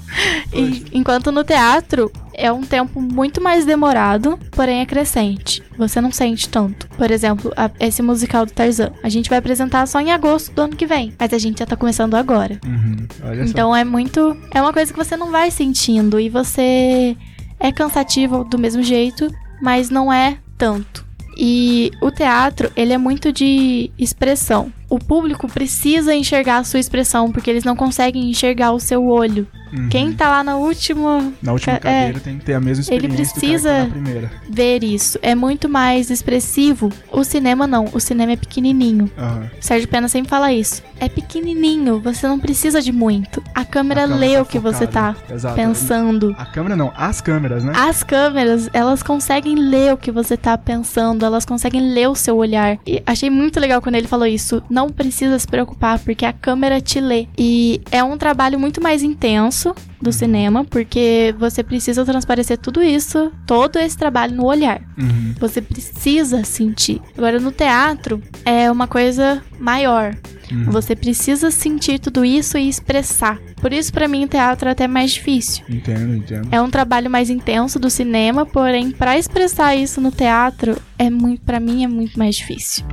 E, 0.53 0.85
enquanto 0.93 1.31
no 1.31 1.43
teatro 1.43 2.11
é 2.33 2.51
um 2.51 2.61
tempo 2.61 3.01
muito 3.01 3.41
mais 3.41 3.65
demorado, 3.65 4.39
porém 4.51 4.81
é 4.81 4.85
crescente. 4.85 5.63
Você 5.77 5.99
não 5.99 6.11
sente 6.11 6.47
tanto. 6.49 6.87
Por 6.89 7.11
exemplo, 7.11 7.51
a, 7.55 7.69
esse 7.79 8.01
musical 8.01 8.45
do 8.45 8.51
Tarzan. 8.51 8.91
A 9.03 9.09
gente 9.09 9.29
vai 9.29 9.39
apresentar 9.39 9.87
só 9.87 9.99
em 9.99 10.11
agosto 10.11 10.53
do 10.53 10.61
ano 10.61 10.75
que 10.75 10.85
vem, 10.85 11.13
mas 11.19 11.33
a 11.33 11.37
gente 11.37 11.59
já 11.59 11.65
tá 11.65 11.75
começando 11.75 12.15
agora. 12.15 12.59
Uhum, 12.65 13.07
então 13.47 13.75
é 13.75 13.83
muito. 13.83 14.35
É 14.53 14.61
uma 14.61 14.73
coisa 14.73 14.91
que 14.91 14.97
você 14.97 15.17
não 15.17 15.31
vai 15.31 15.51
sentindo 15.51 16.19
e 16.19 16.29
você 16.29 17.15
é 17.59 17.71
cansativo 17.71 18.43
do 18.43 18.57
mesmo 18.57 18.83
jeito, 18.83 19.33
mas 19.61 19.89
não 19.89 20.11
é 20.11 20.37
tanto. 20.57 21.05
E 21.37 21.91
o 22.01 22.11
teatro, 22.11 22.71
ele 22.75 22.93
é 22.93 22.97
muito 22.97 23.31
de 23.31 23.91
expressão. 23.97 24.71
O 24.93 24.99
público 24.99 25.47
precisa 25.47 26.13
enxergar 26.13 26.59
a 26.59 26.63
sua 26.63 26.79
expressão, 26.79 27.31
porque 27.31 27.49
eles 27.49 27.63
não 27.63 27.75
conseguem 27.75 28.29
enxergar 28.29 28.73
o 28.73 28.79
seu 28.79 29.07
olho. 29.07 29.47
Uhum. 29.73 29.89
Quem 29.89 30.13
tá 30.13 30.29
lá 30.29 30.43
na 30.43 30.55
última 30.57 31.31
Na 31.41 31.51
última 31.53 31.79
Ca- 31.79 31.89
é, 31.89 31.99
cadeira 32.01 32.19
tem 32.19 32.37
que 32.37 32.45
ter 32.45 32.53
a 32.53 32.59
mesma 32.59 32.83
ele 32.93 33.07
experiência 33.07 33.33
precisa- 33.39 33.69
que 33.69 33.75
tá 33.75 33.83
na 33.85 33.89
primeira. 33.89 34.31
ver 34.49 34.83
isso 34.83 35.17
é 35.21 35.33
muito 35.35 35.67
mais 35.67 36.09
expressivo. 36.09 36.91
O 37.11 37.23
cinema 37.23 37.65
não, 37.65 37.85
o 37.93 37.99
cinema 37.99 38.31
é 38.33 38.35
pequenininho. 38.35 39.09
Aham. 39.17 39.49
Sérgio 39.59 39.87
Pena 39.87 40.07
sempre 40.07 40.29
fala 40.29 40.53
isso. 40.53 40.81
É 40.99 41.09
pequenininho, 41.09 41.99
você 41.99 42.27
não 42.27 42.39
precisa 42.39 42.81
de 42.81 42.91
muito. 42.91 43.43
A 43.53 43.65
câmera, 43.65 44.03
A 44.03 44.07
câmera 44.07 44.19
lê 44.27 44.35
tá 44.35 44.41
o 44.41 44.45
que 44.45 44.59
você 44.59 44.85
tá 44.87 45.13
focada. 45.13 45.33
Exato. 45.35 45.55
pensando. 45.55 46.35
A 46.37 46.45
câmera 46.45 46.75
não, 46.75 46.91
as 46.95 47.19
câmeras, 47.21 47.63
né? 47.63 47.73
As 47.75 48.03
câmeras, 48.03 48.69
elas 48.73 49.01
conseguem 49.03 49.55
ler 49.55 49.93
o 49.93 49.97
que 49.97 50.11
você 50.11 50.37
tá 50.37 50.57
pensando, 50.57 51.25
elas 51.25 51.45
conseguem 51.45 51.93
ler 51.93 52.07
o 52.09 52.15
seu 52.15 52.37
olhar. 52.37 52.77
E 52.85 53.01
achei 53.05 53.29
muito 53.29 53.59
legal 53.59 53.81
quando 53.81 53.95
ele 53.95 54.07
falou 54.07 54.25
isso. 54.27 54.61
Não 54.69 54.89
precisa 54.89 55.37
se 55.39 55.47
preocupar, 55.47 55.99
porque 55.99 56.25
a 56.25 56.31
câmera 56.33 56.79
te 56.79 56.99
lê. 57.01 57.27
E 57.37 57.81
é 57.91 58.03
um 58.03 58.17
trabalho 58.17 58.59
muito 58.59 58.81
mais 58.81 59.03
intenso 59.03 59.62
do 60.01 60.11
cinema, 60.11 60.65
porque 60.65 61.33
você 61.37 61.63
precisa 61.63 62.03
transparecer 62.03 62.57
tudo 62.57 62.81
isso, 62.81 63.31
todo 63.45 63.77
esse 63.77 63.97
trabalho 63.97 64.35
no 64.35 64.45
olhar. 64.45 64.81
Uhum. 64.97 65.33
Você 65.39 65.61
precisa 65.61 66.43
sentir. 66.43 67.01
Agora, 67.17 67.39
no 67.39 67.51
teatro, 67.51 68.21
é 68.43 68.71
uma 68.71 68.87
coisa 68.87 69.41
maior. 69.59 70.15
Uhum. 70.51 70.71
Você 70.71 70.95
precisa 70.95 71.49
sentir 71.51 71.99
tudo 71.99 72.25
isso 72.25 72.57
e 72.57 72.67
expressar. 72.67 73.39
Por 73.61 73.71
isso, 73.71 73.93
pra 73.93 74.07
mim, 74.07 74.25
o 74.25 74.27
teatro 74.27 74.67
é 74.67 74.71
até 74.71 74.87
mais 74.87 75.11
difícil. 75.11 75.63
Entendo, 75.69 76.15
entendo. 76.15 76.49
É 76.51 76.61
um 76.61 76.69
trabalho 76.69 77.09
mais 77.09 77.29
intenso 77.29 77.79
do 77.79 77.89
cinema, 77.89 78.45
porém, 78.45 78.91
pra 78.91 79.17
expressar 79.17 79.75
isso 79.75 80.01
no 80.01 80.11
teatro, 80.11 80.75
é 80.97 81.09
muito, 81.09 81.41
para 81.43 81.59
mim, 81.59 81.83
é 81.83 81.87
muito 81.87 82.19
mais 82.19 82.35
difícil. 82.35 82.85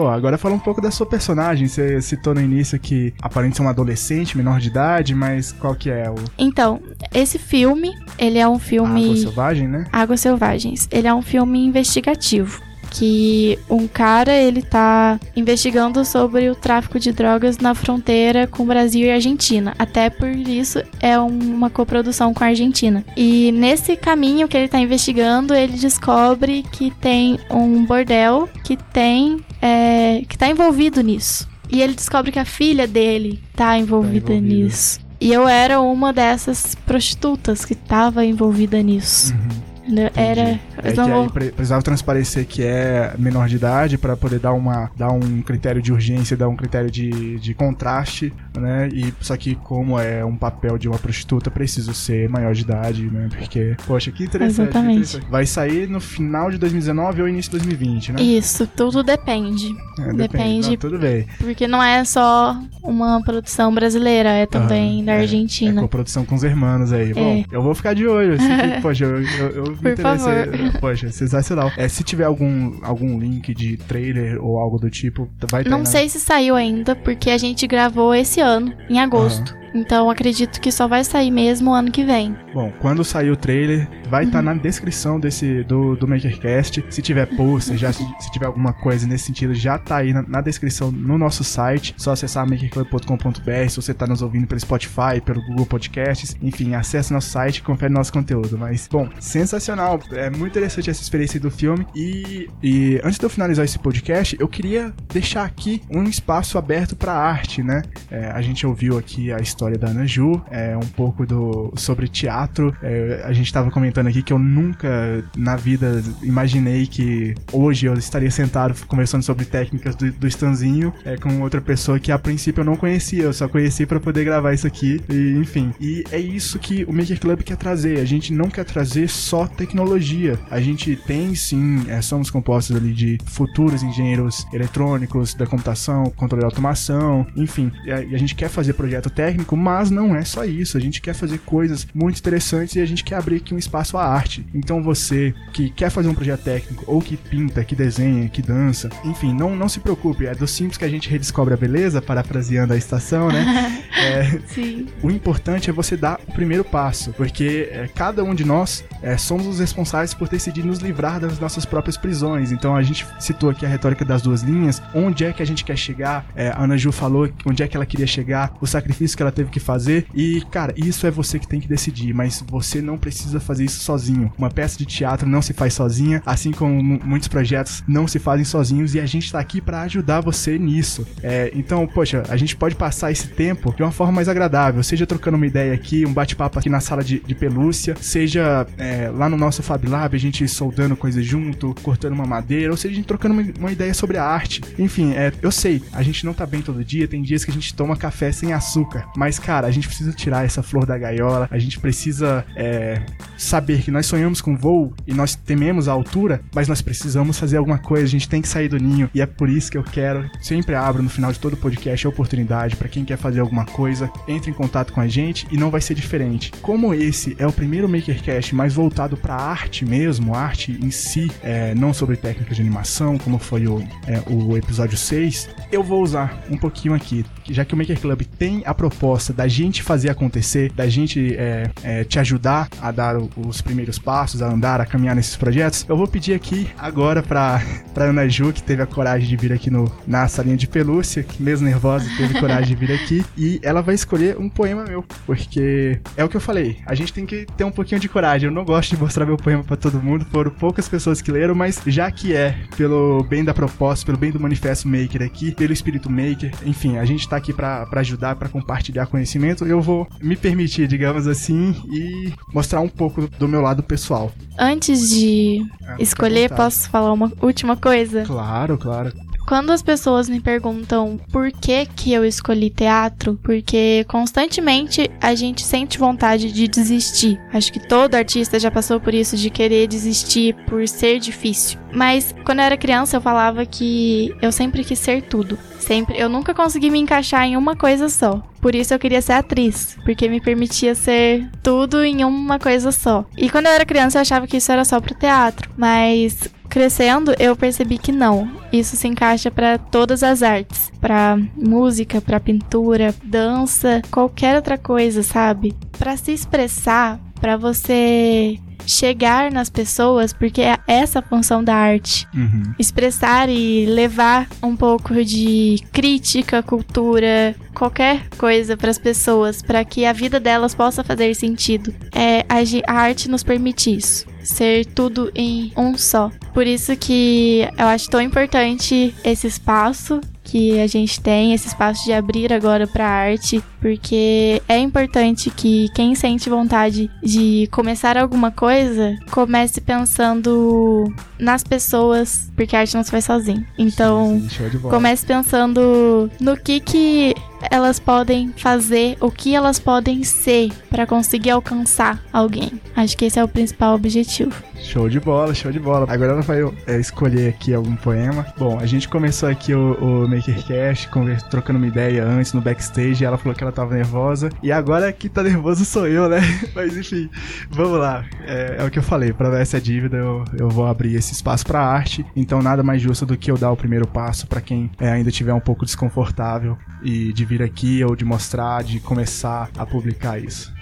Pô, 0.00 0.08
agora 0.08 0.38
fala 0.38 0.54
um 0.54 0.58
pouco 0.58 0.80
da 0.80 0.90
sua 0.90 1.04
personagem. 1.04 1.68
Você 1.68 2.00
citou 2.00 2.34
no 2.34 2.40
início 2.40 2.80
que 2.80 3.12
aparenta 3.20 3.56
ser 3.56 3.62
um 3.62 3.68
adolescente, 3.68 4.34
menor 4.34 4.58
de 4.58 4.68
idade, 4.68 5.14
mas 5.14 5.52
qual 5.52 5.74
que 5.74 5.90
é 5.90 6.08
o 6.08 6.14
Então, 6.38 6.80
esse 7.12 7.38
filme, 7.38 7.94
ele 8.18 8.38
é 8.38 8.48
um 8.48 8.58
filme 8.58 9.04
Água 9.04 9.16
Selvagem, 9.16 9.68
né? 9.68 9.84
Águas 9.92 10.20
Selvagens. 10.22 10.88
Ele 10.90 11.06
é 11.06 11.12
um 11.12 11.20
filme 11.20 11.62
investigativo. 11.66 12.62
Que 12.90 13.58
um 13.68 13.86
cara, 13.86 14.32
ele 14.32 14.62
tá 14.62 15.18
investigando 15.36 16.04
sobre 16.04 16.50
o 16.50 16.54
tráfico 16.54 16.98
de 16.98 17.12
drogas 17.12 17.58
na 17.58 17.74
fronteira 17.74 18.46
com 18.46 18.62
o 18.64 18.66
Brasil 18.66 19.06
e 19.06 19.10
a 19.10 19.14
Argentina. 19.14 19.74
Até 19.78 20.10
por 20.10 20.28
isso 20.28 20.82
é 21.00 21.18
uma 21.18 21.70
coprodução 21.70 22.34
com 22.34 22.44
a 22.44 22.48
Argentina. 22.48 23.04
E 23.16 23.52
nesse 23.52 23.96
caminho 23.96 24.48
que 24.48 24.56
ele 24.56 24.68
tá 24.68 24.78
investigando, 24.78 25.54
ele 25.54 25.76
descobre 25.76 26.64
que 26.72 26.90
tem 26.90 27.38
um 27.50 27.84
bordel 27.84 28.48
que 28.64 28.76
tem. 28.76 29.38
é, 29.62 30.22
que 30.28 30.36
tá 30.36 30.48
envolvido 30.48 31.00
nisso. 31.02 31.48
E 31.70 31.80
ele 31.80 31.94
descobre 31.94 32.32
que 32.32 32.38
a 32.38 32.44
filha 32.44 32.86
dele 32.86 33.40
tá 33.54 33.78
envolvida, 33.78 34.32
envolvida. 34.32 34.54
nisso. 34.64 35.00
E 35.20 35.32
eu 35.32 35.46
era 35.46 35.80
uma 35.80 36.12
dessas 36.12 36.74
prostitutas 36.74 37.64
que 37.64 37.74
tava 37.74 38.24
envolvida 38.24 38.82
nisso. 38.82 39.34
Uhum. 39.34 39.69
Entendeu? 39.90 40.10
Era. 40.14 40.60
É 40.82 40.94
não 40.94 41.28
precisava 41.28 41.82
transparecer 41.82 42.46
que 42.46 42.62
é 42.62 43.12
menor 43.18 43.48
de 43.48 43.56
idade 43.56 43.98
pra 43.98 44.16
poder 44.16 44.38
dar, 44.38 44.52
uma, 44.52 44.90
dar 44.96 45.10
um 45.10 45.42
critério 45.42 45.82
de 45.82 45.92
urgência, 45.92 46.36
dar 46.36 46.48
um 46.48 46.56
critério 46.56 46.90
de, 46.90 47.38
de 47.38 47.54
contraste, 47.54 48.32
né? 48.56 48.88
E 48.92 49.12
só 49.20 49.36
que 49.36 49.56
como 49.56 49.98
é 49.98 50.24
um 50.24 50.36
papel 50.36 50.78
de 50.78 50.88
uma 50.88 50.98
prostituta, 50.98 51.50
preciso 51.50 51.92
ser 51.92 52.28
maior 52.28 52.54
de 52.54 52.62
idade, 52.62 53.04
né? 53.10 53.28
Porque, 53.36 53.76
poxa, 53.86 54.10
que 54.12 54.24
interessante. 54.24 54.56
que 54.56 54.62
Exatamente. 54.62 54.92
interessante. 54.98 55.26
Vai 55.30 55.44
sair 55.44 55.88
no 55.88 56.00
final 56.00 56.50
de 56.50 56.58
2019 56.58 57.22
ou 57.22 57.28
início 57.28 57.50
de 57.50 57.58
2020, 57.58 58.12
né? 58.12 58.22
Isso, 58.22 58.66
tudo 58.66 59.02
depende. 59.02 59.74
É, 59.98 60.12
depende. 60.12 60.70
Não, 60.70 60.76
tudo 60.76 60.98
bem. 60.98 61.26
Porque 61.38 61.66
não 61.66 61.82
é 61.82 62.04
só 62.04 62.56
uma 62.82 63.20
produção 63.22 63.74
brasileira, 63.74 64.30
é 64.30 64.46
também 64.46 64.98
Aham, 64.98 65.04
da 65.06 65.12
é, 65.12 65.16
É 65.16 65.20
Argentina. 65.20 65.80
coprodução 65.80 66.24
com 66.24 66.34
os 66.34 66.44
irmãos 66.44 66.92
aí. 66.92 67.12
Bom, 67.12 67.44
eu 67.50 67.62
vou 67.62 67.74
ficar 67.74 67.94
de 67.94 68.06
olho. 68.06 68.34
assim 68.34 68.46
que, 68.74 68.80
poxa, 68.82 69.04
eu, 69.04 69.22
eu, 69.22 69.48
eu 69.66 69.76
Por 69.80 69.92
interessei. 69.92 70.80
Poxa, 70.80 71.10
sensacional. 71.10 71.70
É, 71.76 71.88
se 71.88 72.02
tiver 72.02 72.24
algum, 72.24 72.78
algum 72.82 73.18
link 73.18 73.54
de 73.54 73.76
trailer 73.76 74.42
ou 74.42 74.58
algo 74.58 74.78
do 74.78 74.90
tipo, 74.90 75.28
vai 75.50 75.64
ter. 75.64 75.70
Não 75.70 75.84
sei 75.84 76.08
se 76.08 76.20
saiu 76.20 76.54
ainda, 76.54 76.94
porque 76.94 77.30
a 77.30 77.38
gente 77.38 77.66
gravou 77.66 78.14
esse 78.14 78.40
ano, 78.40 78.72
em 78.88 79.00
agosto. 79.00 79.59
Então 79.74 80.10
acredito 80.10 80.60
que 80.60 80.70
só 80.72 80.86
vai 80.88 81.04
sair 81.04 81.30
mesmo 81.30 81.72
ano 81.72 81.90
que 81.90 82.04
vem. 82.04 82.36
Bom, 82.52 82.72
quando 82.80 83.04
sair 83.04 83.30
o 83.30 83.36
trailer, 83.36 83.88
vai 84.08 84.24
estar 84.24 84.38
Uhum. 84.38 84.44
na 84.46 84.54
descrição 84.54 85.20
desse 85.20 85.62
do, 85.64 85.94
do 85.96 86.08
MakerCast. 86.08 86.84
Se 86.90 87.00
tiver 87.02 87.26
poster, 87.36 87.76
já, 87.76 87.92
se, 87.92 88.04
se 88.18 88.30
tiver 88.32 88.46
alguma 88.46 88.72
coisa 88.72 89.06
nesse 89.06 89.24
sentido, 89.26 89.54
já 89.54 89.78
tá 89.78 89.98
aí 89.98 90.12
na, 90.12 90.22
na 90.22 90.40
descrição 90.40 90.90
no 90.90 91.16
nosso 91.16 91.44
site. 91.44 91.94
Só 91.96 92.12
acessar 92.12 92.48
makerclub.com.br. 92.48 93.68
Se 93.68 93.76
você 93.76 93.94
tá 93.94 94.06
nos 94.06 94.22
ouvindo 94.22 94.46
pelo 94.46 94.60
Spotify, 94.60 95.20
pelo 95.24 95.40
Google 95.46 95.66
Podcasts, 95.66 96.34
enfim, 96.42 96.74
acesse 96.74 97.12
nosso 97.12 97.30
site 97.30 97.58
e 97.58 97.62
confere 97.62 97.92
nosso 97.92 98.12
conteúdo. 98.12 98.58
Mas, 98.58 98.88
bom, 98.90 99.08
sensacional. 99.20 100.00
É 100.12 100.28
muito 100.30 100.48
interessante 100.48 100.90
essa 100.90 101.02
experiência 101.02 101.38
do 101.38 101.50
filme. 101.50 101.86
E, 101.94 102.48
e 102.62 103.00
antes 103.04 103.18
de 103.18 103.24
eu 103.24 103.30
finalizar 103.30 103.64
esse 103.64 103.78
podcast, 103.78 104.36
eu 104.40 104.48
queria 104.48 104.92
deixar 105.12 105.44
aqui 105.44 105.82
um 105.90 106.02
espaço 106.04 106.58
aberto 106.58 106.96
para 106.96 107.12
arte, 107.12 107.62
né? 107.62 107.82
É, 108.10 108.30
a 108.30 108.40
gente 108.42 108.66
ouviu 108.66 108.98
aqui 108.98 109.32
a 109.32 109.38
história 109.38 109.59
da 109.78 109.88
Ana 109.88 110.06
Ju, 110.06 110.40
é, 110.50 110.76
um 110.76 110.86
pouco 110.86 111.26
do, 111.26 111.72
sobre 111.76 112.08
teatro. 112.08 112.74
É, 112.82 113.22
a 113.24 113.32
gente 113.32 113.46
estava 113.46 113.70
comentando 113.70 114.06
aqui 114.06 114.22
que 114.22 114.32
eu 114.32 114.38
nunca 114.38 115.22
na 115.36 115.56
vida 115.56 116.02
imaginei 116.22 116.86
que 116.86 117.34
hoje 117.52 117.86
eu 117.86 117.94
estaria 117.94 118.30
sentado 118.30 118.74
conversando 118.86 119.22
sobre 119.22 119.44
técnicas 119.44 119.94
do, 119.94 120.10
do 120.12 120.26
Stanzinho 120.26 120.92
é, 121.04 121.16
com 121.16 121.40
outra 121.40 121.60
pessoa 121.60 121.98
que 121.98 122.12
a 122.12 122.18
princípio 122.18 122.60
eu 122.60 122.64
não 122.64 122.76
conhecia, 122.76 123.24
eu 123.24 123.32
só 123.32 123.48
conheci 123.48 123.86
para 123.86 124.00
poder 124.00 124.24
gravar 124.24 124.52
isso 124.52 124.66
aqui. 124.66 125.00
E, 125.08 125.36
enfim, 125.38 125.72
e 125.80 126.04
é 126.10 126.18
isso 126.18 126.58
que 126.58 126.84
o 126.84 126.92
Maker 126.92 127.20
Club 127.20 127.42
quer 127.42 127.56
trazer. 127.56 127.98
A 127.98 128.04
gente 128.04 128.32
não 128.32 128.48
quer 128.48 128.64
trazer 128.64 129.08
só 129.08 129.46
tecnologia. 129.46 130.38
A 130.50 130.60
gente 130.60 130.96
tem 130.96 131.34
sim, 131.34 131.84
é, 131.88 132.00
somos 132.00 132.30
compostos 132.30 132.76
ali 132.76 132.92
de 132.92 133.18
futuros 133.26 133.82
engenheiros 133.82 134.46
eletrônicos, 134.52 135.34
da 135.34 135.46
computação, 135.46 136.04
controle 136.16 136.40
de 136.40 136.46
automação, 136.46 137.26
enfim. 137.36 137.70
E 137.84 137.90
a, 137.90 137.96
a 137.96 138.16
gente 138.16 138.34
quer 138.34 138.48
fazer 138.48 138.74
projeto 138.74 139.10
técnico, 139.10 139.49
mas 139.56 139.90
não 139.90 140.14
é 140.14 140.24
só 140.24 140.44
isso. 140.44 140.76
A 140.76 140.80
gente 140.80 141.00
quer 141.00 141.14
fazer 141.14 141.38
coisas 141.38 141.86
muito 141.94 142.18
interessantes 142.18 142.76
e 142.76 142.80
a 142.80 142.86
gente 142.86 143.04
quer 143.04 143.16
abrir 143.16 143.36
aqui 143.36 143.54
um 143.54 143.58
espaço 143.58 143.96
à 143.96 144.04
arte. 144.04 144.46
Então 144.54 144.82
você 144.82 145.34
que 145.52 145.70
quer 145.70 145.90
fazer 145.90 146.08
um 146.08 146.14
projeto 146.14 146.42
técnico, 146.42 146.84
ou 146.86 147.00
que 147.00 147.16
pinta, 147.16 147.64
que 147.64 147.74
desenha, 147.74 148.28
que 148.28 148.42
dança, 148.42 148.88
enfim, 149.04 149.34
não, 149.34 149.56
não 149.56 149.68
se 149.68 149.80
preocupe. 149.80 150.26
É 150.26 150.34
do 150.34 150.46
simples 150.46 150.76
que 150.76 150.84
a 150.84 150.88
gente 150.88 151.08
redescobre 151.08 151.54
a 151.54 151.56
beleza, 151.56 152.02
parafraseando 152.02 152.72
a 152.72 152.76
estação, 152.76 153.28
né? 153.28 153.76
É, 154.00 154.38
Sim. 154.46 154.86
o 155.02 155.10
importante 155.10 155.68
é 155.68 155.72
você 155.72 155.96
dar 155.96 156.18
o 156.26 156.32
primeiro 156.32 156.64
passo, 156.64 157.12
porque 157.12 157.68
é, 157.70 157.88
cada 157.94 158.22
um 158.24 158.34
de 158.34 158.44
nós 158.44 158.84
é, 159.02 159.16
somos 159.16 159.46
os 159.46 159.58
responsáveis 159.58 160.14
por 160.14 160.28
decidir 160.28 160.64
nos 160.64 160.78
livrar 160.78 161.20
das 161.20 161.38
nossas 161.38 161.64
próprias 161.64 161.96
prisões. 161.96 162.52
Então 162.52 162.76
a 162.76 162.82
gente 162.82 163.06
citou 163.18 163.50
aqui 163.50 163.66
a 163.66 163.68
retórica 163.68 164.04
das 164.04 164.22
duas 164.22 164.42
linhas, 164.42 164.80
onde 164.94 165.24
é 165.24 165.32
que 165.32 165.42
a 165.42 165.46
gente 165.46 165.64
quer 165.64 165.76
chegar. 165.76 166.24
É, 166.34 166.48
a 166.48 166.62
Ana 166.62 166.78
Ju 166.78 166.92
falou 166.92 167.28
onde 167.44 167.62
é 167.62 167.68
que 167.68 167.76
ela 167.76 167.84
queria 167.84 168.06
chegar, 168.06 168.54
o 168.60 168.66
sacrifício 168.66 169.16
que 169.16 169.22
ela 169.22 169.32
teve 169.32 169.39
que 169.48 169.60
fazer. 169.60 170.06
E, 170.14 170.42
cara, 170.50 170.74
isso 170.76 171.06
é 171.06 171.10
você 171.10 171.38
que 171.38 171.46
tem 171.46 171.60
que 171.60 171.68
decidir, 171.68 172.12
mas 172.12 172.44
você 172.46 172.82
não 172.82 172.98
precisa 172.98 173.40
fazer 173.40 173.64
isso 173.64 173.80
sozinho. 173.80 174.32
Uma 174.36 174.50
peça 174.50 174.76
de 174.76 174.84
teatro 174.84 175.28
não 175.28 175.40
se 175.40 175.52
faz 175.52 175.74
sozinha, 175.74 176.22
assim 176.26 176.50
como 176.50 176.82
mu- 176.82 177.00
muitos 177.04 177.28
projetos 177.28 177.82
não 177.86 178.06
se 178.06 178.18
fazem 178.18 178.44
sozinhos, 178.44 178.94
e 178.94 179.00
a 179.00 179.06
gente 179.06 179.30
tá 179.30 179.38
aqui 179.38 179.60
para 179.60 179.82
ajudar 179.82 180.20
você 180.20 180.58
nisso. 180.58 181.06
É, 181.22 181.50
então, 181.54 181.86
poxa, 181.86 182.22
a 182.28 182.36
gente 182.36 182.56
pode 182.56 182.74
passar 182.74 183.10
esse 183.12 183.28
tempo 183.28 183.74
de 183.74 183.82
uma 183.82 183.92
forma 183.92 184.12
mais 184.12 184.28
agradável, 184.28 184.82
seja 184.82 185.06
trocando 185.06 185.36
uma 185.36 185.46
ideia 185.46 185.72
aqui, 185.72 186.04
um 186.04 186.12
bate-papo 186.12 186.58
aqui 186.58 186.68
na 186.68 186.80
sala 186.80 187.02
de, 187.04 187.20
de 187.20 187.34
pelúcia, 187.34 187.96
seja 188.00 188.66
é, 188.76 189.10
lá 189.14 189.28
no 189.28 189.36
nosso 189.36 189.62
Fab 189.62 189.86
Lab, 189.86 190.16
a 190.16 190.20
gente 190.20 190.46
soldando 190.48 190.96
coisas 190.96 191.24
junto, 191.24 191.74
cortando 191.82 192.12
uma 192.12 192.26
madeira, 192.26 192.70
ou 192.70 192.76
seja, 192.76 192.92
a 192.92 192.96
gente 192.96 193.06
trocando 193.06 193.34
uma, 193.34 193.44
uma 193.58 193.72
ideia 193.72 193.94
sobre 193.94 194.16
a 194.18 194.24
arte. 194.24 194.60
Enfim, 194.78 195.12
é, 195.12 195.32
eu 195.40 195.50
sei, 195.50 195.82
a 195.92 196.02
gente 196.02 196.24
não 196.24 196.34
tá 196.34 196.46
bem 196.46 196.62
todo 196.62 196.84
dia, 196.84 197.06
tem 197.06 197.22
dias 197.22 197.44
que 197.44 197.50
a 197.50 197.54
gente 197.54 197.74
toma 197.74 197.96
café 197.96 198.32
sem 198.32 198.52
açúcar, 198.52 199.06
mas 199.16 199.29
cara, 199.38 199.66
a 199.66 199.70
gente 199.70 199.86
precisa 199.86 200.12
tirar 200.12 200.44
essa 200.44 200.62
flor 200.62 200.86
da 200.86 200.96
gaiola, 200.96 201.48
a 201.50 201.58
gente 201.58 201.78
precisa 201.78 202.44
é, 202.56 203.02
saber 203.36 203.82
que 203.82 203.90
nós 203.90 204.06
sonhamos 204.06 204.40
com 204.40 204.56
voo 204.56 204.92
e 205.06 205.14
nós 205.14 205.34
tememos 205.34 205.88
a 205.88 205.92
altura, 205.92 206.40
mas 206.54 206.68
nós 206.68 206.82
precisamos 206.82 207.38
fazer 207.38 207.56
alguma 207.56 207.78
coisa, 207.78 208.04
a 208.04 208.08
gente 208.08 208.28
tem 208.28 208.42
que 208.42 208.48
sair 208.48 208.68
do 208.68 208.78
ninho. 208.78 209.10
E 209.14 209.20
é 209.20 209.26
por 209.26 209.48
isso 209.48 209.70
que 209.70 209.78
eu 209.78 209.82
quero, 209.82 210.30
sempre 210.40 210.74
abro 210.74 211.02
no 211.02 211.08
final 211.08 211.32
de 211.32 211.38
todo 211.38 211.56
podcast 211.56 212.06
a 212.06 212.10
oportunidade 212.10 212.76
para 212.76 212.88
quem 212.88 213.04
quer 213.04 213.16
fazer 213.16 213.40
alguma 213.40 213.64
coisa, 213.64 214.10
entre 214.26 214.50
em 214.50 214.54
contato 214.54 214.92
com 214.92 215.00
a 215.00 215.08
gente 215.08 215.46
e 215.50 215.56
não 215.56 215.70
vai 215.70 215.80
ser 215.80 215.94
diferente. 215.94 216.52
Como 216.62 216.92
esse 216.94 217.36
é 217.38 217.46
o 217.46 217.52
primeiro 217.52 217.88
MakerCast 217.88 218.54
mais 218.54 218.74
voltado 218.74 219.16
para 219.16 219.34
arte 219.34 219.84
mesmo, 219.84 220.34
arte 220.34 220.78
em 220.80 220.90
si, 220.90 221.30
é, 221.42 221.74
não 221.74 221.92
sobre 221.92 222.16
técnica 222.16 222.54
de 222.54 222.60
animação, 222.60 223.18
como 223.18 223.38
foi 223.38 223.66
o, 223.66 223.80
é, 224.06 224.22
o 224.26 224.56
episódio 224.56 224.96
6, 224.96 225.48
eu 225.70 225.82
vou 225.82 226.02
usar 226.02 226.42
um 226.50 226.56
pouquinho 226.56 226.94
aqui, 226.94 227.24
já 227.48 227.64
que 227.64 227.74
o 227.74 227.76
Maker 227.76 228.00
Club 228.00 228.22
tem 228.38 228.62
a 228.64 228.74
proposta 228.74 229.19
da 229.28 229.46
gente 229.46 229.82
fazer 229.82 230.10
acontecer, 230.10 230.72
da 230.72 230.88
gente 230.88 231.34
é, 231.36 231.70
é, 231.82 232.04
te 232.04 232.18
ajudar 232.18 232.68
a 232.80 232.90
dar 232.90 233.16
os 233.36 233.60
primeiros 233.60 233.98
passos, 233.98 234.42
a 234.42 234.48
andar, 234.48 234.80
a 234.80 234.86
caminhar 234.86 235.14
nesses 235.14 235.36
projetos, 235.36 235.84
eu 235.88 235.96
vou 235.96 236.06
pedir 236.06 236.34
aqui 236.34 236.68
agora 236.78 237.22
para 237.22 237.62
pra 237.92 238.04
Ana 238.04 238.28
Ju, 238.28 238.52
que 238.52 238.62
teve 238.62 238.82
a 238.82 238.86
coragem 238.86 239.28
de 239.28 239.36
vir 239.36 239.52
aqui 239.52 239.70
no, 239.70 239.90
na 240.06 240.26
salinha 240.28 240.56
de 240.56 240.66
pelúcia, 240.66 241.22
que 241.22 241.42
mesmo 241.42 241.66
nervosa 241.66 242.08
teve 242.16 242.38
coragem 242.38 242.68
de 242.68 242.74
vir 242.74 242.92
aqui, 242.92 243.24
e 243.36 243.60
ela 243.62 243.82
vai 243.82 243.94
escolher 243.94 244.38
um 244.38 244.48
poema 244.48 244.84
meu, 244.84 245.04
porque 245.26 246.00
é 246.16 246.24
o 246.24 246.28
que 246.28 246.36
eu 246.36 246.40
falei, 246.40 246.78
a 246.86 246.94
gente 246.94 247.12
tem 247.12 247.26
que 247.26 247.46
ter 247.56 247.64
um 247.64 247.70
pouquinho 247.70 248.00
de 248.00 248.08
coragem. 248.08 248.48
Eu 248.48 248.54
não 248.54 248.64
gosto 248.64 248.94
de 248.94 249.00
mostrar 249.00 249.26
meu 249.26 249.36
poema 249.36 249.62
para 249.64 249.76
todo 249.76 250.00
mundo, 250.02 250.24
foram 250.30 250.50
poucas 250.50 250.88
pessoas 250.88 251.20
que 251.20 251.30
leram, 251.30 251.54
mas 251.54 251.80
já 251.86 252.10
que 252.10 252.34
é 252.34 252.56
pelo 252.76 253.22
bem 253.24 253.44
da 253.44 253.52
proposta, 253.52 254.06
pelo 254.06 254.18
bem 254.18 254.30
do 254.30 254.40
manifesto 254.40 254.88
maker 254.88 255.22
aqui, 255.22 255.52
pelo 255.52 255.72
espírito 255.72 256.10
maker, 256.10 256.52
enfim, 256.64 256.98
a 256.98 257.04
gente 257.04 257.28
tá 257.28 257.36
aqui 257.36 257.52
para 257.52 257.86
ajudar, 257.96 258.36
para 258.36 258.48
compartilhar 258.48 259.06
conhecimento, 259.10 259.66
eu 259.66 259.80
vou 259.80 260.08
me 260.20 260.36
permitir, 260.36 260.86
digamos 260.86 261.26
assim, 261.26 261.74
e 261.92 262.32
mostrar 262.52 262.80
um 262.80 262.88
pouco 262.88 263.28
do 263.38 263.48
meu 263.48 263.60
lado 263.60 263.82
pessoal. 263.82 264.32
Antes 264.58 265.10
de 265.10 265.64
ah, 265.86 265.96
escolher, 265.98 266.50
posso 266.50 266.88
falar 266.88 267.12
uma 267.12 267.32
última 267.42 267.76
coisa? 267.76 268.22
Claro, 268.24 268.78
claro. 268.78 269.12
Quando 269.50 269.72
as 269.72 269.82
pessoas 269.82 270.28
me 270.28 270.38
perguntam 270.38 271.18
por 271.32 271.50
que 271.50 271.84
que 271.84 272.12
eu 272.12 272.24
escolhi 272.24 272.70
teatro, 272.70 273.36
porque 273.42 274.06
constantemente 274.06 275.10
a 275.20 275.34
gente 275.34 275.64
sente 275.64 275.98
vontade 275.98 276.52
de 276.52 276.68
desistir. 276.68 277.36
Acho 277.52 277.72
que 277.72 277.80
todo 277.80 278.14
artista 278.14 278.60
já 278.60 278.70
passou 278.70 279.00
por 279.00 279.12
isso 279.12 279.36
de 279.36 279.50
querer 279.50 279.88
desistir 279.88 280.54
por 280.68 280.86
ser 280.86 281.18
difícil. 281.18 281.80
Mas 281.92 282.32
quando 282.44 282.60
eu 282.60 282.64
era 282.66 282.76
criança 282.76 283.16
eu 283.16 283.20
falava 283.20 283.66
que 283.66 284.32
eu 284.40 284.52
sempre 284.52 284.84
quis 284.84 285.00
ser 285.00 285.22
tudo. 285.22 285.58
Sempre, 285.80 286.16
eu 286.16 286.28
nunca 286.28 286.54
consegui 286.54 286.88
me 286.88 287.00
encaixar 287.00 287.42
em 287.44 287.56
uma 287.56 287.74
coisa 287.74 288.08
só. 288.08 288.40
Por 288.60 288.76
isso 288.76 288.94
eu 288.94 289.00
queria 289.00 289.20
ser 289.20 289.32
atriz, 289.32 289.98
porque 290.04 290.28
me 290.28 290.40
permitia 290.40 290.94
ser 290.94 291.50
tudo 291.60 292.04
em 292.04 292.24
uma 292.24 292.60
coisa 292.60 292.92
só. 292.92 293.24
E 293.36 293.50
quando 293.50 293.66
eu 293.66 293.72
era 293.72 293.84
criança 293.84 294.18
eu 294.18 294.22
achava 294.22 294.46
que 294.46 294.58
isso 294.58 294.70
era 294.70 294.84
só 294.84 295.00
pro 295.00 295.12
teatro, 295.12 295.72
mas 295.76 296.48
Crescendo, 296.70 297.34
eu 297.38 297.56
percebi 297.56 297.98
que 297.98 298.12
não. 298.12 298.48
Isso 298.72 298.96
se 298.96 299.08
encaixa 299.08 299.50
para 299.50 299.76
todas 299.76 300.22
as 300.22 300.40
artes, 300.40 300.92
para 301.00 301.36
música, 301.56 302.20
para 302.20 302.38
pintura, 302.38 303.12
dança, 303.24 304.00
qualquer 304.10 304.54
outra 304.54 304.78
coisa, 304.78 305.24
sabe? 305.24 305.74
Para 305.98 306.16
se 306.16 306.32
expressar, 306.32 307.18
para 307.40 307.56
você 307.56 308.56
chegar 308.86 309.50
nas 309.50 309.70
pessoas, 309.70 310.32
porque 310.32 310.60
é 310.62 310.78
essa 310.86 311.20
a 311.20 311.22
função 311.22 311.62
da 311.62 311.74
arte. 311.74 312.26
Uhum. 312.34 312.74
Expressar 312.78 313.48
e 313.48 313.86
levar 313.86 314.48
um 314.62 314.76
pouco 314.76 315.24
de 315.24 315.82
crítica, 315.92 316.62
cultura, 316.62 317.54
qualquer 317.74 318.28
coisa 318.36 318.76
para 318.76 318.90
as 318.90 318.98
pessoas, 318.98 319.62
para 319.62 319.84
que 319.84 320.04
a 320.04 320.12
vida 320.12 320.40
delas 320.40 320.74
possa 320.74 321.04
fazer 321.04 321.34
sentido. 321.34 321.94
É, 322.12 322.40
a, 322.48 322.92
a 322.92 322.94
arte 322.94 323.28
nos 323.28 323.42
permite 323.42 323.94
isso 323.94 324.26
ser 324.42 324.86
tudo 324.86 325.30
em 325.34 325.72
um 325.76 325.96
só. 325.96 326.30
Por 326.52 326.66
isso 326.66 326.96
que 326.96 327.68
eu 327.78 327.86
acho 327.86 328.08
tão 328.08 328.20
importante 328.20 329.14
esse 329.24 329.46
espaço 329.46 330.20
que 330.42 330.80
a 330.80 330.86
gente 330.86 331.20
tem, 331.20 331.52
esse 331.52 331.68
espaço 331.68 332.04
de 332.04 332.12
abrir 332.12 332.52
agora 332.52 332.86
para 332.86 333.06
arte, 333.06 333.62
porque 333.80 334.62
é 334.68 334.78
importante 334.78 335.50
que 335.50 335.88
quem 335.94 336.14
sente 336.14 336.50
vontade 336.50 337.10
de 337.22 337.68
começar 337.70 338.16
alguma 338.16 338.50
coisa 338.50 339.16
comece 339.30 339.80
pensando 339.80 341.12
nas 341.38 341.64
pessoas, 341.64 342.50
porque 342.54 342.76
a 342.76 342.80
arte 342.80 342.94
não 342.94 343.02
se 343.02 343.10
faz 343.10 343.24
sozinho. 343.24 343.66
Então, 343.78 344.40
sim, 344.48 344.70
sim, 344.70 344.78
comece 344.78 345.24
pensando 345.24 346.30
no 346.38 346.56
que 346.56 346.80
que 346.80 347.34
elas 347.70 347.98
podem 347.98 348.52
fazer, 348.56 349.16
o 349.20 349.30
que 349.30 349.54
elas 349.54 349.78
podem 349.78 350.22
ser 350.22 350.70
para 350.88 351.06
conseguir 351.06 351.50
alcançar 351.50 352.22
alguém. 352.32 352.72
Acho 352.96 353.16
que 353.16 353.24
esse 353.24 353.38
é 353.38 353.44
o 353.44 353.48
principal 353.48 353.94
objetivo. 353.94 354.54
Show 354.82 355.08
de 355.08 355.20
bola, 355.20 355.52
show 355.52 355.70
de 355.70 355.78
bola. 355.78 356.06
Agora 356.08 356.32
ela 356.32 356.42
vai 356.42 356.60
é, 356.86 356.98
escolher 356.98 357.50
aqui 357.50 357.74
algum 357.74 357.94
poema. 357.96 358.46
Bom, 358.58 358.78
a 358.78 358.86
gente 358.86 359.08
começou 359.08 359.48
aqui 359.48 359.74
o, 359.74 359.94
o 359.94 360.28
MakerCast, 360.28 361.08
trocando 361.50 361.78
uma 361.78 361.86
ideia 361.86 362.24
antes 362.24 362.52
no 362.54 362.60
backstage, 362.60 363.22
e 363.22 363.26
ela 363.26 363.36
falou 363.36 363.54
que 363.54 363.62
ela 363.62 363.69
tava 363.72 363.94
nervosa. 363.94 364.48
E 364.62 364.70
agora 364.72 365.12
que 365.12 365.28
tá 365.28 365.42
nervoso 365.42 365.84
sou 365.84 366.06
eu, 366.06 366.28
né? 366.28 366.40
Mas 366.74 366.96
enfim, 366.96 367.28
vamos 367.70 367.98
lá. 367.98 368.24
É, 368.46 368.76
é 368.78 368.84
o 368.84 368.90
que 368.90 368.98
eu 368.98 369.02
falei, 369.02 369.32
para 369.32 369.58
essa 369.60 369.80
dívida 369.80 370.16
eu, 370.16 370.44
eu 370.58 370.68
vou 370.68 370.86
abrir 370.86 371.14
esse 371.14 371.32
espaço 371.32 371.66
para 371.66 371.80
arte. 371.80 372.24
Então 372.34 372.62
nada 372.62 372.82
mais 372.82 373.00
justo 373.02 373.26
do 373.26 373.36
que 373.36 373.50
eu 373.50 373.56
dar 373.56 373.70
o 373.70 373.76
primeiro 373.76 374.06
passo 374.06 374.46
para 374.46 374.60
quem 374.60 374.90
é, 374.98 375.10
ainda 375.10 375.30
tiver 375.30 375.54
um 375.54 375.60
pouco 375.60 375.84
desconfortável 375.84 376.76
e 377.02 377.32
de 377.32 377.44
vir 377.44 377.62
aqui 377.62 378.04
ou 378.04 378.14
de 378.14 378.24
mostrar, 378.24 378.82
de 378.82 379.00
começar 379.00 379.70
a 379.76 379.86
publicar 379.86 380.38
isso. 380.38 380.72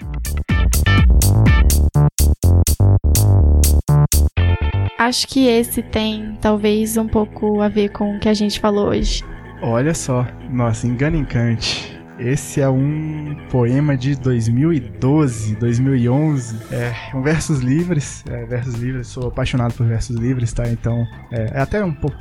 Acho 4.99 5.29
que 5.29 5.47
esse 5.47 5.81
tem 5.81 6.37
talvez 6.41 6.97
um 6.97 7.07
pouco 7.07 7.63
a 7.63 7.69
ver 7.69 7.91
com 7.91 8.17
o 8.17 8.21
que 8.21 8.29
a 8.29 8.35
gente 8.35 8.59
falou 8.59 8.89
hoje. 8.89 9.25
Olha 9.63 9.95
só, 9.95 10.27
nossa, 10.51 10.87
engano 10.87 11.17
encante. 11.17 11.98
Esse 12.19 12.61
é 12.61 12.69
um 12.69 13.47
poema 13.49 13.97
de 13.97 14.17
2012, 14.17 15.55
2011. 15.55 16.75
É 16.75 17.17
um 17.17 17.23
versos 17.23 17.61
livres. 17.61 18.25
É, 18.27 18.45
versos 18.45 18.75
livres, 18.75 19.07
sou 19.07 19.29
apaixonado 19.29 19.73
por 19.75 19.87
versos 19.87 20.17
livres, 20.17 20.53
tá? 20.53 20.69
Então 20.69 21.07
é, 21.31 21.59
é 21.59 21.61
até 21.61 21.83
um 21.85 21.95
pouco, 21.95 22.17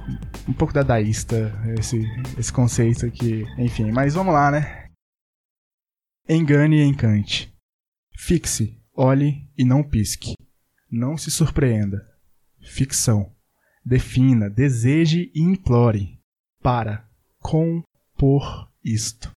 um 0.48 0.54
pouco 0.54 0.72
dadaísta 0.72 1.52
esse, 1.80 2.06
esse 2.38 2.54
conceito 2.54 3.08
aqui. 3.08 3.44
Enfim, 3.58 3.92
mas 3.92 4.14
vamos 4.14 4.34
lá, 4.34 4.52
né? 4.52 4.88
Engane 6.30 6.78
e 6.78 6.84
encante. 6.84 7.52
Fixe, 8.16 8.80
olhe 8.94 9.50
e 9.58 9.66
não 9.66 9.82
pisque. 9.82 10.36
Não 10.92 11.18
se 11.18 11.32
surpreenda. 11.32 12.08
Ficção. 12.62 13.32
Defina, 13.84 14.48
deseje 14.48 15.32
e 15.34 15.42
implore. 15.42 16.20
Para, 16.62 17.10
com, 17.40 17.82
por 18.16 18.70
isto. 18.84 19.37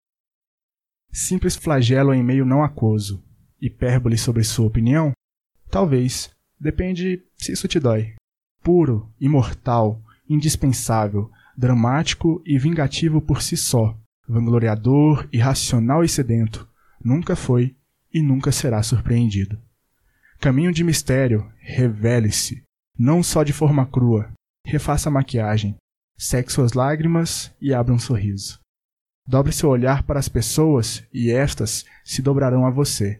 Simples 1.11 1.55
flagelo 1.55 2.13
em 2.13 2.23
meio 2.23 2.45
não 2.45 2.63
aquoso. 2.63 3.23
Hipérbole 3.61 4.17
sobre 4.17 4.43
sua 4.43 4.67
opinião? 4.67 5.11
Talvez. 5.69 6.31
Depende 6.59 7.23
se 7.37 7.53
isso 7.53 7.67
te 7.67 7.79
dói. 7.79 8.13
Puro, 8.61 9.09
imortal, 9.19 10.01
indispensável, 10.29 11.31
dramático 11.57 12.41
e 12.45 12.57
vingativo 12.59 13.21
por 13.21 13.41
si 13.41 13.55
só. 13.55 13.97
Vangloriador, 14.27 15.27
irracional 15.31 16.03
e 16.03 16.09
sedento. 16.09 16.67
Nunca 17.03 17.35
foi 17.35 17.75
e 18.13 18.21
nunca 18.21 18.51
será 18.51 18.83
surpreendido. 18.83 19.59
Caminho 20.39 20.71
de 20.71 20.83
mistério, 20.83 21.51
revele-se. 21.59 22.63
Não 22.97 23.23
só 23.23 23.43
de 23.43 23.53
forma 23.53 23.85
crua. 23.85 24.31
Refaça 24.65 25.09
a 25.09 25.11
maquiagem. 25.11 25.75
Seque 26.17 26.51
suas 26.51 26.73
lágrimas 26.73 27.53
e 27.61 27.73
abra 27.73 27.93
um 27.93 27.99
sorriso. 27.99 28.59
Dobre 29.29 29.53
seu 29.53 29.69
olhar 29.69 30.01
para 30.01 30.17
as 30.17 30.27
pessoas 30.27 31.03
e 31.13 31.29
estas 31.29 31.85
se 32.03 32.19
dobrarão 32.19 32.65
a 32.65 32.71
você. 32.71 33.17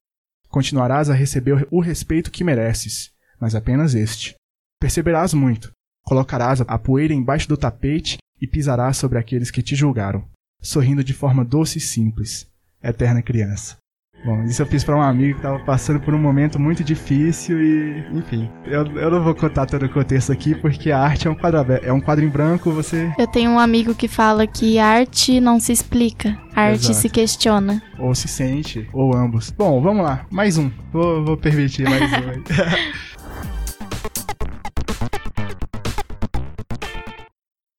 Continuarás 0.48 1.08
a 1.08 1.14
receber 1.14 1.68
o 1.70 1.80
respeito 1.80 2.32
que 2.32 2.44
mereces, 2.44 3.12
mas 3.40 3.54
apenas 3.54 3.94
este. 3.94 4.34
Perceberás 4.82 5.36
muito. 5.36 5.72
Colocarás 6.04 6.62
a 6.62 6.80
poeira 6.80 7.14
embaixo 7.14 7.48
do 7.48 7.56
tapete 7.56 8.18
e 8.42 8.48
pisarás 8.48 8.98
sobre 8.98 9.20
aqueles 9.20 9.52
que 9.52 9.62
te 9.62 9.76
julgaram, 9.76 10.28
sorrindo 10.60 11.04
de 11.04 11.14
forma 11.14 11.46
doce 11.46 11.78
e 11.78 11.82
simples, 11.82 12.48
eterna 12.82 13.22
criança. 13.22 13.78
Bom, 14.24 14.44
isso 14.44 14.62
eu 14.62 14.66
fiz 14.66 14.84
para 14.84 14.98
um 14.98 15.02
amigo 15.02 15.38
que 15.38 15.42
tava 15.42 15.60
passando 15.60 16.00
por 16.00 16.14
um 16.14 16.20
momento 16.20 16.60
muito 16.60 16.84
difícil 16.84 17.62
e, 17.62 18.06
enfim. 18.12 18.52
Eu, 18.66 18.86
eu 18.98 19.10
não 19.10 19.24
vou 19.24 19.34
contar 19.34 19.66
todo 19.66 19.86
o 19.86 19.90
contexto 19.90 20.32
aqui, 20.32 20.54
porque 20.54 20.92
a 20.92 21.00
arte 21.00 21.26
é 21.28 21.32
um 21.32 21.36
quadro, 21.36 21.74
é 21.82 21.94
um 21.94 22.02
quadro 22.02 22.26
em 22.26 22.30
branco, 22.30 22.70
você. 22.72 23.14
Eu 23.18 23.28
tenho 23.28 23.52
um 23.52 23.60
amigo 23.60 23.96
que 23.96 24.10
fala 24.10 24.46
que 24.46 24.78
arte 24.78 25.40
não 25.40 25.58
se 25.60 25.72
explica, 25.72 26.38
arte 26.54 26.86
Exato. 26.86 27.00
se 27.00 27.10
questiona. 27.10 27.82
Ou 27.98 28.14
se 28.14 28.28
sente, 28.28 28.90
ou 28.92 29.16
ambos. 29.16 29.52
Bom, 29.52 29.82
vamos 29.82 30.04
lá, 30.04 30.26
mais 30.30 30.58
um. 30.58 30.70
Vou, 30.92 31.24
vou 31.24 31.38
permitir 31.38 31.90
mais 31.90 32.02
um 32.02 32.44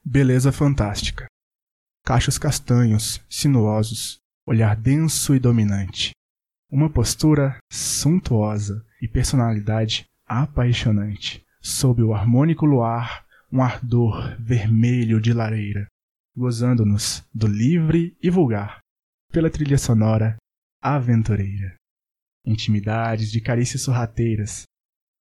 Beleza 0.02 0.50
fantástica. 0.50 1.26
Cachos 2.04 2.38
castanhos, 2.38 3.20
sinuosos, 3.28 4.18
olhar 4.46 4.74
denso 4.74 5.34
e 5.34 5.38
dominante 5.38 6.12
uma 6.70 6.88
postura 6.88 7.58
suntuosa 7.68 8.86
e 9.02 9.08
personalidade 9.08 10.06
apaixonante. 10.24 11.44
Sob 11.60 12.00
o 12.00 12.14
harmônico 12.14 12.64
luar, 12.64 13.26
um 13.52 13.60
ardor 13.60 14.36
vermelho 14.40 15.20
de 15.20 15.32
lareira, 15.32 15.86
gozando-nos 16.36 17.24
do 17.34 17.48
livre 17.48 18.16
e 18.22 18.30
vulgar, 18.30 18.78
pela 19.32 19.50
trilha 19.50 19.76
sonora 19.76 20.36
aventureira. 20.80 21.74
Intimidades 22.46 23.32
de 23.32 23.40
carícias 23.40 23.82
sorrateiras, 23.82 24.62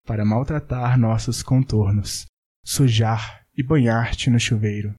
para 0.06 0.24
maltratar 0.24 0.98
nossos 1.00 1.42
contornos, 1.42 2.26
sujar 2.64 3.44
e 3.58 3.64
banhar-te 3.64 4.30
no 4.30 4.40
chuveiro, 4.40 4.94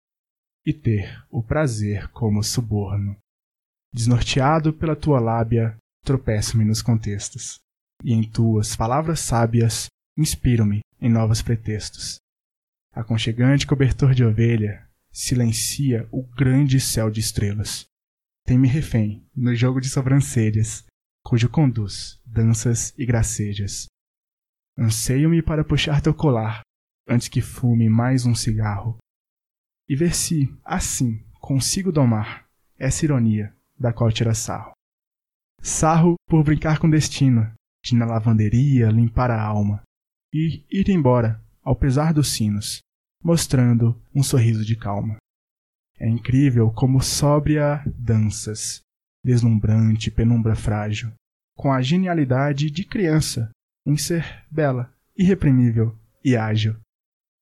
e 0.67 0.73
ter 0.75 1.25
o 1.31 1.43
prazer 1.43 2.09
como 2.09 2.43
suborno. 2.43 3.17
Desnorteado 3.93 4.73
pela 4.73 4.97
tua 4.97 5.19
lábia, 5.21 5.77
tropeço-me 6.05 6.65
nos 6.65 6.83
contextos, 6.83 7.61
e 8.05 8.13
em 8.13 8.23
tuas 8.23 8.75
palavras 8.75 9.21
sábias 9.21 9.87
inspiro-me 10.17 10.81
em 11.01 11.11
novos 11.11 11.43
pretextos. 11.43 12.19
Aconchegante 12.93 13.67
cobertor 13.67 14.15
de 14.15 14.25
ovelha, 14.25 14.89
silencia 15.13 16.09
o 16.11 16.23
grande 16.23 16.81
céu 16.81 17.11
de 17.11 17.21
estrelas. 17.21 17.85
Tem-me 18.45 18.69
refém 18.69 19.25
no 19.35 19.55
jogo 19.55 19.81
de 19.81 19.89
sobrancelhas, 19.89 20.85
cujo 21.25 21.49
conduz 21.49 22.21
danças 22.25 22.93
e 22.99 23.07
gracejas. 23.07 23.87
Anseio-me 24.79 25.43
para 25.43 25.65
puxar 25.65 26.01
teu 26.01 26.15
colar, 26.15 26.63
antes 27.07 27.29
que 27.29 27.41
fume 27.41 27.89
mais 27.89 28.25
um 28.25 28.35
cigarro, 28.35 28.99
e 29.89 29.95
ver 29.95 30.15
se, 30.15 30.49
assim, 30.65 31.25
consigo 31.41 31.93
domar 31.93 32.49
essa 32.79 33.05
ironia 33.05 33.55
da 33.79 33.93
qual 33.93 34.11
tira 34.11 34.35
sarro. 34.35 34.73
Sarro 35.63 36.15
por 36.27 36.43
brincar 36.43 36.79
com 36.79 36.89
destino, 36.89 37.53
de 37.85 37.95
na 37.95 38.07
lavanderia 38.07 38.89
limpar 38.91 39.31
a 39.31 39.41
alma, 39.41 39.83
e 40.33 40.65
ir 40.71 40.89
embora, 40.89 41.41
ao 41.63 41.77
pesar 41.77 42.15
dos 42.15 42.29
sinos, 42.29 42.81
mostrando 43.23 44.01
um 44.15 44.23
sorriso 44.23 44.65
de 44.65 44.75
calma. 44.75 45.17
É 45.99 46.09
incrível 46.09 46.71
como 46.71 47.03
sóbria 47.03 47.85
danças, 47.87 48.81
deslumbrante 49.23 50.11
penumbra 50.11 50.57
frágil, 50.57 51.13
com 51.55 51.71
a 51.71 51.83
genialidade 51.83 52.71
de 52.71 52.85
criança 52.85 53.51
em 53.87 53.99
ser 53.99 54.47
bela, 54.51 54.91
irreprimível 55.15 55.95
e 56.25 56.37
ágil. 56.37 56.77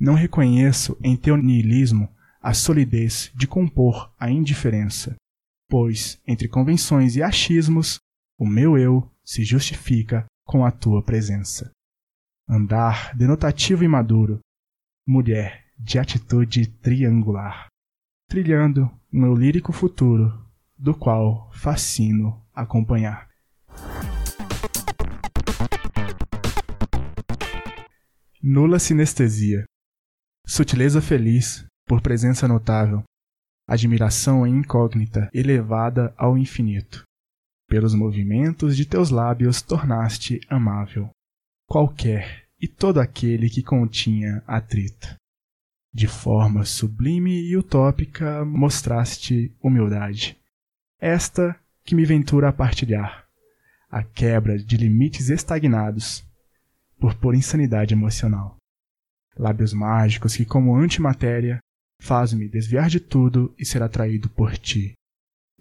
Não 0.01 0.14
reconheço 0.14 0.97
em 1.03 1.16
teu 1.16 1.37
niilismo 1.37 2.12
a 2.41 2.53
solidez 2.53 3.31
de 3.35 3.47
compor 3.47 4.12
a 4.19 4.29
indiferença, 4.29 5.14
pois, 5.69 6.21
entre 6.27 6.49
convenções 6.49 7.14
e 7.14 7.23
achismos, 7.23 7.99
o 8.39 8.47
meu 8.47 8.78
eu 8.78 9.11
se 9.24 9.43
justifica 9.43 10.24
com 10.45 10.64
a 10.64 10.70
tua 10.70 11.03
presença. 11.03 11.72
Andar 12.49 13.14
denotativo 13.16 13.82
e 13.82 13.89
maduro, 13.89 14.39
mulher 15.07 15.66
de 15.76 15.99
atitude 15.99 16.68
triangular, 16.80 17.66
trilhando 18.28 18.84
o 19.12 19.18
meu 19.18 19.34
lírico 19.34 19.72
futuro, 19.72 20.47
do 20.78 20.95
qual 20.95 21.51
fascino 21.53 22.41
acompanhar. 22.55 23.28
Nula 28.41 28.78
sinestesia. 28.78 29.64
Sutileza 30.47 31.03
feliz, 31.03 31.66
por 31.86 32.01
presença 32.01 32.47
notável. 32.47 33.03
Admiração 33.68 34.47
incógnita, 34.47 35.28
elevada 35.34 36.14
ao 36.16 36.39
infinito. 36.39 37.08
Pelos 37.69 37.95
movimentos 37.95 38.79
de 38.79 38.87
teus 38.87 39.11
lábios 39.11 39.61
tornaste 39.61 40.41
amável. 40.49 41.11
Qualquer 41.66 42.49
e 42.59 42.66
todo 42.66 42.99
aquele 42.99 43.51
que 43.51 43.62
continha 43.62 44.43
atrito. 44.47 45.14
De 45.93 46.07
forma 46.07 46.64
sublime 46.64 47.43
e 47.43 47.57
utópica 47.59 48.43
mostraste 48.43 49.55
humildade. 49.62 50.39
Esta 50.99 51.61
que 51.85 51.95
me 51.95 52.07
ventura 52.07 52.49
a 52.49 52.53
partilhar. 52.53 53.27
A 53.91 54.03
quebra 54.03 54.59
de 54.59 54.77
limites 54.79 55.29
estagnados 55.29 56.25
por 56.99 57.14
pura 57.16 57.37
insanidade 57.37 57.93
emocional. 57.93 58.57
Lábios 59.37 59.75
mágicos 59.75 60.35
que, 60.35 60.45
como 60.45 60.75
antimatéria, 60.75 61.59
faz-me 62.01 62.49
desviar 62.49 62.89
de 62.89 62.99
tudo 62.99 63.55
e 63.59 63.64
ser 63.64 63.83
atraído 63.83 64.29
por 64.31 64.57
ti. 64.57 64.95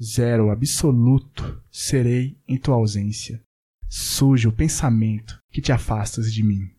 Zero 0.02 0.52
absoluto 0.52 1.60
serei 1.72 2.38
em 2.48 2.56
tua 2.56 2.76
ausência. 2.76 3.42
Sujo 3.90 4.50
o 4.50 4.54
pensamento 4.54 5.42
que 5.50 5.60
te 5.60 5.72
afastas 5.72 6.32
de 6.32 6.44
mim. 6.44 6.70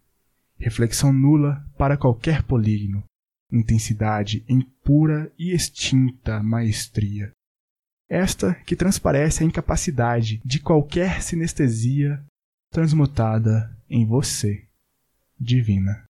Reflexão 0.57 1.12
nula 1.12 1.66
para 1.77 1.97
qualquer 1.97 2.45
polígono. 2.45 3.03
Intensidade 3.51 4.45
em 4.49 4.61
pura 4.85 5.33
e 5.37 5.53
extinta 5.53 6.41
maestria. 6.43 7.33
Esta 8.09 8.55
que 8.55 8.77
transparece 8.77 9.43
a 9.43 9.47
incapacidade 9.47 10.41
de 10.45 10.61
qualquer 10.61 11.21
sinestesia 11.21 12.25
transmutada 12.71 13.77
em 13.91 14.07
você, 14.07 14.64
divina. 15.41 16.05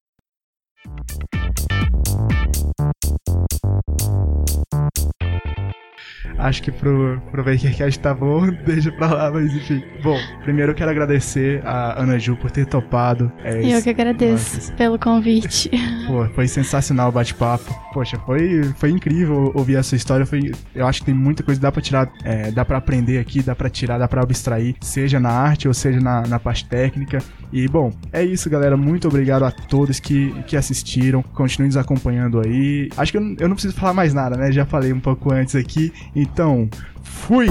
Acho 6.38 6.62
que 6.62 6.70
pro, 6.70 7.20
pro 7.30 7.42
Vakercast 7.42 7.98
tá 7.98 8.14
bom, 8.14 8.50
deixa 8.66 8.92
pra 8.92 9.12
lá, 9.12 9.30
mas 9.30 9.52
enfim. 9.54 9.82
Bom, 10.02 10.18
primeiro 10.42 10.72
eu 10.72 10.74
quero 10.74 10.90
agradecer 10.90 11.62
a 11.64 12.00
Ana 12.02 12.18
Ju 12.18 12.36
por 12.36 12.50
ter 12.50 12.66
topado. 12.66 13.32
É, 13.42 13.60
eu 13.64 13.82
que 13.82 13.90
agradeço 13.90 14.56
nossa. 14.56 14.72
pelo 14.74 14.98
convite. 14.98 15.70
Pô, 16.06 16.26
foi 16.34 16.46
sensacional 16.46 17.08
o 17.08 17.12
bate-papo. 17.12 17.74
Poxa, 17.92 18.18
foi, 18.26 18.64
foi 18.76 18.90
incrível 18.90 19.50
ouvir 19.54 19.76
a 19.76 19.82
sua 19.82 19.96
história. 19.96 20.26
Foi, 20.26 20.52
eu 20.74 20.86
acho 20.86 21.00
que 21.00 21.06
tem 21.06 21.14
muita 21.14 21.42
coisa 21.42 21.58
que 21.58 21.62
dá 21.62 21.72
pra 21.72 21.80
tirar, 21.80 22.10
é, 22.24 22.50
dá 22.50 22.64
pra 22.64 22.78
aprender 22.78 23.18
aqui, 23.18 23.42
dá 23.42 23.54
pra 23.54 23.70
tirar, 23.70 23.98
dá 23.98 24.06
pra 24.06 24.22
abstrair, 24.22 24.74
seja 24.80 25.18
na 25.18 25.30
arte 25.30 25.66
ou 25.66 25.74
seja 25.74 26.00
na, 26.00 26.22
na 26.26 26.38
parte 26.38 26.68
técnica. 26.68 27.18
E 27.52 27.68
bom, 27.68 27.92
é 28.12 28.24
isso, 28.24 28.50
galera. 28.50 28.76
Muito 28.76 29.08
obrigado 29.08 29.44
a 29.44 29.50
todos 29.50 30.00
que, 30.00 30.32
que 30.44 30.56
assistiram. 30.56 31.22
Continuem 31.22 31.68
nos 31.68 31.76
acompanhando 31.76 32.40
aí. 32.40 32.88
Acho 32.96 33.12
que 33.12 33.18
eu, 33.18 33.36
eu 33.38 33.48
não 33.48 33.54
preciso 33.54 33.74
falar 33.74 33.94
mais 33.94 34.12
nada, 34.12 34.36
né? 34.36 34.50
Já 34.52 34.66
falei 34.66 34.92
um 34.92 35.00
pouco 35.00 35.32
antes 35.32 35.54
aqui. 35.54 35.92
Então, 36.14 36.68
fui! 37.02 37.46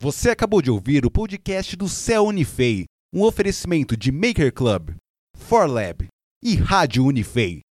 Você 0.00 0.30
acabou 0.30 0.62
de 0.62 0.70
ouvir 0.70 1.04
o 1.04 1.10
podcast 1.10 1.76
do 1.76 1.88
Céu 1.88 2.24
Unifei, 2.24 2.84
um 3.12 3.22
oferecimento 3.22 3.96
de 3.96 4.10
Maker 4.12 4.52
Club, 4.54 4.90
ForLab 5.36 6.06
e 6.42 6.54
Rádio 6.54 7.04
Unifei. 7.04 7.60